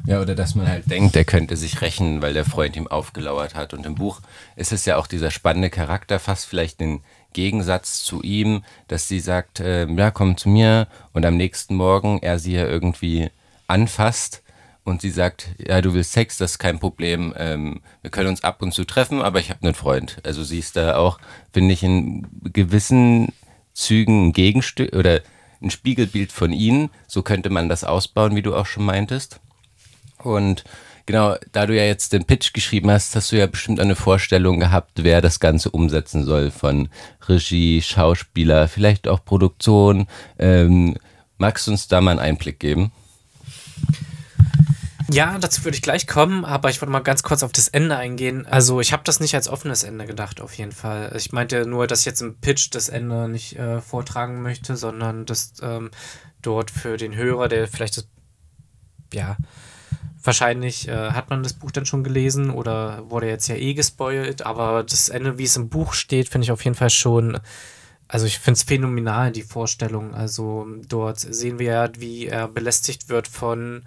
Ja, 0.05 0.19
oder 0.19 0.33
dass 0.33 0.55
man 0.55 0.67
halt 0.67 0.89
denkt, 0.89 1.15
er 1.15 1.25
könnte 1.25 1.57
sich 1.57 1.81
rächen, 1.81 2.23
weil 2.23 2.33
der 2.33 2.45
Freund 2.45 2.75
ihm 2.75 2.87
aufgelauert 2.87 3.53
hat. 3.53 3.75
Und 3.75 3.85
im 3.85 3.93
Buch 3.93 4.21
ist 4.55 4.71
es 4.71 4.85
ja 4.85 4.97
auch 4.97 5.05
dieser 5.05 5.29
spannende 5.29 5.69
Charakter, 5.69 6.17
fast 6.17 6.45
vielleicht 6.45 6.79
den 6.79 7.01
Gegensatz 7.33 8.03
zu 8.03 8.21
ihm, 8.21 8.63
dass 8.87 9.07
sie 9.07 9.19
sagt, 9.19 9.59
äh, 9.59 9.87
ja, 9.87 10.11
komm 10.11 10.37
zu 10.37 10.49
mir 10.49 10.87
und 11.13 11.25
am 11.25 11.37
nächsten 11.37 11.75
Morgen 11.75 12.19
er 12.21 12.39
sie 12.39 12.53
ja 12.53 12.67
irgendwie 12.67 13.29
anfasst 13.67 14.41
und 14.83 15.01
sie 15.01 15.11
sagt, 15.11 15.49
ja, 15.59 15.81
du 15.81 15.93
willst 15.93 16.13
Sex, 16.13 16.37
das 16.37 16.51
ist 16.51 16.59
kein 16.59 16.79
Problem, 16.79 17.33
ähm, 17.37 17.81
wir 18.01 18.09
können 18.11 18.29
uns 18.29 18.43
ab 18.43 18.61
und 18.61 18.73
zu 18.73 18.85
treffen, 18.85 19.21
aber 19.21 19.39
ich 19.39 19.49
habe 19.49 19.61
einen 19.63 19.75
Freund. 19.75 20.17
Also 20.23 20.43
sie 20.43 20.59
ist 20.59 20.75
da 20.75 20.97
auch, 20.97 21.19
finde 21.53 21.73
ich, 21.73 21.83
in 21.83 22.27
gewissen 22.51 23.31
Zügen 23.73 24.27
ein 24.27 24.33
Gegenstück 24.33 24.95
oder 24.95 25.21
ein 25.61 25.69
Spiegelbild 25.69 26.31
von 26.31 26.51
ihnen. 26.51 26.89
So 27.07 27.21
könnte 27.21 27.49
man 27.49 27.69
das 27.69 27.83
ausbauen, 27.83 28.35
wie 28.35 28.41
du 28.41 28.55
auch 28.55 28.65
schon 28.65 28.85
meintest. 28.85 29.39
Und 30.23 30.63
Genau, 31.09 31.35
da 31.53 31.65
du 31.65 31.75
ja 31.75 31.85
jetzt 31.85 32.13
den 32.13 32.25
Pitch 32.25 32.53
geschrieben 32.53 32.91
hast, 32.91 33.15
hast 33.15 33.31
du 33.31 33.35
ja 33.35 33.47
bestimmt 33.47 33.79
eine 33.79 33.95
Vorstellung 33.95 34.59
gehabt, 34.59 34.91
wer 35.03 35.21
das 35.21 35.39
Ganze 35.39 35.71
umsetzen 35.71 36.23
soll 36.23 36.51
von 36.51 36.87
Regie, 37.27 37.81
Schauspieler, 37.81 38.67
vielleicht 38.67 39.07
auch 39.07 39.25
Produktion. 39.25 40.05
Ähm, 40.37 40.97
magst 41.39 41.65
du 41.65 41.71
uns 41.71 41.87
da 41.87 41.99
mal 41.99 42.11
einen 42.11 42.19
Einblick 42.19 42.59
geben? 42.59 42.91
Ja, 45.11 45.39
dazu 45.39 45.65
würde 45.65 45.77
ich 45.77 45.81
gleich 45.81 46.05
kommen, 46.05 46.45
aber 46.45 46.69
ich 46.69 46.79
wollte 46.79 46.91
mal 46.91 46.99
ganz 46.99 47.23
kurz 47.23 47.41
auf 47.41 47.53
das 47.53 47.69
Ende 47.69 47.97
eingehen. 47.97 48.45
Also 48.45 48.79
ich 48.79 48.93
habe 48.93 49.01
das 49.03 49.19
nicht 49.19 49.33
als 49.33 49.47
offenes 49.47 49.81
Ende 49.81 50.05
gedacht, 50.05 50.39
auf 50.41 50.53
jeden 50.59 50.73
Fall. 50.73 51.11
Ich 51.17 51.31
meinte 51.31 51.65
nur, 51.65 51.87
dass 51.87 52.01
ich 52.01 52.05
jetzt 52.05 52.21
im 52.21 52.35
Pitch 52.39 52.67
das 52.69 52.87
Ende 52.87 53.27
nicht 53.27 53.57
äh, 53.57 53.81
vortragen 53.81 54.43
möchte, 54.43 54.77
sondern 54.77 55.25
dass 55.25 55.53
ähm, 55.63 55.89
dort 56.43 56.69
für 56.69 56.97
den 56.97 57.15
Hörer, 57.15 57.47
der 57.47 57.67
vielleicht 57.67 57.97
das, 57.97 58.07
ja, 59.11 59.37
Wahrscheinlich 60.21 60.87
äh, 60.87 61.11
hat 61.11 61.29
man 61.29 61.43
das 61.43 61.53
Buch 61.53 61.71
dann 61.71 61.85
schon 61.85 62.03
gelesen 62.03 62.49
oder 62.49 63.09
wurde 63.09 63.27
jetzt 63.27 63.47
ja 63.47 63.55
eh 63.55 63.73
gespoilt, 63.73 64.45
aber 64.45 64.83
das 64.83 65.09
Ende, 65.09 65.37
wie 65.37 65.45
es 65.45 65.55
im 65.55 65.69
Buch 65.69 65.93
steht, 65.93 66.27
finde 66.27 66.43
ich 66.43 66.51
auf 66.51 66.63
jeden 66.65 66.75
Fall 66.75 66.89
schon. 66.89 67.39
Also 68.09 68.25
ich 68.25 68.39
finde 68.39 68.57
es 68.57 68.63
phänomenal, 68.63 69.31
die 69.31 69.43
Vorstellung. 69.43 70.13
Also 70.13 70.67
dort 70.87 71.19
sehen 71.19 71.59
wir 71.59 71.71
ja, 71.71 71.89
wie 71.99 72.25
er 72.25 72.47
belästigt 72.47 73.07
wird 73.07 73.27
von 73.27 73.83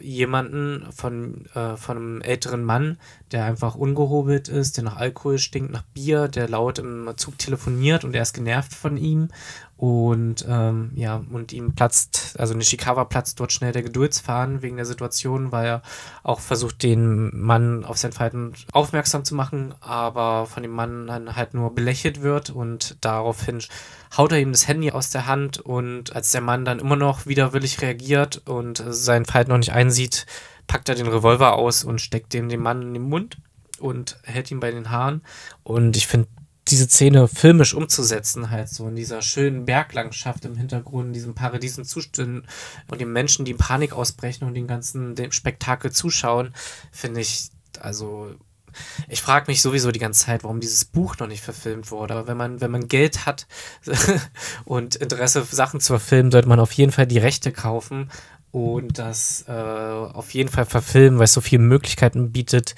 jemanden, 0.00 0.86
von, 0.92 1.46
äh, 1.54 1.76
von 1.76 1.96
einem 1.96 2.20
älteren 2.22 2.64
Mann, 2.64 2.98
der 3.32 3.44
einfach 3.44 3.74
ungehobelt 3.74 4.48
ist, 4.48 4.76
der 4.76 4.84
nach 4.84 4.96
Alkohol 4.96 5.38
stinkt, 5.38 5.70
nach 5.70 5.82
Bier, 5.82 6.28
der 6.28 6.48
laut 6.48 6.78
im 6.78 7.10
Zug 7.16 7.38
telefoniert 7.38 8.04
und 8.04 8.14
er 8.14 8.22
ist 8.22 8.32
genervt 8.32 8.74
von 8.74 8.96
ihm 8.96 9.28
und 9.80 10.44
ähm, 10.46 10.90
ja, 10.94 11.24
und 11.32 11.54
ihm 11.54 11.74
platzt, 11.74 12.36
also 12.38 12.52
Nishikawa 12.52 13.06
platzt 13.06 13.40
dort 13.40 13.50
schnell 13.50 13.72
der 13.72 13.82
Geduldsfaden 13.82 14.60
wegen 14.60 14.76
der 14.76 14.84
Situation, 14.84 15.52
weil 15.52 15.66
er 15.66 15.82
auch 16.22 16.40
versucht, 16.40 16.82
den 16.82 17.30
Mann 17.34 17.86
auf 17.86 17.96
sein 17.96 18.12
Verhalten 18.12 18.52
aufmerksam 18.72 19.24
zu 19.24 19.34
machen, 19.34 19.74
aber 19.80 20.44
von 20.44 20.62
dem 20.62 20.72
Mann 20.72 21.06
dann 21.06 21.34
halt 21.34 21.54
nur 21.54 21.74
belächelt 21.74 22.20
wird 22.20 22.50
und 22.50 22.98
daraufhin 23.00 23.62
haut 24.14 24.32
er 24.32 24.40
ihm 24.40 24.52
das 24.52 24.68
Handy 24.68 24.90
aus 24.90 25.08
der 25.08 25.26
Hand 25.26 25.60
und 25.60 26.14
als 26.14 26.30
der 26.30 26.42
Mann 26.42 26.66
dann 26.66 26.78
immer 26.78 26.96
noch 26.96 27.24
widerwillig 27.24 27.80
reagiert 27.80 28.42
und 28.46 28.84
sein 28.86 29.24
Verhalten 29.24 29.50
noch 29.50 29.56
nicht 29.56 29.72
einsieht, 29.72 30.26
packt 30.66 30.90
er 30.90 30.94
den 30.94 31.08
Revolver 31.08 31.54
aus 31.54 31.84
und 31.84 32.02
steckt 32.02 32.34
dem 32.34 32.50
den 32.50 32.60
Mann 32.60 32.82
in 32.82 32.92
den 32.92 33.08
Mund 33.08 33.38
und 33.78 34.18
hält 34.24 34.50
ihn 34.50 34.60
bei 34.60 34.72
den 34.72 34.90
Haaren. 34.90 35.22
Und 35.62 35.96
ich 35.96 36.06
finde, 36.06 36.28
diese 36.68 36.86
Szene 36.86 37.26
filmisch 37.26 37.74
umzusetzen, 37.74 38.50
halt 38.50 38.68
so 38.68 38.88
in 38.88 38.96
dieser 38.96 39.22
schönen 39.22 39.64
Berglandschaft 39.64 40.44
im 40.44 40.56
Hintergrund, 40.56 41.08
in 41.08 41.12
diesem 41.12 41.34
paradiesen 41.34 41.84
Zustand 41.84 42.44
und 42.88 43.00
den 43.00 43.12
Menschen, 43.12 43.44
die 43.44 43.52
in 43.52 43.56
Panik 43.56 43.92
ausbrechen 43.92 44.44
und 44.46 44.54
den 44.54 44.66
ganzen 44.66 45.14
dem 45.14 45.32
Spektakel 45.32 45.90
zuschauen, 45.90 46.54
finde 46.92 47.20
ich, 47.20 47.50
also 47.80 48.34
ich 49.08 49.20
frage 49.20 49.50
mich 49.50 49.62
sowieso 49.62 49.90
die 49.90 49.98
ganze 49.98 50.26
Zeit, 50.26 50.44
warum 50.44 50.60
dieses 50.60 50.84
Buch 50.84 51.18
noch 51.18 51.26
nicht 51.26 51.42
verfilmt 51.42 51.90
wurde. 51.90 52.14
Aber 52.14 52.28
wenn 52.28 52.36
man, 52.36 52.60
wenn 52.60 52.70
man 52.70 52.88
Geld 52.88 53.26
hat 53.26 53.46
und 54.64 54.96
Interesse, 54.96 55.44
Sachen 55.50 55.80
zu 55.80 55.92
verfilmen, 55.94 56.30
sollte 56.30 56.48
man 56.48 56.60
auf 56.60 56.72
jeden 56.72 56.92
Fall 56.92 57.06
die 57.06 57.18
Rechte 57.18 57.52
kaufen 57.52 58.10
und 58.52 58.98
das 58.98 59.44
äh, 59.48 59.52
auf 59.52 60.34
jeden 60.34 60.50
Fall 60.50 60.66
verfilmen, 60.66 61.18
weil 61.18 61.24
es 61.24 61.32
so 61.32 61.40
viele 61.40 61.62
Möglichkeiten 61.62 62.32
bietet, 62.32 62.74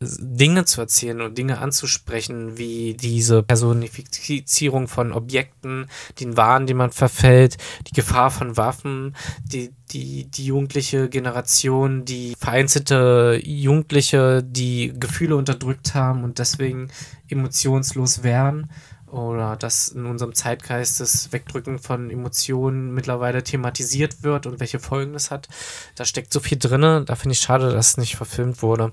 Dinge 0.00 0.66
zu 0.66 0.82
erzählen 0.82 1.22
und 1.22 1.38
Dinge 1.38 1.58
anzusprechen, 1.58 2.58
wie 2.58 2.94
diese 2.94 3.42
Personifizierung 3.42 4.88
von 4.88 5.12
Objekten, 5.12 5.86
den 6.20 6.36
Wahn, 6.36 6.66
den 6.66 6.76
man 6.76 6.90
verfällt, 6.90 7.56
die 7.86 7.94
Gefahr 7.94 8.30
von 8.30 8.58
Waffen, 8.58 9.16
die, 9.42 9.72
die, 9.92 10.30
die 10.30 10.46
jugendliche 10.46 11.08
Generation, 11.08 12.04
die 12.04 12.34
vereinzelte 12.38 13.40
Jugendliche, 13.42 14.42
die 14.42 14.92
Gefühle 14.98 15.36
unterdrückt 15.36 15.94
haben 15.94 16.24
und 16.24 16.38
deswegen 16.38 16.88
emotionslos 17.28 18.22
wären 18.22 18.70
oder 19.16 19.56
dass 19.56 19.88
in 19.88 20.04
unserem 20.04 20.34
Zeitgeist 20.34 21.00
das 21.00 21.32
Wegdrücken 21.32 21.78
von 21.78 22.10
Emotionen 22.10 22.92
mittlerweile 22.92 23.42
thematisiert 23.42 24.22
wird 24.22 24.46
und 24.46 24.60
welche 24.60 24.78
Folgen 24.78 25.14
das 25.14 25.30
hat. 25.30 25.48
Da 25.94 26.04
steckt 26.04 26.32
so 26.32 26.40
viel 26.40 26.58
drin. 26.58 27.04
Da 27.06 27.14
finde 27.14 27.32
ich 27.32 27.40
schade, 27.40 27.72
dass 27.72 27.88
es 27.88 27.96
nicht 27.96 28.16
verfilmt 28.16 28.62
wurde. 28.62 28.92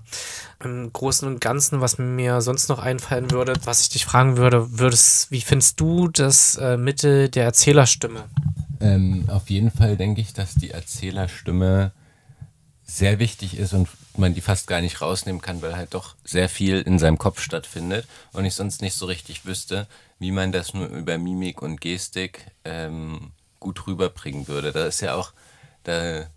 Im 0.63 0.91
Großen 0.93 1.27
und 1.27 1.41
Ganzen, 1.41 1.81
was 1.81 1.97
mir 1.97 2.39
sonst 2.41 2.69
noch 2.69 2.79
einfallen 2.79 3.31
würde, 3.31 3.53
was 3.65 3.81
ich 3.81 3.89
dich 3.89 4.05
fragen 4.05 4.37
würde, 4.37 4.79
würdest, 4.79 5.29
wie 5.29 5.41
findest 5.41 5.79
du 5.79 6.07
das 6.07 6.55
äh, 6.55 6.77
Mittel 6.77 7.27
der 7.29 7.43
Erzählerstimme? 7.43 8.23
Ähm, 8.79 9.25
auf 9.27 9.49
jeden 9.49 9.71
Fall 9.71 9.97
denke 9.97 10.21
ich, 10.21 10.33
dass 10.33 10.55
die 10.55 10.71
Erzählerstimme 10.71 11.91
sehr 12.85 13.19
wichtig 13.19 13.57
ist 13.57 13.73
und 13.73 13.87
man 14.17 14.33
die 14.33 14.41
fast 14.41 14.67
gar 14.67 14.81
nicht 14.81 15.01
rausnehmen 15.01 15.41
kann, 15.41 15.61
weil 15.61 15.75
halt 15.75 15.93
doch 15.93 16.15
sehr 16.23 16.49
viel 16.49 16.81
in 16.81 16.99
seinem 16.99 17.17
Kopf 17.17 17.41
stattfindet 17.41 18.07
und 18.33 18.45
ich 18.45 18.55
sonst 18.55 18.81
nicht 18.81 18.95
so 18.95 19.05
richtig 19.05 19.45
wüsste, 19.45 19.87
wie 20.19 20.31
man 20.31 20.51
das 20.51 20.73
nur 20.73 20.87
über 20.87 21.17
Mimik 21.17 21.61
und 21.61 21.81
Gestik 21.81 22.45
ähm, 22.65 23.31
gut 23.59 23.87
rüberbringen 23.87 24.47
würde. 24.47 24.71
Da 24.71 24.85
ist 24.85 25.01
ja 25.01 25.15
auch, 25.15 25.33
da 25.83 26.27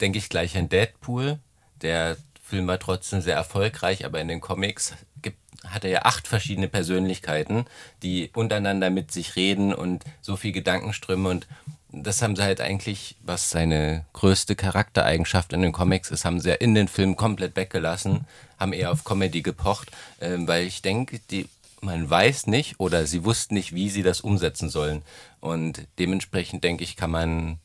denke 0.00 0.18
ich 0.18 0.28
gleich 0.28 0.56
an 0.56 0.68
Deadpool. 0.68 1.38
Der 1.82 2.16
Film 2.42 2.66
war 2.66 2.78
trotzdem 2.78 3.20
sehr 3.20 3.36
erfolgreich, 3.36 4.04
aber 4.04 4.20
in 4.20 4.28
den 4.28 4.40
Comics 4.40 4.94
gibt, 5.22 5.38
hat 5.64 5.84
er 5.84 5.90
ja 5.90 6.02
acht 6.02 6.26
verschiedene 6.26 6.68
Persönlichkeiten, 6.68 7.66
die 8.02 8.30
untereinander 8.34 8.90
mit 8.90 9.12
sich 9.12 9.36
reden 9.36 9.74
und 9.74 10.04
so 10.20 10.36
viel 10.36 10.52
Gedankenströme 10.52 11.28
und 11.28 11.46
das 11.92 12.22
haben 12.22 12.36
sie 12.36 12.42
halt 12.42 12.60
eigentlich, 12.60 13.16
was 13.22 13.50
seine 13.50 14.04
größte 14.12 14.54
Charaktereigenschaft 14.54 15.52
in 15.52 15.62
den 15.62 15.72
Comics 15.72 16.10
ist, 16.10 16.24
haben 16.24 16.40
sie 16.40 16.50
ja 16.50 16.54
in 16.54 16.74
den 16.74 16.88
Film 16.88 17.16
komplett 17.16 17.56
weggelassen, 17.56 18.26
haben 18.58 18.72
eher 18.72 18.92
auf 18.92 19.04
Comedy 19.04 19.42
gepocht, 19.42 19.90
äh, 20.20 20.36
weil 20.38 20.66
ich 20.66 20.82
denke, 20.82 21.20
die, 21.30 21.48
man 21.80 22.08
weiß 22.08 22.46
nicht 22.46 22.78
oder 22.78 23.06
sie 23.06 23.24
wussten 23.24 23.54
nicht, 23.54 23.74
wie 23.74 23.90
sie 23.90 24.02
das 24.02 24.20
umsetzen 24.20 24.68
sollen. 24.68 25.02
Und 25.40 25.86
dementsprechend 25.98 26.62
denke 26.62 26.84
ich, 26.84 26.96
kann 26.96 27.10
man, 27.10 27.58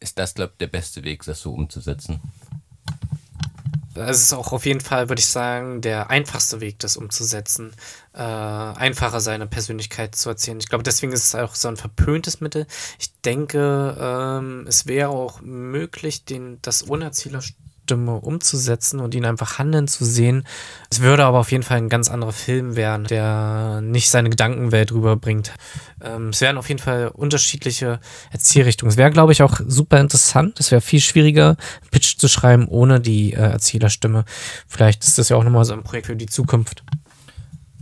ist 0.00 0.18
das, 0.18 0.34
glaube 0.34 0.52
ich, 0.54 0.58
der 0.58 0.66
beste 0.68 1.04
Weg, 1.04 1.24
das 1.24 1.40
so 1.40 1.52
umzusetzen. 1.52 2.20
Es 3.96 4.22
ist 4.22 4.32
auch 4.32 4.52
auf 4.52 4.66
jeden 4.66 4.80
Fall, 4.80 5.08
würde 5.08 5.20
ich 5.20 5.26
sagen, 5.26 5.80
der 5.80 6.10
einfachste 6.10 6.60
Weg, 6.60 6.78
das 6.80 6.96
umzusetzen. 6.96 7.72
Äh, 8.12 8.18
einfacher 8.18 9.20
seine 9.20 9.46
Persönlichkeit 9.46 10.16
zu 10.16 10.28
erzählen. 10.30 10.58
Ich 10.58 10.68
glaube, 10.68 10.82
deswegen 10.82 11.12
ist 11.12 11.24
es 11.24 11.34
auch 11.34 11.54
so 11.54 11.68
ein 11.68 11.76
verpöntes 11.76 12.40
Mittel. 12.40 12.66
Ich 12.98 13.12
denke, 13.20 13.96
ähm, 14.00 14.66
es 14.66 14.86
wäre 14.86 15.10
auch 15.10 15.40
möglich, 15.40 16.24
den, 16.24 16.58
das 16.62 16.88
ohne 16.88 17.04
Erzähler 17.04 17.40
Erzählerstimme 17.84 18.20
umzusetzen 18.20 19.00
und 19.00 19.14
ihn 19.14 19.24
einfach 19.24 19.58
handeln 19.58 19.88
zu 19.88 20.04
sehen. 20.04 20.44
Es 20.90 21.00
würde 21.00 21.24
aber 21.24 21.38
auf 21.38 21.52
jeden 21.52 21.62
Fall 21.62 21.78
ein 21.78 21.88
ganz 21.88 22.10
anderer 22.10 22.32
Film 22.32 22.76
werden, 22.76 23.06
der 23.06 23.80
nicht 23.82 24.10
seine 24.10 24.30
Gedankenwelt 24.30 24.92
rüberbringt. 24.92 25.52
Ähm, 26.02 26.30
es 26.30 26.40
wären 26.40 26.56
auf 26.56 26.68
jeden 26.68 26.80
Fall 26.80 27.08
unterschiedliche 27.08 28.00
Erzählrichtungen. 28.30 28.90
Es 28.90 28.96
wäre, 28.96 29.10
glaube 29.10 29.32
ich, 29.32 29.42
auch 29.42 29.60
super 29.66 30.00
interessant. 30.00 30.60
Es 30.60 30.70
wäre 30.70 30.80
viel 30.80 31.00
schwieriger, 31.00 31.56
Pitch 31.90 32.16
zu 32.18 32.28
schreiben 32.28 32.66
ohne 32.68 33.00
die 33.00 33.32
äh, 33.32 33.36
Erzählerstimme. 33.36 34.24
Vielleicht 34.66 35.04
ist 35.04 35.18
das 35.18 35.28
ja 35.28 35.36
auch 35.36 35.44
nochmal 35.44 35.64
so 35.64 35.74
ein 35.74 35.82
Projekt 35.82 36.06
für 36.06 36.16
die 36.16 36.26
Zukunft. 36.26 36.84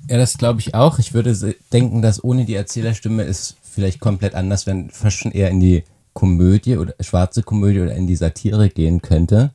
Ja, 0.08 0.18
das 0.18 0.36
glaube 0.36 0.60
ich 0.60 0.74
auch. 0.74 0.98
Ich 0.98 1.14
würde 1.14 1.54
denken, 1.72 2.02
dass 2.02 2.22
ohne 2.22 2.44
die 2.44 2.56
Erzählerstimme 2.56 3.22
es 3.22 3.56
vielleicht 3.62 4.00
komplett 4.00 4.34
anders, 4.34 4.66
wenn 4.66 4.90
fast 4.90 5.18
schon 5.18 5.32
eher 5.32 5.48
in 5.48 5.60
die 5.60 5.84
Komödie 6.12 6.76
oder 6.76 6.94
schwarze 7.00 7.42
Komödie 7.42 7.80
oder 7.80 7.94
in 7.94 8.06
die 8.06 8.16
Satire 8.16 8.68
gehen 8.68 9.00
könnte. 9.00 9.52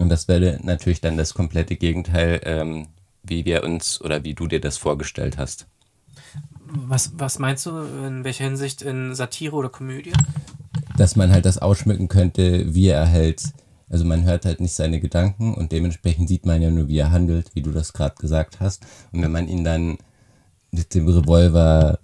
Und 0.00 0.08
das 0.08 0.28
wäre 0.28 0.58
natürlich 0.62 1.02
dann 1.02 1.18
das 1.18 1.34
komplette 1.34 1.76
Gegenteil, 1.76 2.40
ähm, 2.44 2.86
wie 3.22 3.44
wir 3.44 3.62
uns 3.62 4.00
oder 4.00 4.24
wie 4.24 4.34
du 4.34 4.46
dir 4.46 4.60
das 4.60 4.78
vorgestellt 4.78 5.36
hast. 5.36 5.66
Was, 6.64 7.12
was 7.18 7.38
meinst 7.38 7.66
du, 7.66 7.70
in 8.06 8.24
welcher 8.24 8.44
Hinsicht 8.44 8.80
in 8.80 9.14
Satire 9.14 9.54
oder 9.54 9.68
Komödie? 9.68 10.14
Dass 10.96 11.16
man 11.16 11.30
halt 11.30 11.44
das 11.44 11.58
ausschmücken 11.58 12.08
könnte, 12.08 12.74
wie 12.74 12.88
er 12.88 13.10
halt, 13.10 13.42
also 13.90 14.06
man 14.06 14.24
hört 14.24 14.46
halt 14.46 14.60
nicht 14.60 14.72
seine 14.72 15.00
Gedanken 15.00 15.52
und 15.52 15.70
dementsprechend 15.70 16.28
sieht 16.28 16.46
man 16.46 16.62
ja 16.62 16.70
nur, 16.70 16.88
wie 16.88 16.98
er 16.98 17.10
handelt, 17.10 17.54
wie 17.54 17.62
du 17.62 17.70
das 17.70 17.92
gerade 17.92 18.14
gesagt 18.14 18.58
hast. 18.58 18.86
Und 19.12 19.20
wenn 19.20 19.32
man 19.32 19.48
ihn 19.48 19.64
dann 19.64 19.98
mit 20.70 20.94
dem 20.94 21.08
Revolver 21.08 21.98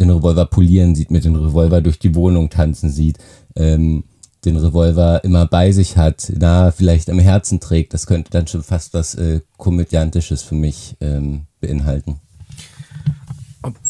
den 0.00 0.10
Revolver 0.10 0.46
polieren 0.46 0.96
sieht, 0.96 1.12
mit 1.12 1.24
dem 1.24 1.36
Revolver 1.36 1.80
durch 1.80 2.00
die 2.00 2.14
Wohnung 2.16 2.50
tanzen 2.50 2.90
sieht, 2.90 3.18
ähm, 3.54 4.02
den 4.44 4.56
Revolver 4.56 5.22
immer 5.24 5.46
bei 5.46 5.72
sich 5.72 5.96
hat, 5.96 6.32
na, 6.36 6.70
vielleicht 6.70 7.10
am 7.10 7.18
Herzen 7.18 7.60
trägt. 7.60 7.94
Das 7.94 8.06
könnte 8.06 8.30
dann 8.30 8.46
schon 8.46 8.62
fast 8.62 8.94
was 8.94 9.14
äh, 9.14 9.40
Komödiantisches 9.56 10.42
für 10.42 10.54
mich 10.54 10.96
ähm, 11.00 11.42
beinhalten. 11.60 12.20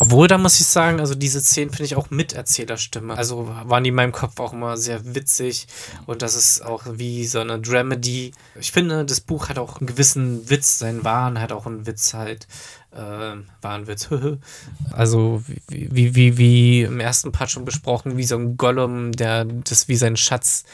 Obwohl, 0.00 0.26
da 0.26 0.36
muss 0.36 0.58
ich 0.58 0.66
sagen, 0.66 0.98
also 0.98 1.14
diese 1.14 1.40
Szenen 1.40 1.70
finde 1.70 1.84
ich 1.84 1.94
auch 1.94 2.10
mit 2.10 2.32
Erzählerstimme. 2.32 3.16
Also 3.16 3.48
waren 3.66 3.84
die 3.84 3.90
in 3.90 3.94
meinem 3.94 4.10
Kopf 4.10 4.40
auch 4.40 4.52
immer 4.52 4.76
sehr 4.76 5.14
witzig 5.14 5.68
und 6.06 6.22
das 6.22 6.34
ist 6.34 6.62
auch 6.62 6.82
wie 6.94 7.24
so 7.24 7.38
eine 7.38 7.60
Dramedy. 7.60 8.32
Ich 8.58 8.72
finde, 8.72 9.04
das 9.04 9.20
Buch 9.20 9.48
hat 9.48 9.60
auch 9.60 9.78
einen 9.78 9.86
gewissen 9.86 10.50
Witz, 10.50 10.80
sein 10.80 11.04
Wahn 11.04 11.40
hat 11.40 11.52
auch 11.52 11.66
einen 11.66 11.86
Witz 11.86 12.14
halt 12.14 12.48
äh, 12.92 13.36
Wahnwitz. 13.62 14.08
also 14.92 15.42
wie, 15.68 15.88
wie, 15.92 16.14
wie, 16.14 16.38
wie 16.38 16.82
im 16.82 17.00
ersten 17.00 17.32
Part 17.32 17.50
schon 17.50 17.64
besprochen, 17.64 18.16
wie 18.16 18.24
so 18.24 18.36
ein 18.36 18.56
Gollum, 18.56 19.12
der 19.12 19.44
das 19.44 19.88
wie 19.88 19.96
sein 19.96 20.16
Schatz, 20.16 20.64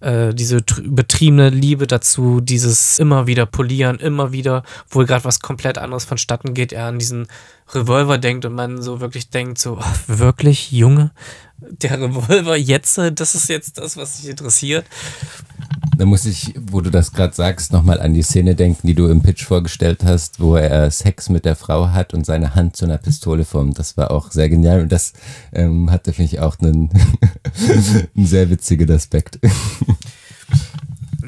äh, 0.00 0.32
diese 0.32 0.62
betriebene 0.82 1.50
Liebe 1.50 1.86
dazu, 1.86 2.40
dieses 2.40 2.98
immer 2.98 3.26
wieder 3.26 3.46
polieren, 3.46 3.98
immer 3.98 4.32
wieder, 4.32 4.62
wo 4.88 5.04
gerade 5.04 5.24
was 5.24 5.40
komplett 5.40 5.78
anderes 5.78 6.04
vonstatten 6.04 6.54
geht, 6.54 6.72
er 6.72 6.86
an 6.86 6.98
diesen 6.98 7.26
Revolver 7.74 8.18
denkt 8.18 8.44
und 8.44 8.54
man 8.54 8.80
so 8.80 9.00
wirklich 9.00 9.30
denkt, 9.30 9.58
so, 9.58 9.78
oh, 9.80 9.94
wirklich, 10.06 10.72
Junge, 10.72 11.10
der 11.58 12.00
Revolver 12.00 12.56
jetzt, 12.56 12.98
das 12.98 13.34
ist 13.34 13.48
jetzt 13.48 13.78
das, 13.78 13.96
was 13.96 14.20
dich 14.20 14.30
interessiert. 14.30 14.86
Da 15.96 16.04
muss 16.04 16.26
ich, 16.26 16.54
wo 16.70 16.80
du 16.80 16.90
das 16.90 17.12
gerade 17.12 17.34
sagst, 17.34 17.72
nochmal 17.72 18.00
an 18.00 18.14
die 18.14 18.22
Szene 18.22 18.54
denken, 18.54 18.86
die 18.86 18.94
du 18.94 19.08
im 19.08 19.22
Pitch 19.22 19.44
vorgestellt 19.44 20.04
hast, 20.04 20.40
wo 20.40 20.54
er 20.54 20.90
Sex 20.90 21.28
mit 21.28 21.44
der 21.44 21.56
Frau 21.56 21.88
hat 21.90 22.14
und 22.14 22.24
seine 22.24 22.54
Hand 22.54 22.76
zu 22.76 22.84
einer 22.84 22.98
Pistole 22.98 23.44
formt. 23.44 23.78
Das 23.78 23.96
war 23.96 24.10
auch 24.10 24.30
sehr 24.30 24.48
genial 24.48 24.80
und 24.80 24.92
das 24.92 25.12
ähm, 25.52 25.90
hatte, 25.90 26.12
finde 26.12 26.32
ich, 26.32 26.40
auch 26.40 26.58
einen, 26.60 26.90
einen 28.16 28.26
sehr 28.26 28.50
witzigen 28.50 28.90
Aspekt. 28.90 29.38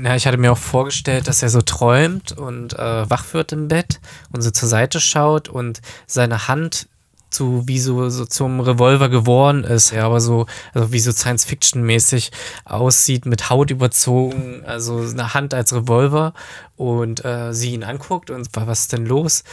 Ja, 0.02 0.16
ich 0.16 0.26
hatte 0.26 0.38
mir 0.38 0.52
auch 0.52 0.58
vorgestellt, 0.58 1.28
dass 1.28 1.42
er 1.42 1.50
so 1.50 1.60
träumt 1.60 2.32
und 2.32 2.72
äh, 2.74 3.10
wach 3.10 3.34
wird 3.34 3.52
im 3.52 3.68
Bett 3.68 4.00
und 4.32 4.40
so 4.40 4.50
zur 4.50 4.68
Seite 4.68 5.00
schaut 5.00 5.48
und 5.48 5.82
seine 6.06 6.48
Hand 6.48 6.88
zu 7.30 7.66
wie 7.66 7.78
so, 7.78 8.08
so 8.10 8.24
zum 8.26 8.60
Revolver 8.60 9.08
geworden 9.08 9.64
ist, 9.64 9.92
ja, 9.92 10.06
aber 10.06 10.20
so, 10.20 10.46
also 10.74 10.92
wie 10.92 11.00
so 11.00 11.12
Science-Fiction-mäßig 11.12 12.30
aussieht, 12.64 13.26
mit 13.26 13.50
Haut 13.50 13.70
überzogen, 13.70 14.62
also 14.66 14.98
eine 14.98 15.34
Hand 15.34 15.54
als 15.54 15.72
Revolver 15.72 16.34
und 16.76 17.24
äh, 17.24 17.52
sie 17.52 17.72
ihn 17.72 17.84
anguckt 17.84 18.30
und 18.30 18.48
was 18.54 18.80
ist 18.80 18.92
denn 18.92 19.06
los? 19.06 19.44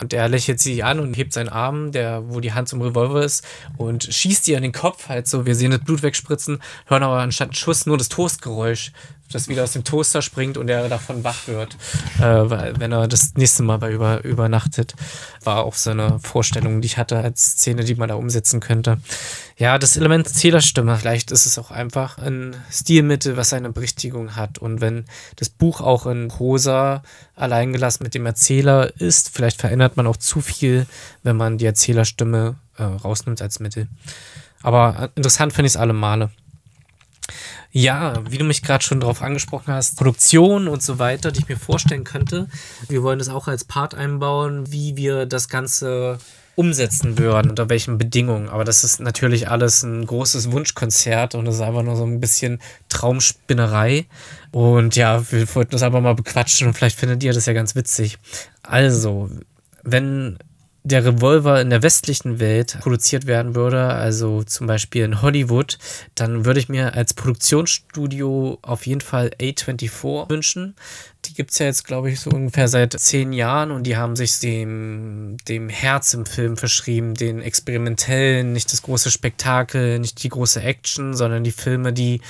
Und 0.00 0.12
er 0.12 0.28
lächelt 0.28 0.58
sie 0.58 0.82
an 0.82 0.98
und 0.98 1.16
hebt 1.16 1.32
seinen 1.32 1.48
Arm, 1.48 1.92
der, 1.92 2.28
wo 2.28 2.40
die 2.40 2.52
Hand 2.52 2.68
zum 2.68 2.82
Revolver 2.82 3.22
ist, 3.22 3.44
und 3.76 4.02
schießt 4.02 4.48
ihr 4.48 4.56
an 4.56 4.64
den 4.64 4.72
Kopf, 4.72 5.08
halt 5.08 5.28
so. 5.28 5.46
Wir 5.46 5.54
sehen 5.54 5.70
das 5.70 5.80
Blut 5.80 6.02
wegspritzen, 6.02 6.60
hören 6.86 7.04
aber 7.04 7.20
anstatt 7.20 7.56
Schuss 7.56 7.86
nur 7.86 7.98
das 7.98 8.08
Toastgeräusch 8.08 8.90
das 9.32 9.48
wieder 9.48 9.64
aus 9.64 9.72
dem 9.72 9.84
Toaster 9.84 10.22
springt 10.22 10.56
und 10.56 10.68
er 10.68 10.88
davon 10.88 11.24
wach 11.24 11.48
wird, 11.48 11.76
äh, 12.18 12.78
wenn 12.78 12.92
er 12.92 13.08
das 13.08 13.34
nächste 13.34 13.62
Mal 13.62 13.78
bei 13.78 13.90
über, 13.90 14.24
übernachtet. 14.24 14.94
War 15.42 15.64
auch 15.64 15.74
so 15.74 15.90
eine 15.90 16.18
Vorstellung, 16.20 16.80
die 16.80 16.86
ich 16.86 16.98
hatte 16.98 17.18
als 17.18 17.52
Szene, 17.52 17.84
die 17.84 17.94
man 17.94 18.08
da 18.08 18.14
umsetzen 18.14 18.60
könnte. 18.60 18.98
Ja, 19.56 19.78
das 19.78 19.96
Element 19.96 20.28
Zählerstimme, 20.28 20.96
vielleicht 20.96 21.30
ist 21.30 21.46
es 21.46 21.58
auch 21.58 21.70
einfach 21.70 22.18
ein 22.18 22.56
Stilmittel, 22.70 23.36
was 23.36 23.52
eine 23.52 23.70
Berichtigung 23.70 24.34
hat. 24.36 24.58
Und 24.58 24.80
wenn 24.80 25.04
das 25.36 25.48
Buch 25.48 25.80
auch 25.80 26.06
in 26.06 26.28
Prosa 26.28 27.02
alleingelassen 27.36 28.04
mit 28.04 28.14
dem 28.14 28.26
Erzähler 28.26 28.92
ist, 29.00 29.30
vielleicht 29.30 29.60
verändert 29.60 29.96
man 29.96 30.06
auch 30.06 30.16
zu 30.16 30.40
viel, 30.40 30.86
wenn 31.22 31.36
man 31.36 31.58
die 31.58 31.66
Erzählerstimme 31.66 32.56
äh, 32.78 32.82
rausnimmt 32.82 33.42
als 33.42 33.60
Mittel. 33.60 33.88
Aber 34.62 35.10
interessant 35.14 35.52
finde 35.52 35.66
ich 35.66 35.72
es 35.72 35.76
alle 35.76 35.92
Male. 35.92 36.30
Ja, 37.74 38.22
wie 38.28 38.36
du 38.36 38.44
mich 38.44 38.62
gerade 38.62 38.84
schon 38.84 39.00
darauf 39.00 39.22
angesprochen 39.22 39.72
hast, 39.72 39.96
Produktion 39.96 40.68
und 40.68 40.82
so 40.82 40.98
weiter, 40.98 41.32
die 41.32 41.40
ich 41.40 41.48
mir 41.48 41.56
vorstellen 41.56 42.04
könnte. 42.04 42.46
Wir 42.88 43.02
wollen 43.02 43.18
das 43.18 43.30
auch 43.30 43.48
als 43.48 43.64
Part 43.64 43.94
einbauen, 43.94 44.70
wie 44.70 44.96
wir 44.96 45.24
das 45.24 45.48
Ganze 45.48 46.18
umsetzen 46.54 47.16
würden, 47.16 47.48
unter 47.48 47.70
welchen 47.70 47.96
Bedingungen. 47.96 48.50
Aber 48.50 48.64
das 48.64 48.84
ist 48.84 49.00
natürlich 49.00 49.48
alles 49.48 49.82
ein 49.82 50.04
großes 50.04 50.52
Wunschkonzert 50.52 51.34
und 51.34 51.46
das 51.46 51.54
ist 51.54 51.60
einfach 51.62 51.82
nur 51.82 51.96
so 51.96 52.04
ein 52.04 52.20
bisschen 52.20 52.60
Traumspinnerei. 52.90 54.04
Und 54.50 54.94
ja, 54.94 55.30
wir 55.32 55.54
wollten 55.54 55.70
das 55.70 55.82
einfach 55.82 56.02
mal 56.02 56.14
bequatschen 56.14 56.66
und 56.68 56.74
vielleicht 56.74 56.98
findet 56.98 57.22
ihr 57.22 57.32
das 57.32 57.46
ja 57.46 57.54
ganz 57.54 57.74
witzig. 57.74 58.18
Also, 58.62 59.30
wenn 59.82 60.38
der 60.84 61.04
Revolver 61.04 61.60
in 61.60 61.70
der 61.70 61.82
westlichen 61.82 62.40
Welt 62.40 62.78
produziert 62.80 63.26
werden 63.26 63.54
würde, 63.54 63.84
also 63.84 64.42
zum 64.42 64.66
Beispiel 64.66 65.04
in 65.04 65.22
Hollywood, 65.22 65.78
dann 66.14 66.44
würde 66.44 66.58
ich 66.58 66.68
mir 66.68 66.94
als 66.94 67.14
Produktionsstudio 67.14 68.58
auf 68.62 68.86
jeden 68.86 69.00
Fall 69.00 69.30
A24 69.40 70.28
wünschen. 70.28 70.74
Die 71.24 71.34
gibt 71.34 71.52
es 71.52 71.60
ja 71.60 71.66
jetzt, 71.66 71.86
glaube 71.86 72.10
ich, 72.10 72.18
so 72.18 72.30
ungefähr 72.30 72.66
seit 72.66 72.98
zehn 72.98 73.32
Jahren 73.32 73.70
und 73.70 73.84
die 73.84 73.96
haben 73.96 74.16
sich 74.16 74.40
dem, 74.40 75.36
dem 75.46 75.68
Herz 75.68 76.14
im 76.14 76.26
Film 76.26 76.56
verschrieben, 76.56 77.14
den 77.14 77.40
experimentellen, 77.40 78.52
nicht 78.52 78.72
das 78.72 78.82
große 78.82 79.12
Spektakel, 79.12 80.00
nicht 80.00 80.22
die 80.24 80.30
große 80.30 80.60
Action, 80.60 81.14
sondern 81.14 81.44
die 81.44 81.52
Filme, 81.52 81.92
die 81.92 82.20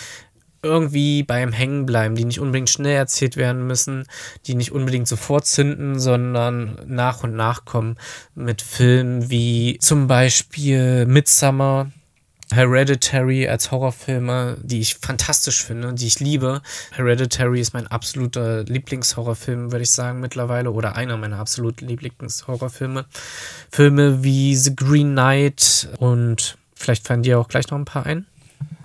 irgendwie 0.63 1.25
beim 1.25 1.53
Hängen 1.53 1.87
bleiben, 1.87 2.15
die 2.15 2.25
nicht 2.25 2.41
unbedingt 2.41 2.71
schnell 2.71 2.97
erzählt 2.97 3.37
werden 3.37 3.67
müssen, 3.67 4.07
die 4.47 4.55
nicht 4.55 4.73
unbedingt 4.73 5.09
sofort 5.09 5.47
zünden, 5.47 5.99
sondern 5.99 6.79
nach 6.87 7.25
und 7.25 7.35
nach 7.35 7.65
kommen 7.65 7.97
mit 8.35 8.63
Filmen 8.63 9.29
wie 9.29 9.79
zum 9.81 10.07
Beispiel 10.07 11.05
Midsummer, 11.07 11.91
Hereditary 12.53 13.49
als 13.49 13.71
Horrorfilme, 13.71 14.59
die 14.63 14.81
ich 14.81 14.97
fantastisch 14.97 15.65
finde, 15.65 15.95
die 15.95 16.07
ich 16.07 16.21
liebe. 16.21 16.61
Hereditary 16.93 17.61
ist 17.61 17.73
mein 17.73 17.87
absoluter 17.87 18.65
Lieblingshorrorfilm, 18.65 19.73
würde 19.73 19.83
ich 19.83 19.91
sagen, 19.91 20.21
mittlerweile, 20.21 20.71
oder 20.71 20.95
einer 20.95 21.17
meiner 21.17 21.39
absoluten 21.39 21.89
Lieblingshorrorfilme. 21.89 23.07
Filme 23.71 24.23
wie 24.23 24.55
The 24.55 24.77
Green 24.77 25.13
Knight 25.13 25.89
und 25.99 26.59
vielleicht 26.75 27.07
fallen 27.07 27.23
dir 27.23 27.39
auch 27.39 27.49
gleich 27.49 27.71
noch 27.71 27.79
ein 27.79 27.87
paar 27.87 28.07
ein. 28.07 28.27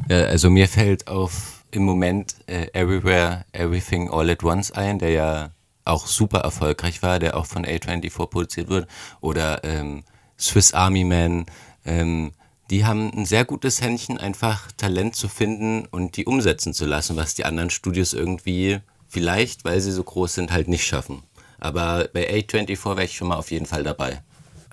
Ja, 0.10 0.24
also 0.24 0.50
mir 0.50 0.68
fällt 0.70 1.08
auf 1.08 1.57
im 1.72 1.84
Moment 1.84 2.36
äh, 2.48 2.68
Everywhere, 2.74 3.46
Everything 3.52 4.10
All 4.10 4.30
at 4.30 4.44
Once 4.44 4.72
ein, 4.72 5.00
der 5.00 5.12
ja 5.12 5.52
auch 5.86 6.08
super 6.08 6.40
erfolgreich 6.40 7.02
war, 7.02 7.20
der 7.20 7.38
auch 7.38 7.46
von 7.46 7.66
A24 7.66 8.28
produziert 8.28 8.70
wird. 8.70 8.90
Oder 9.22 9.64
ähm, 9.64 10.04
Swiss 10.40 10.74
Army 10.74 11.04
Man. 11.04 11.46
Ähm, 11.86 12.32
die 12.70 12.86
haben 12.86 13.12
ein 13.14 13.26
sehr 13.26 13.46
gutes 13.46 13.82
Händchen, 13.82 14.18
einfach 14.18 14.72
Talent 14.76 15.16
zu 15.16 15.30
finden 15.30 15.86
und 15.86 16.18
die 16.18 16.26
umsetzen 16.26 16.74
zu 16.74 16.86
lassen, 16.86 17.16
was 17.16 17.34
die 17.34 17.46
anderen 17.46 17.70
Studios 17.70 18.14
irgendwie 18.14 18.80
vielleicht, 19.08 19.64
weil 19.64 19.80
sie 19.80 19.92
so 19.92 20.04
groß 20.04 20.34
sind, 20.34 20.52
halt 20.52 20.68
nicht 20.68 20.86
schaffen. 20.86 21.24
Aber 21.60 22.10
bei 22.14 22.30
A24 22.30 22.86
wäre 22.86 23.06
ich 23.06 23.16
schon 23.16 23.30
mal 23.30 23.38
auf 23.38 23.52
jeden 23.52 23.66
Fall 23.66 23.84
dabei. 23.84 24.22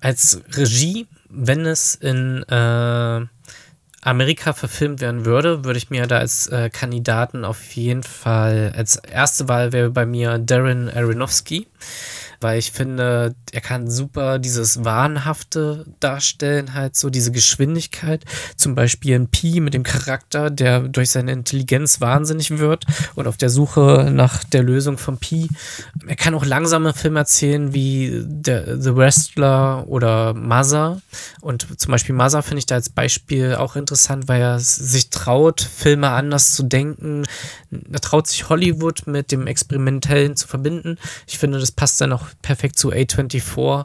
Als 0.01 0.41
Regie, 0.51 1.07
wenn 1.31 1.65
es 1.65 1.95
in 1.95 2.43
äh, 2.43 3.27
Amerika 4.05 4.53
verfilmt 4.53 5.01
werden 5.01 5.25
würde, 5.25 5.65
würde 5.65 5.79
ich 5.79 5.89
mir 5.89 6.07
da 6.07 6.19
als 6.19 6.47
äh, 6.49 6.69
Kandidaten 6.69 7.45
auf 7.45 7.75
jeden 7.75 8.03
Fall, 8.03 8.73
als 8.77 8.97
erste 8.97 9.49
Wahl 9.49 9.73
wäre 9.73 9.91
bei 9.91 10.05
mir 10.05 10.39
Darren 10.39 10.91
Aronofsky, 10.91 11.67
weil 12.45 12.59
ich 12.59 12.73
finde, 12.73 13.35
er 13.53 13.61
kann 13.63 13.91
super 13.91 14.39
dieses 14.39 14.85
Wahnhafte 14.85 15.87
darstellen, 15.99 16.75
halt 16.75 16.95
so 16.95 17.09
diese 17.09 17.33
Geschwindigkeit. 17.33 18.23
Zum 18.57 18.75
Beispiel 18.75 19.15
ein 19.15 19.29
Pi 19.29 19.61
mit 19.61 19.73
dem 19.73 19.83
Charakter, 19.83 20.51
der 20.51 20.81
durch 20.81 21.09
seine 21.09 21.33
Intelligenz 21.33 22.03
wahnsinnig 22.03 22.59
wird 22.59 22.85
und 23.15 23.27
auf 23.29 23.39
der 23.39 23.49
Suche 23.49 24.11
nach 24.13 24.45
der 24.45 24.63
Lösung 24.63 24.99
von 24.99 25.17
Pi. 25.17 25.49
Er 26.07 26.17
kann 26.17 26.35
auch 26.35 26.45
langsame 26.45 26.93
Filme 26.93 27.21
erzählen 27.21 27.73
wie 27.73 28.23
der, 28.27 28.79
The 28.79 28.95
Wrestler 28.95 29.89
oder 29.89 30.35
Mother. 30.35 31.01
Und 31.41 31.81
zum 31.81 31.93
Beispiel 31.93 32.15
Mother 32.15 32.43
finde 32.43 32.59
ich 32.59 32.67
da 32.67 32.75
als 32.75 32.91
Beispiel 32.91 33.55
auch 33.55 33.75
interessant, 33.75 34.29
weil 34.29 34.43
er 34.43 34.61
sich 34.61 35.09
traut, 35.09 35.63
Filme 35.63 36.11
anders 36.11 36.53
zu 36.53 36.63
denken. 36.63 37.25
Er 37.71 38.01
traut 38.01 38.27
sich 38.27 38.51
Hollywood 38.51 39.07
mit 39.07 39.33
dem 39.33 39.47
Experimentellen 39.47 40.37
zu 40.37 40.47
verbinden. 40.47 40.99
Ich 41.27 41.39
finde, 41.39 41.59
das 41.59 41.73
passt 41.73 42.03
dann 42.03 42.13
auch 42.13 42.34
perfekt 42.43 42.79
zu 42.79 42.93
A24 42.93 43.85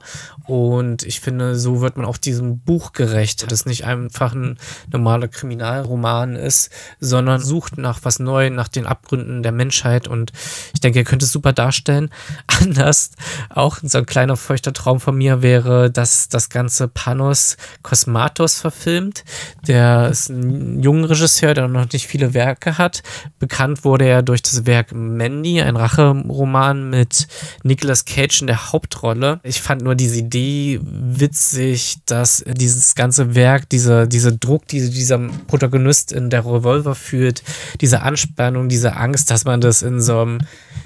und 0.49 1.03
ich 1.03 1.19
finde, 1.19 1.55
so 1.55 1.81
wird 1.81 1.95
man 1.95 2.07
auch 2.07 2.17
diesem 2.17 2.59
Buch 2.59 2.93
gerecht, 2.93 3.51
das 3.51 3.67
nicht 3.67 3.85
einfach 3.85 4.33
ein 4.33 4.57
normaler 4.91 5.27
Kriminalroman 5.27 6.35
ist, 6.35 6.71
sondern 6.99 7.39
sucht 7.39 7.77
nach 7.77 7.99
was 8.01 8.17
Neuem, 8.17 8.55
nach 8.55 8.67
den 8.67 8.87
Abgründen 8.87 9.43
der 9.43 9.51
Menschheit 9.51 10.07
und 10.07 10.31
ich 10.73 10.79
denke, 10.79 10.99
er 10.99 11.05
könnte 11.05 11.25
es 11.25 11.31
super 11.31 11.53
darstellen. 11.53 12.09
Anders, 12.47 13.11
auch 13.49 13.77
so 13.83 13.99
ein 13.99 14.07
kleiner 14.07 14.37
feuchter 14.37 14.73
Traum 14.73 14.99
von 14.99 15.15
mir 15.15 15.43
wäre, 15.43 15.91
dass 15.91 16.29
das 16.29 16.49
ganze 16.49 16.87
Panos 16.87 17.57
Kosmatos 17.83 18.59
verfilmt. 18.59 19.23
Der 19.67 20.09
ist 20.09 20.29
ein 20.29 20.81
junger 20.81 21.11
Regisseur, 21.11 21.53
der 21.53 21.67
noch 21.67 21.91
nicht 21.91 22.07
viele 22.07 22.33
Werke 22.33 22.77
hat. 22.79 23.03
Bekannt 23.37 23.85
wurde 23.85 24.05
er 24.05 24.23
durch 24.23 24.41
das 24.41 24.65
Werk 24.65 24.93
Mandy, 24.93 25.61
ein 25.61 25.75
Racheroman 25.75 26.89
mit 26.89 27.27
Nicolas 27.63 28.05
Cage 28.05 28.28
in 28.41 28.47
der 28.47 28.71
Hauptrolle. 28.71 29.39
Ich 29.43 29.61
fand 29.61 29.81
nur 29.81 29.95
diese 29.95 30.19
Idee 30.19 30.79
witzig, 30.83 31.97
dass 32.05 32.43
dieses 32.45 32.95
ganze 32.95 33.35
Werk, 33.35 33.69
diese, 33.69 34.07
dieser 34.07 34.31
Druck, 34.31 34.67
die 34.67 34.89
dieser 34.89 35.19
Protagonist 35.47 36.11
in 36.11 36.29
der 36.29 36.45
Revolver 36.45 36.95
führt, 36.95 37.43
diese 37.81 38.01
Anspannung, 38.01 38.69
diese 38.69 38.95
Angst, 38.95 39.31
dass 39.31 39.45
man 39.45 39.61
das 39.61 39.81
in 39.81 40.01
so 40.01 40.21
einem 40.21 40.39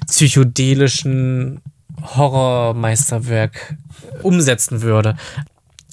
psychedelischen 0.08 1.62
Horrormeisterwerk 2.02 3.76
umsetzen 4.22 4.82
würde. 4.82 5.16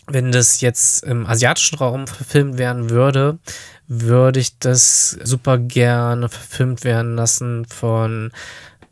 Wenn 0.07 0.33
das 0.33 0.61
jetzt 0.61 1.05
im 1.05 1.27
asiatischen 1.27 1.79
Raum 1.79 2.07
verfilmt 2.07 2.59
werden 2.59 2.91
würde, 2.91 3.39
würde 3.87 4.41
ich 4.41 4.59
das 4.59 5.19
super 5.23 5.59
gerne 5.59 6.29
verfilmt 6.29 6.85
werden 6.85 7.17
lassen 7.17 7.65
von 7.67 8.31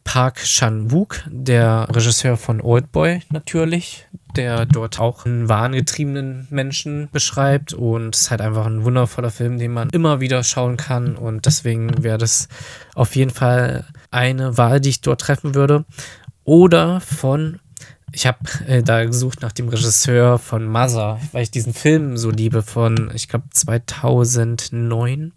Park 0.09 0.43
Chan-wook, 0.43 1.25
der 1.29 1.87
Regisseur 1.95 2.39
von 2.39 2.63
Oldboy 2.63 3.21
natürlich, 3.29 4.07
der 4.37 4.65
dort 4.65 4.99
auch 4.99 5.27
einen 5.27 5.51
wahngetriebenen 5.51 6.47
Menschen 6.49 7.11
beschreibt 7.13 7.75
und 7.75 8.15
es 8.15 8.23
ist 8.23 8.31
halt 8.31 8.41
einfach 8.41 8.65
ein 8.65 8.85
wundervoller 8.85 9.31
Film, 9.31 9.59
den 9.59 9.75
man 9.75 9.91
immer 9.91 10.19
wieder 10.21 10.43
schauen 10.45 10.79
kann 10.79 11.15
und 11.15 11.45
deswegen 11.45 12.03
wäre 12.03 12.17
das 12.17 12.49
auf 12.95 13.17
jeden 13.17 13.31
Fall 13.31 13.85
eine 14.11 14.57
Wahl, 14.57 14.81
die 14.81 14.89
ich 14.89 15.03
dort 15.03 15.21
treffen 15.21 15.55
würde. 15.55 15.85
Oder 16.43 17.03
von 17.03 17.61
ich 18.13 18.27
habe 18.27 18.39
äh, 18.67 18.83
da 18.83 19.05
gesucht 19.05 19.43
nach 19.43 19.53
dem 19.53 19.69
Regisseur 19.69 20.39
von 20.39 20.67
Mother, 20.67 21.21
weil 21.33 21.43
ich 21.43 21.51
diesen 21.51 21.75
Film 21.75 22.17
so 22.17 22.31
liebe 22.31 22.63
von, 22.63 23.11
ich 23.15 23.29
glaube, 23.29 23.45
2009 23.51 25.33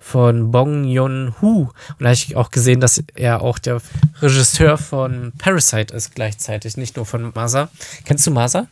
von 0.00 0.50
Bong 0.50 0.84
Joon-ho. 0.84 1.70
Und 1.70 2.00
da 2.00 2.06
habe 2.06 2.14
ich 2.14 2.36
auch 2.36 2.50
gesehen, 2.50 2.80
dass 2.80 3.02
er 3.14 3.42
auch 3.42 3.58
der 3.58 3.80
Regisseur 4.20 4.76
von 4.78 5.32
Parasite 5.38 5.94
ist 5.94 6.14
gleichzeitig, 6.14 6.76
nicht 6.76 6.96
nur 6.96 7.06
von 7.06 7.32
Mother. 7.34 7.68
Kennst 8.04 8.26
du 8.26 8.30
Mother? 8.30 8.66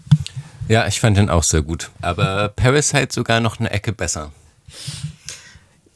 Ja, 0.68 0.86
ich 0.86 1.00
fand 1.00 1.16
den 1.16 1.30
auch 1.30 1.42
sehr 1.42 1.62
gut. 1.62 1.90
Aber 2.00 2.48
Parasite 2.48 3.12
sogar 3.12 3.40
noch 3.40 3.60
eine 3.60 3.70
Ecke 3.70 3.92
besser. 3.92 4.32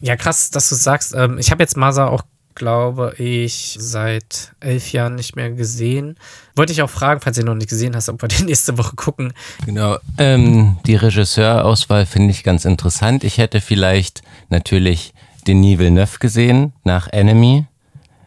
Ja, 0.00 0.16
krass, 0.16 0.50
dass 0.50 0.68
du 0.68 0.74
sagst. 0.74 1.14
Ähm, 1.14 1.38
ich 1.38 1.50
habe 1.50 1.62
jetzt 1.62 1.76
Mother 1.76 2.10
auch 2.10 2.22
glaube 2.58 3.14
ich, 3.18 3.76
seit 3.80 4.52
elf 4.60 4.92
Jahren 4.92 5.14
nicht 5.14 5.36
mehr 5.36 5.50
gesehen. 5.50 6.16
Wollte 6.56 6.72
ich 6.72 6.82
auch 6.82 6.90
fragen, 6.90 7.20
falls 7.20 7.38
ihr 7.38 7.44
noch 7.44 7.54
nicht 7.54 7.70
gesehen 7.70 7.96
hast, 7.96 8.08
ob 8.08 8.20
wir 8.20 8.28
den 8.28 8.46
nächste 8.46 8.76
Woche 8.76 8.96
gucken. 8.96 9.32
Genau. 9.64 9.96
Ähm, 10.18 10.76
die 10.86 10.96
Regisseurauswahl 10.96 12.04
finde 12.04 12.32
ich 12.32 12.42
ganz 12.42 12.64
interessant. 12.64 13.24
Ich 13.24 13.38
hätte 13.38 13.60
vielleicht 13.60 14.22
natürlich 14.50 15.14
Denis 15.46 15.78
Villeneuve 15.78 16.18
gesehen 16.18 16.72
nach 16.84 17.08
Enemy, 17.08 17.64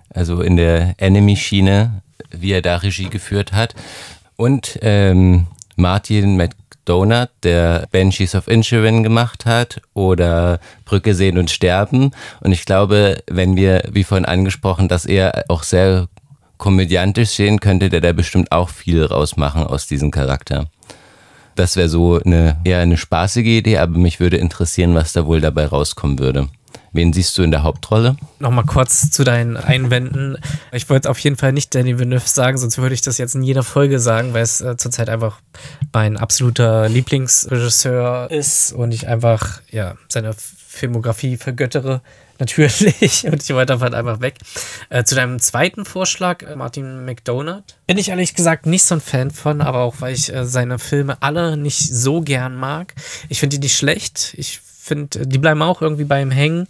also 0.09 0.41
in 0.41 0.55
der 0.55 0.95
Enemy-Schiene, 0.97 2.01
wie 2.31 2.53
er 2.53 2.61
da 2.61 2.77
Regie 2.77 3.09
geführt 3.09 3.51
hat. 3.51 3.75
Und 4.37 4.79
ähm, 4.81 5.47
Martin 5.75 6.37
Donut, 6.85 7.29
der 7.43 7.87
Banshees 7.91 8.35
of 8.35 8.47
Inisherin 8.47 9.03
gemacht 9.03 9.45
hat 9.45 9.81
oder 9.93 10.59
Brücke 10.85 11.13
sehen 11.13 11.37
und 11.37 11.51
sterben. 11.51 12.11
Und 12.39 12.51
ich 12.51 12.65
glaube, 12.65 13.23
wenn 13.29 13.55
wir, 13.55 13.83
wie 13.91 14.03
vorhin 14.03 14.25
angesprochen, 14.25 14.87
dass 14.87 15.05
er 15.05 15.45
auch 15.47 15.63
sehr 15.63 16.07
komödiantisch 16.57 17.29
sehen 17.29 17.59
könnte, 17.59 17.89
der 17.89 18.01
da 18.01 18.13
bestimmt 18.13 18.51
auch 18.51 18.69
viel 18.69 19.03
rausmachen 19.03 19.63
aus 19.63 19.87
diesem 19.87 20.11
Charakter. 20.11 20.67
Das 21.55 21.75
wäre 21.75 21.89
so 21.89 22.19
eine 22.23 22.57
eher 22.63 22.79
eine 22.79 22.97
spaßige 22.97 23.47
Idee, 23.47 23.77
aber 23.77 23.97
mich 23.97 24.19
würde 24.19 24.37
interessieren, 24.37 24.95
was 24.95 25.11
da 25.13 25.25
wohl 25.25 25.41
dabei 25.41 25.65
rauskommen 25.65 26.19
würde. 26.19 26.47
Wen 26.93 27.13
siehst 27.13 27.37
du 27.37 27.43
in 27.43 27.51
der 27.51 27.63
Hauptrolle? 27.63 28.17
Nochmal 28.39 28.65
kurz 28.65 29.11
zu 29.11 29.23
deinen 29.23 29.55
Einwänden. 29.55 30.37
Ich 30.73 30.89
wollte 30.89 31.09
auf 31.09 31.19
jeden 31.19 31.37
Fall 31.37 31.53
nicht 31.53 31.73
Danny 31.73 31.97
Villeneuve 31.97 32.27
sagen, 32.27 32.57
sonst 32.57 32.77
würde 32.79 32.93
ich 32.93 33.01
das 33.01 33.17
jetzt 33.17 33.33
in 33.33 33.43
jeder 33.43 33.63
Folge 33.63 33.99
sagen, 33.99 34.33
weil 34.33 34.43
es 34.43 34.59
äh, 34.59 34.75
zurzeit 34.75 35.07
einfach 35.07 35.39
mein 35.93 36.17
absoluter 36.17 36.89
Lieblingsregisseur 36.89 38.29
ist 38.29 38.73
und 38.73 38.93
ich 38.93 39.07
einfach 39.07 39.61
ja 39.71 39.95
seine 40.09 40.33
Filmografie 40.33 41.37
vergöttere. 41.37 42.01
Natürlich. 42.41 43.23
Und 43.27 43.43
ich 43.43 43.53
wollte 43.53 43.73
davon 43.73 43.93
einfach 43.93 44.19
weg. 44.19 44.39
Äh, 44.89 45.03
zu 45.03 45.13
deinem 45.13 45.39
zweiten 45.39 45.85
Vorschlag, 45.85 46.41
äh, 46.41 46.55
Martin 46.55 47.05
McDonald. 47.05 47.77
Bin 47.85 47.99
ich 47.99 48.09
ehrlich 48.09 48.33
gesagt 48.33 48.65
nicht 48.65 48.83
so 48.83 48.95
ein 48.95 49.01
Fan 49.01 49.29
von, 49.29 49.61
aber 49.61 49.81
auch 49.81 49.95
weil 49.99 50.15
ich 50.15 50.33
äh, 50.33 50.43
seine 50.43 50.79
Filme 50.79 51.21
alle 51.21 51.55
nicht 51.55 51.93
so 51.93 52.21
gern 52.21 52.55
mag. 52.55 52.95
Ich 53.29 53.39
finde 53.39 53.57
die 53.57 53.65
nicht 53.65 53.77
schlecht. 53.77 54.33
Ich 54.37 54.59
finde, 54.81 55.25
die 55.27 55.37
bleiben 55.37 55.61
auch 55.61 55.81
irgendwie 55.81 56.05
bei 56.05 56.21
ihm 56.21 56.31
hängen. 56.31 56.67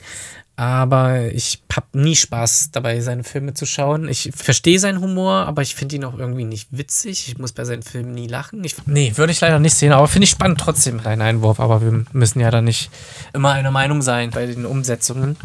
Aber 0.58 1.32
ich 1.34 1.64
habe 1.74 1.88
nie 1.94 2.16
Spaß 2.16 2.70
dabei, 2.72 3.00
seine 3.02 3.24
Filme 3.24 3.56
zu 3.56 3.66
schauen. 3.66 4.08
Ich 4.08 4.32
verstehe 4.36 4.78
seinen 4.78 5.02
Humor, 5.02 5.48
aber 5.48 5.64
ich 5.64 5.74
finde 5.74 5.96
ihn 5.96 6.04
auch 6.04 6.18
irgendwie 6.20 6.44
nicht 6.44 6.68
witzig. 6.70 7.30
Ich 7.30 7.40
muss 7.40 7.52
bei 7.52 7.66
seinen 7.66 7.82
Filmen 7.82 8.12
nie 8.12 8.28
lachen. 8.28 8.64
Ich, 8.64 8.76
nee, 8.86 9.14
würde 9.16 9.32
ich 9.32 9.42
leider 9.42 9.58
nicht 9.58 9.74
sehen, 9.74 9.92
aber 9.92 10.08
finde 10.08 10.26
ich 10.26 10.30
spannend 10.30 10.60
trotzdem, 10.60 11.02
dein 11.02 11.22
Einwurf. 11.22 11.60
Aber 11.60 11.82
wir 11.82 12.06
müssen 12.12 12.40
ja 12.42 12.52
da 12.52 12.62
nicht 12.62 12.92
immer 13.34 13.54
einer 13.54 13.72
Meinung 13.72 14.04
sein 14.04 14.30
bei 14.30 14.46
den 14.46 14.66
Umsetzungen. 14.68 15.36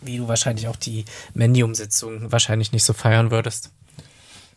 Wie 0.00 0.16
du 0.16 0.26
wahrscheinlich 0.26 0.66
auch 0.66 0.76
die 0.76 1.04
Mandy-Umsetzung 1.34 2.32
wahrscheinlich 2.32 2.72
nicht 2.72 2.84
so 2.84 2.92
feiern 2.92 3.30
würdest. 3.30 3.70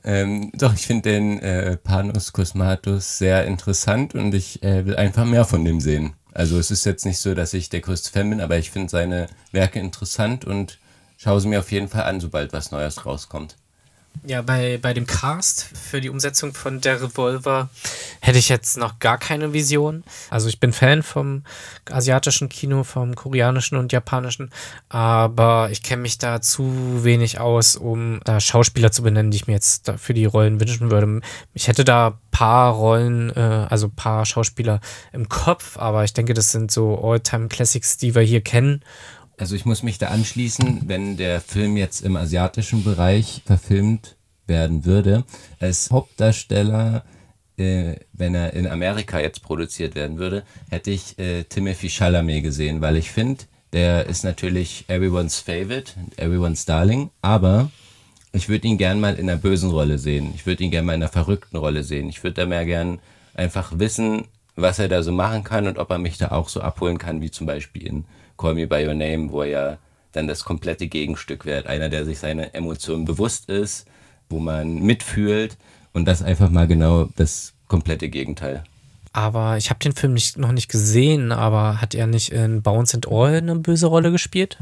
Ähm, 0.06 0.52
doch, 0.56 0.74
ich 0.74 0.88
finde 0.88 1.12
den 1.12 1.40
äh, 1.40 1.78
Panos 1.78 2.34
Cosmatos 2.34 3.20
sehr 3.20 3.46
interessant 3.46 4.16
und 4.16 4.34
ich 4.34 4.64
äh, 4.64 4.86
will 4.86 4.96
einfach 4.96 5.26
mehr 5.26 5.46
von 5.46 5.64
dem 5.64 5.80
sehen. 5.80 6.14
Also 6.34 6.58
es 6.58 6.72
ist 6.72 6.86
jetzt 6.86 7.06
nicht 7.06 7.20
so, 7.20 7.36
dass 7.36 7.54
ich 7.54 7.70
der 7.70 7.82
größte 7.82 8.12
Fan 8.12 8.30
bin, 8.30 8.42
aber 8.42 8.58
ich 8.58 8.72
finde 8.72 8.90
seine 8.90 9.28
Werke 9.52 9.80
interessant 9.80 10.46
und 10.46 10.80
schaue 11.18 11.40
sie 11.40 11.48
mir 11.48 11.60
auf 11.60 11.72
jeden 11.72 11.90
Fall 11.90 12.04
an, 12.04 12.20
sobald 12.20 12.54
was 12.54 12.72
Neues 12.72 13.06
rauskommt. 13.06 13.56
Ja, 14.26 14.42
bei, 14.42 14.80
bei 14.82 14.94
dem 14.94 15.06
Cast 15.06 15.64
für 15.64 16.00
die 16.00 16.10
Umsetzung 16.10 16.54
von 16.54 16.80
Der 16.80 17.02
Revolver 17.02 17.70
hätte 18.22 18.38
ich 18.38 18.48
jetzt 18.48 18.78
noch 18.78 19.00
gar 19.00 19.18
keine 19.18 19.52
Vision. 19.52 20.06
Also 20.30 20.48
ich 20.48 20.62
bin 20.62 20.72
Fan 20.72 21.04
vom 21.04 21.44
asiatischen 21.92 22.48
Kino, 22.48 22.86
vom 22.86 23.16
koreanischen 23.16 23.78
und 23.78 23.92
japanischen, 23.92 24.50
aber 24.88 25.70
ich 25.72 25.84
kenne 25.84 26.04
mich 26.04 26.20
da 26.20 26.40
zu 26.40 27.04
wenig 27.04 27.40
aus, 27.40 27.76
um 27.76 28.22
da 28.24 28.40
Schauspieler 28.40 28.94
zu 28.94 29.04
benennen, 29.04 29.30
die 29.30 29.38
ich 29.38 29.48
mir 29.48 29.54
jetzt 29.54 29.92
für 29.98 30.14
die 30.14 30.26
Rollen 30.26 30.62
wünschen 30.62 30.90
würde. 30.90 31.20
Ich 31.54 31.68
hätte 31.68 31.84
da 31.84 32.18
paar 32.32 32.74
Rollen, 32.74 33.30
äh, 33.36 33.68
also 33.70 33.90
paar 33.90 34.26
Schauspieler 34.26 34.80
im 35.12 35.28
Kopf, 35.28 35.78
aber 35.78 36.06
ich 36.06 36.14
denke, 36.14 36.34
das 36.34 36.54
sind 36.54 36.72
so 36.72 36.98
All-Time-Classics, 37.04 37.98
die 37.98 38.16
wir 38.16 38.22
hier 38.22 38.42
kennen 38.42 38.84
also 39.38 39.56
ich 39.56 39.66
muss 39.66 39.84
mich 39.84 39.98
da 39.98 40.08
anschließen, 40.08 40.84
wenn 40.86 41.18
der 41.18 41.42
Film 41.42 41.78
jetzt 41.78 42.02
im 42.02 42.16
asiatischen 42.16 42.84
Bereich 42.84 43.42
verfilmt 43.46 44.16
werden 44.48 44.86
würde, 44.86 45.24
als 45.60 45.90
Hauptdarsteller, 45.92 47.04
äh, 47.58 47.96
wenn 48.14 48.36
er 48.36 48.54
in 48.54 48.68
Amerika 48.68 49.20
jetzt 49.20 49.42
produziert 49.42 49.96
werden 49.96 50.18
würde, 50.18 50.44
hätte 50.70 50.92
ich 50.92 51.18
äh, 51.20 51.44
Timothy 51.44 51.90
Chalamet 51.90 52.44
gesehen, 52.44 52.82
weil 52.82 52.98
ich 52.98 53.12
finde, 53.12 53.44
der 53.74 54.06
ist 54.06 54.24
natürlich 54.24 54.86
everyone's 54.88 55.40
favorite, 55.40 55.94
everyone's 56.18 56.66
darling, 56.66 57.10
aber 57.22 57.72
ich 58.32 58.50
würde 58.50 58.68
ihn 58.68 58.78
gern 58.78 59.00
mal 59.00 59.16
in 59.16 59.30
einer 59.30 59.40
bösen 59.40 59.70
Rolle 59.70 59.98
sehen. 59.98 60.32
Ich 60.36 60.46
würde 60.46 60.64
ihn 60.64 60.72
gern 60.72 60.86
mal 60.86 60.94
in 60.94 61.04
einer 61.04 61.12
verrückten 61.12 61.58
Rolle 61.58 61.84
sehen. 61.84 62.10
Ich 62.10 62.24
würde 62.24 62.42
da 62.42 62.46
mehr 62.48 62.66
gern 62.66 63.00
einfach 63.36 63.78
wissen, 63.78 64.26
was 64.56 64.80
er 64.80 64.88
da 64.88 65.04
so 65.04 65.12
machen 65.12 65.44
kann 65.44 65.68
und 65.68 65.78
ob 65.78 65.90
er 65.92 65.98
mich 65.98 66.18
da 66.18 66.30
auch 66.30 66.50
so 66.50 66.62
abholen 66.62 66.98
kann, 66.98 67.22
wie 67.22 67.32
zum 67.32 67.48
Beispiel 67.48 67.86
in 67.88 68.06
Call 68.38 68.56
Me 68.56 68.68
By 68.68 68.86
Your 68.88 68.94
Name, 68.94 69.32
wo 69.32 69.42
er 69.42 69.50
ja 69.50 69.78
dann 70.12 70.28
das 70.28 70.44
komplette 70.44 70.88
Gegenstück 70.88 71.46
wird. 71.46 71.68
Einer, 71.68 71.90
der 71.90 72.06
sich 72.06 72.20
seine 72.20 72.54
Emotionen 72.54 73.06
bewusst 73.06 73.50
ist, 73.50 73.86
wo 74.30 74.40
man 74.40 74.76
mitfühlt 74.76 75.58
Und 75.94 76.06
das 76.06 76.24
einfach 76.24 76.50
mal 76.50 76.68
genau 76.68 77.08
das 77.16 77.54
komplette 77.68 78.10
Gegenteil. 78.10 78.64
Aber 79.14 79.58
ich 79.58 79.70
habe 79.70 79.80
den 79.80 79.94
Film 79.94 80.14
nicht, 80.14 80.38
noch 80.38 80.52
nicht 80.52 80.70
gesehen, 80.70 81.32
aber 81.32 81.80
hat 81.80 81.94
er 81.94 82.08
nicht 82.08 82.32
in 82.32 82.64
Bounce 82.64 82.96
and 82.96 83.08
All 83.08 83.36
eine 83.36 83.56
böse 83.56 83.86
Rolle 83.86 84.12
gespielt? 84.12 84.58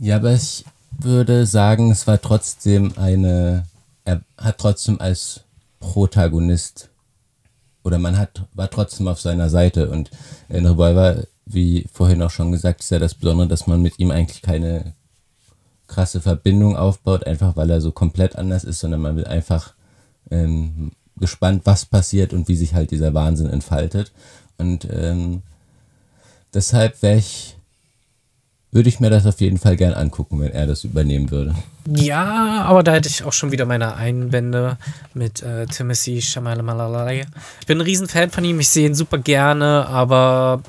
Ja, 0.00 0.16
aber 0.16 0.32
ich 0.32 0.64
würde 0.98 1.44
sagen, 1.44 1.90
es 1.90 2.06
war 2.06 2.20
trotzdem 2.20 2.94
eine, 2.96 3.66
er 4.04 4.22
hat 4.38 4.56
trotzdem 4.56 4.98
als 5.00 5.42
Protagonist 5.80 6.88
oder 7.84 7.98
man 7.98 8.16
hat, 8.16 8.46
war 8.54 8.70
trotzdem 8.70 9.06
auf 9.06 9.20
seiner 9.20 9.50
Seite 9.50 9.90
und 9.90 10.10
in 10.48 10.64
Revolver, 10.64 11.24
wie 11.46 11.86
vorhin 11.92 12.22
auch 12.22 12.30
schon 12.30 12.52
gesagt, 12.52 12.80
ist 12.80 12.90
ja 12.90 12.98
das 12.98 13.14
Besondere, 13.14 13.48
dass 13.48 13.66
man 13.66 13.82
mit 13.82 13.98
ihm 13.98 14.10
eigentlich 14.10 14.42
keine 14.42 14.94
krasse 15.88 16.20
Verbindung 16.20 16.76
aufbaut, 16.76 17.26
einfach 17.26 17.56
weil 17.56 17.70
er 17.70 17.80
so 17.80 17.92
komplett 17.92 18.36
anders 18.36 18.64
ist, 18.64 18.80
sondern 18.80 19.00
man 19.00 19.16
will 19.16 19.26
einfach 19.26 19.74
ähm, 20.30 20.92
gespannt, 21.16 21.62
was 21.64 21.84
passiert 21.84 22.32
und 22.32 22.48
wie 22.48 22.56
sich 22.56 22.74
halt 22.74 22.90
dieser 22.90 23.14
Wahnsinn 23.14 23.50
entfaltet. 23.50 24.12
Und 24.58 24.88
ähm, 24.90 25.42
deshalb 26.54 27.02
wäre 27.02 27.18
ich, 27.18 27.56
würde 28.70 28.88
ich 28.88 29.00
mir 29.00 29.10
das 29.10 29.26
auf 29.26 29.40
jeden 29.40 29.58
Fall 29.58 29.76
gern 29.76 29.92
angucken, 29.92 30.40
wenn 30.40 30.52
er 30.52 30.66
das 30.66 30.84
übernehmen 30.84 31.30
würde. 31.30 31.54
Ja, 31.86 32.62
aber 32.62 32.82
da 32.82 32.94
hätte 32.94 33.08
ich 33.08 33.24
auch 33.24 33.32
schon 33.32 33.52
wieder 33.52 33.66
meine 33.66 33.94
Einwände 33.94 34.78
mit 35.12 35.42
äh, 35.42 35.66
Timothy 35.66 36.22
Chalamet. 36.22 37.26
Ich 37.60 37.66
bin 37.66 37.78
ein 37.78 37.82
Riesenfan 37.82 38.30
von 38.30 38.44
ihm, 38.44 38.60
ich 38.60 38.68
sehe 38.70 38.86
ihn 38.86 38.94
super 38.94 39.18
gerne, 39.18 39.86
aber 39.88 40.62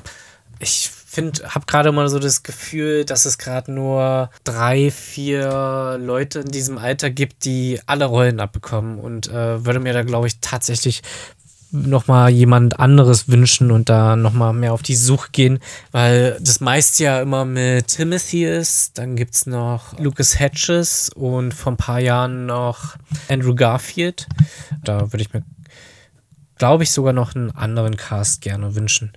ich 0.64 0.90
finde, 0.90 1.54
habe 1.54 1.66
gerade 1.66 1.92
mal 1.92 2.08
so 2.08 2.18
das 2.18 2.42
Gefühl, 2.42 3.04
dass 3.04 3.24
es 3.24 3.38
gerade 3.38 3.70
nur 3.70 4.30
drei, 4.42 4.90
vier 4.90 5.98
Leute 6.00 6.40
in 6.40 6.50
diesem 6.50 6.78
Alter 6.78 7.10
gibt, 7.10 7.44
die 7.44 7.78
alle 7.86 8.06
Rollen 8.06 8.40
abbekommen 8.40 8.98
und 8.98 9.28
äh, 9.28 9.64
würde 9.64 9.78
mir 9.78 9.92
da, 9.92 10.02
glaube 10.02 10.26
ich, 10.26 10.40
tatsächlich 10.40 11.02
nochmal 11.70 12.30
jemand 12.30 12.78
anderes 12.78 13.28
wünschen 13.28 13.72
und 13.72 13.88
da 13.88 14.14
nochmal 14.14 14.52
mehr 14.52 14.72
auf 14.72 14.82
die 14.82 14.94
Suche 14.94 15.30
gehen, 15.32 15.58
weil 15.90 16.38
das 16.40 16.60
meiste 16.60 17.04
ja 17.04 17.20
immer 17.20 17.44
mit 17.44 17.88
Timothy 17.88 18.44
ist. 18.46 18.96
Dann 18.96 19.16
gibt 19.16 19.34
es 19.34 19.46
noch 19.46 19.98
Lucas 19.98 20.38
Hedges 20.38 21.10
und 21.10 21.52
vor 21.52 21.72
ein 21.72 21.76
paar 21.76 21.98
Jahren 21.98 22.46
noch 22.46 22.96
Andrew 23.28 23.54
Garfield. 23.54 24.28
Da 24.84 25.12
würde 25.12 25.22
ich 25.22 25.32
mir, 25.32 25.42
glaube 26.58 26.84
ich, 26.84 26.92
sogar 26.92 27.12
noch 27.12 27.34
einen 27.34 27.50
anderen 27.50 27.96
Cast 27.96 28.40
gerne 28.40 28.76
wünschen. 28.76 29.12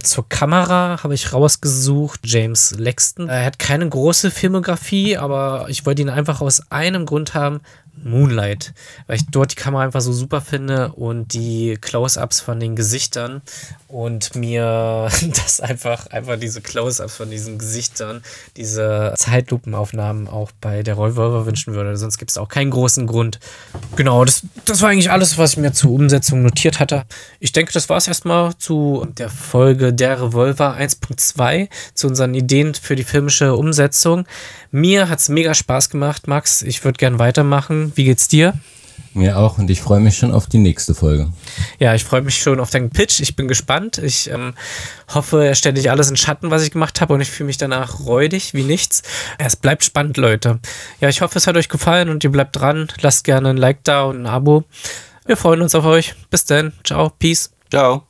Zur 0.00 0.28
Kamera 0.28 1.02
habe 1.02 1.14
ich 1.14 1.32
rausgesucht 1.32 2.20
James 2.24 2.74
Lexton. 2.78 3.28
Er 3.28 3.44
hat 3.44 3.58
keine 3.58 3.88
große 3.88 4.30
Filmografie, 4.30 5.16
aber 5.16 5.66
ich 5.68 5.86
wollte 5.86 6.02
ihn 6.02 6.10
einfach 6.10 6.40
aus 6.40 6.70
einem 6.70 7.06
Grund 7.06 7.34
haben. 7.34 7.60
Moonlight, 8.04 8.72
weil 9.06 9.16
ich 9.16 9.26
dort 9.30 9.52
die 9.52 9.56
Kamera 9.56 9.84
einfach 9.84 10.00
so 10.00 10.12
super 10.12 10.40
finde 10.40 10.92
und 10.92 11.32
die 11.32 11.78
Close-ups 11.80 12.40
von 12.40 12.60
den 12.60 12.76
Gesichtern 12.76 13.42
und 13.88 14.34
mir 14.34 15.08
das 15.22 15.60
einfach, 15.60 16.08
einfach 16.08 16.38
diese 16.38 16.60
Close-ups 16.60 17.16
von 17.16 17.30
diesen 17.30 17.58
Gesichtern, 17.58 18.22
diese 18.56 19.14
Zeitlupenaufnahmen 19.16 20.28
auch 20.28 20.50
bei 20.60 20.82
der 20.82 20.94
Revolver 20.94 21.46
wünschen 21.46 21.74
würde. 21.74 21.96
Sonst 21.96 22.18
gibt 22.18 22.30
es 22.30 22.38
auch 22.38 22.48
keinen 22.48 22.70
großen 22.70 23.06
Grund. 23.06 23.38
Genau, 23.96 24.24
das, 24.24 24.42
das 24.64 24.82
war 24.82 24.90
eigentlich 24.90 25.10
alles, 25.10 25.38
was 25.38 25.52
ich 25.52 25.58
mir 25.58 25.72
zur 25.72 25.92
Umsetzung 25.92 26.42
notiert 26.42 26.80
hatte. 26.80 27.04
Ich 27.40 27.52
denke, 27.52 27.72
das 27.72 27.88
war 27.88 27.96
es 27.96 28.08
erstmal 28.08 28.56
zu 28.58 29.06
der 29.16 29.30
Folge 29.30 29.92
der 29.92 30.20
Revolver 30.22 30.76
1.2, 30.76 31.68
zu 31.94 32.06
unseren 32.06 32.34
Ideen 32.34 32.74
für 32.74 32.96
die 32.96 33.04
filmische 33.04 33.56
Umsetzung. 33.56 34.26
Mir 34.70 35.08
hat 35.08 35.18
es 35.18 35.28
mega 35.28 35.54
Spaß 35.54 35.88
gemacht, 35.88 36.28
Max. 36.28 36.62
Ich 36.62 36.84
würde 36.84 36.98
gern 36.98 37.18
weitermachen. 37.18 37.87
Wie 37.94 38.04
geht's 38.04 38.28
dir? 38.28 38.54
Mir 39.14 39.38
auch 39.38 39.58
und 39.58 39.70
ich 39.70 39.80
freue 39.80 40.00
mich 40.00 40.16
schon 40.16 40.32
auf 40.32 40.46
die 40.46 40.58
nächste 40.58 40.94
Folge. 40.94 41.32
Ja, 41.78 41.94
ich 41.94 42.04
freue 42.04 42.22
mich 42.22 42.38
schon 42.38 42.60
auf 42.60 42.70
deinen 42.70 42.90
Pitch. 42.90 43.20
Ich 43.20 43.36
bin 43.36 43.48
gespannt. 43.48 43.98
Ich 43.98 44.30
ähm, 44.30 44.54
hoffe, 45.12 45.44
er 45.44 45.54
stellt 45.54 45.76
nicht 45.76 45.90
alles 45.90 46.10
in 46.10 46.16
Schatten, 46.16 46.50
was 46.50 46.62
ich 46.62 46.70
gemacht 46.70 47.00
habe 47.00 47.14
und 47.14 47.20
ich 47.20 47.30
fühle 47.30 47.46
mich 47.46 47.56
danach 47.56 48.00
räudig 48.00 48.54
wie 48.54 48.62
nichts. 48.62 49.02
Es 49.38 49.56
bleibt 49.56 49.84
spannend, 49.84 50.16
Leute. 50.16 50.60
Ja, 51.00 51.08
ich 51.08 51.20
hoffe, 51.20 51.38
es 51.38 51.46
hat 51.46 51.56
euch 51.56 51.68
gefallen 51.68 52.10
und 52.10 52.22
ihr 52.22 52.30
bleibt 52.30 52.56
dran. 52.56 52.88
Lasst 53.00 53.24
gerne 53.24 53.50
ein 53.50 53.56
Like 53.56 53.82
da 53.84 54.02
und 54.04 54.20
ein 54.22 54.26
Abo. 54.26 54.64
Wir 55.26 55.36
freuen 55.36 55.62
uns 55.62 55.74
auf 55.74 55.84
euch. 55.84 56.14
Bis 56.30 56.44
dann. 56.44 56.72
Ciao. 56.84 57.10
Peace. 57.18 57.50
Ciao. 57.70 58.07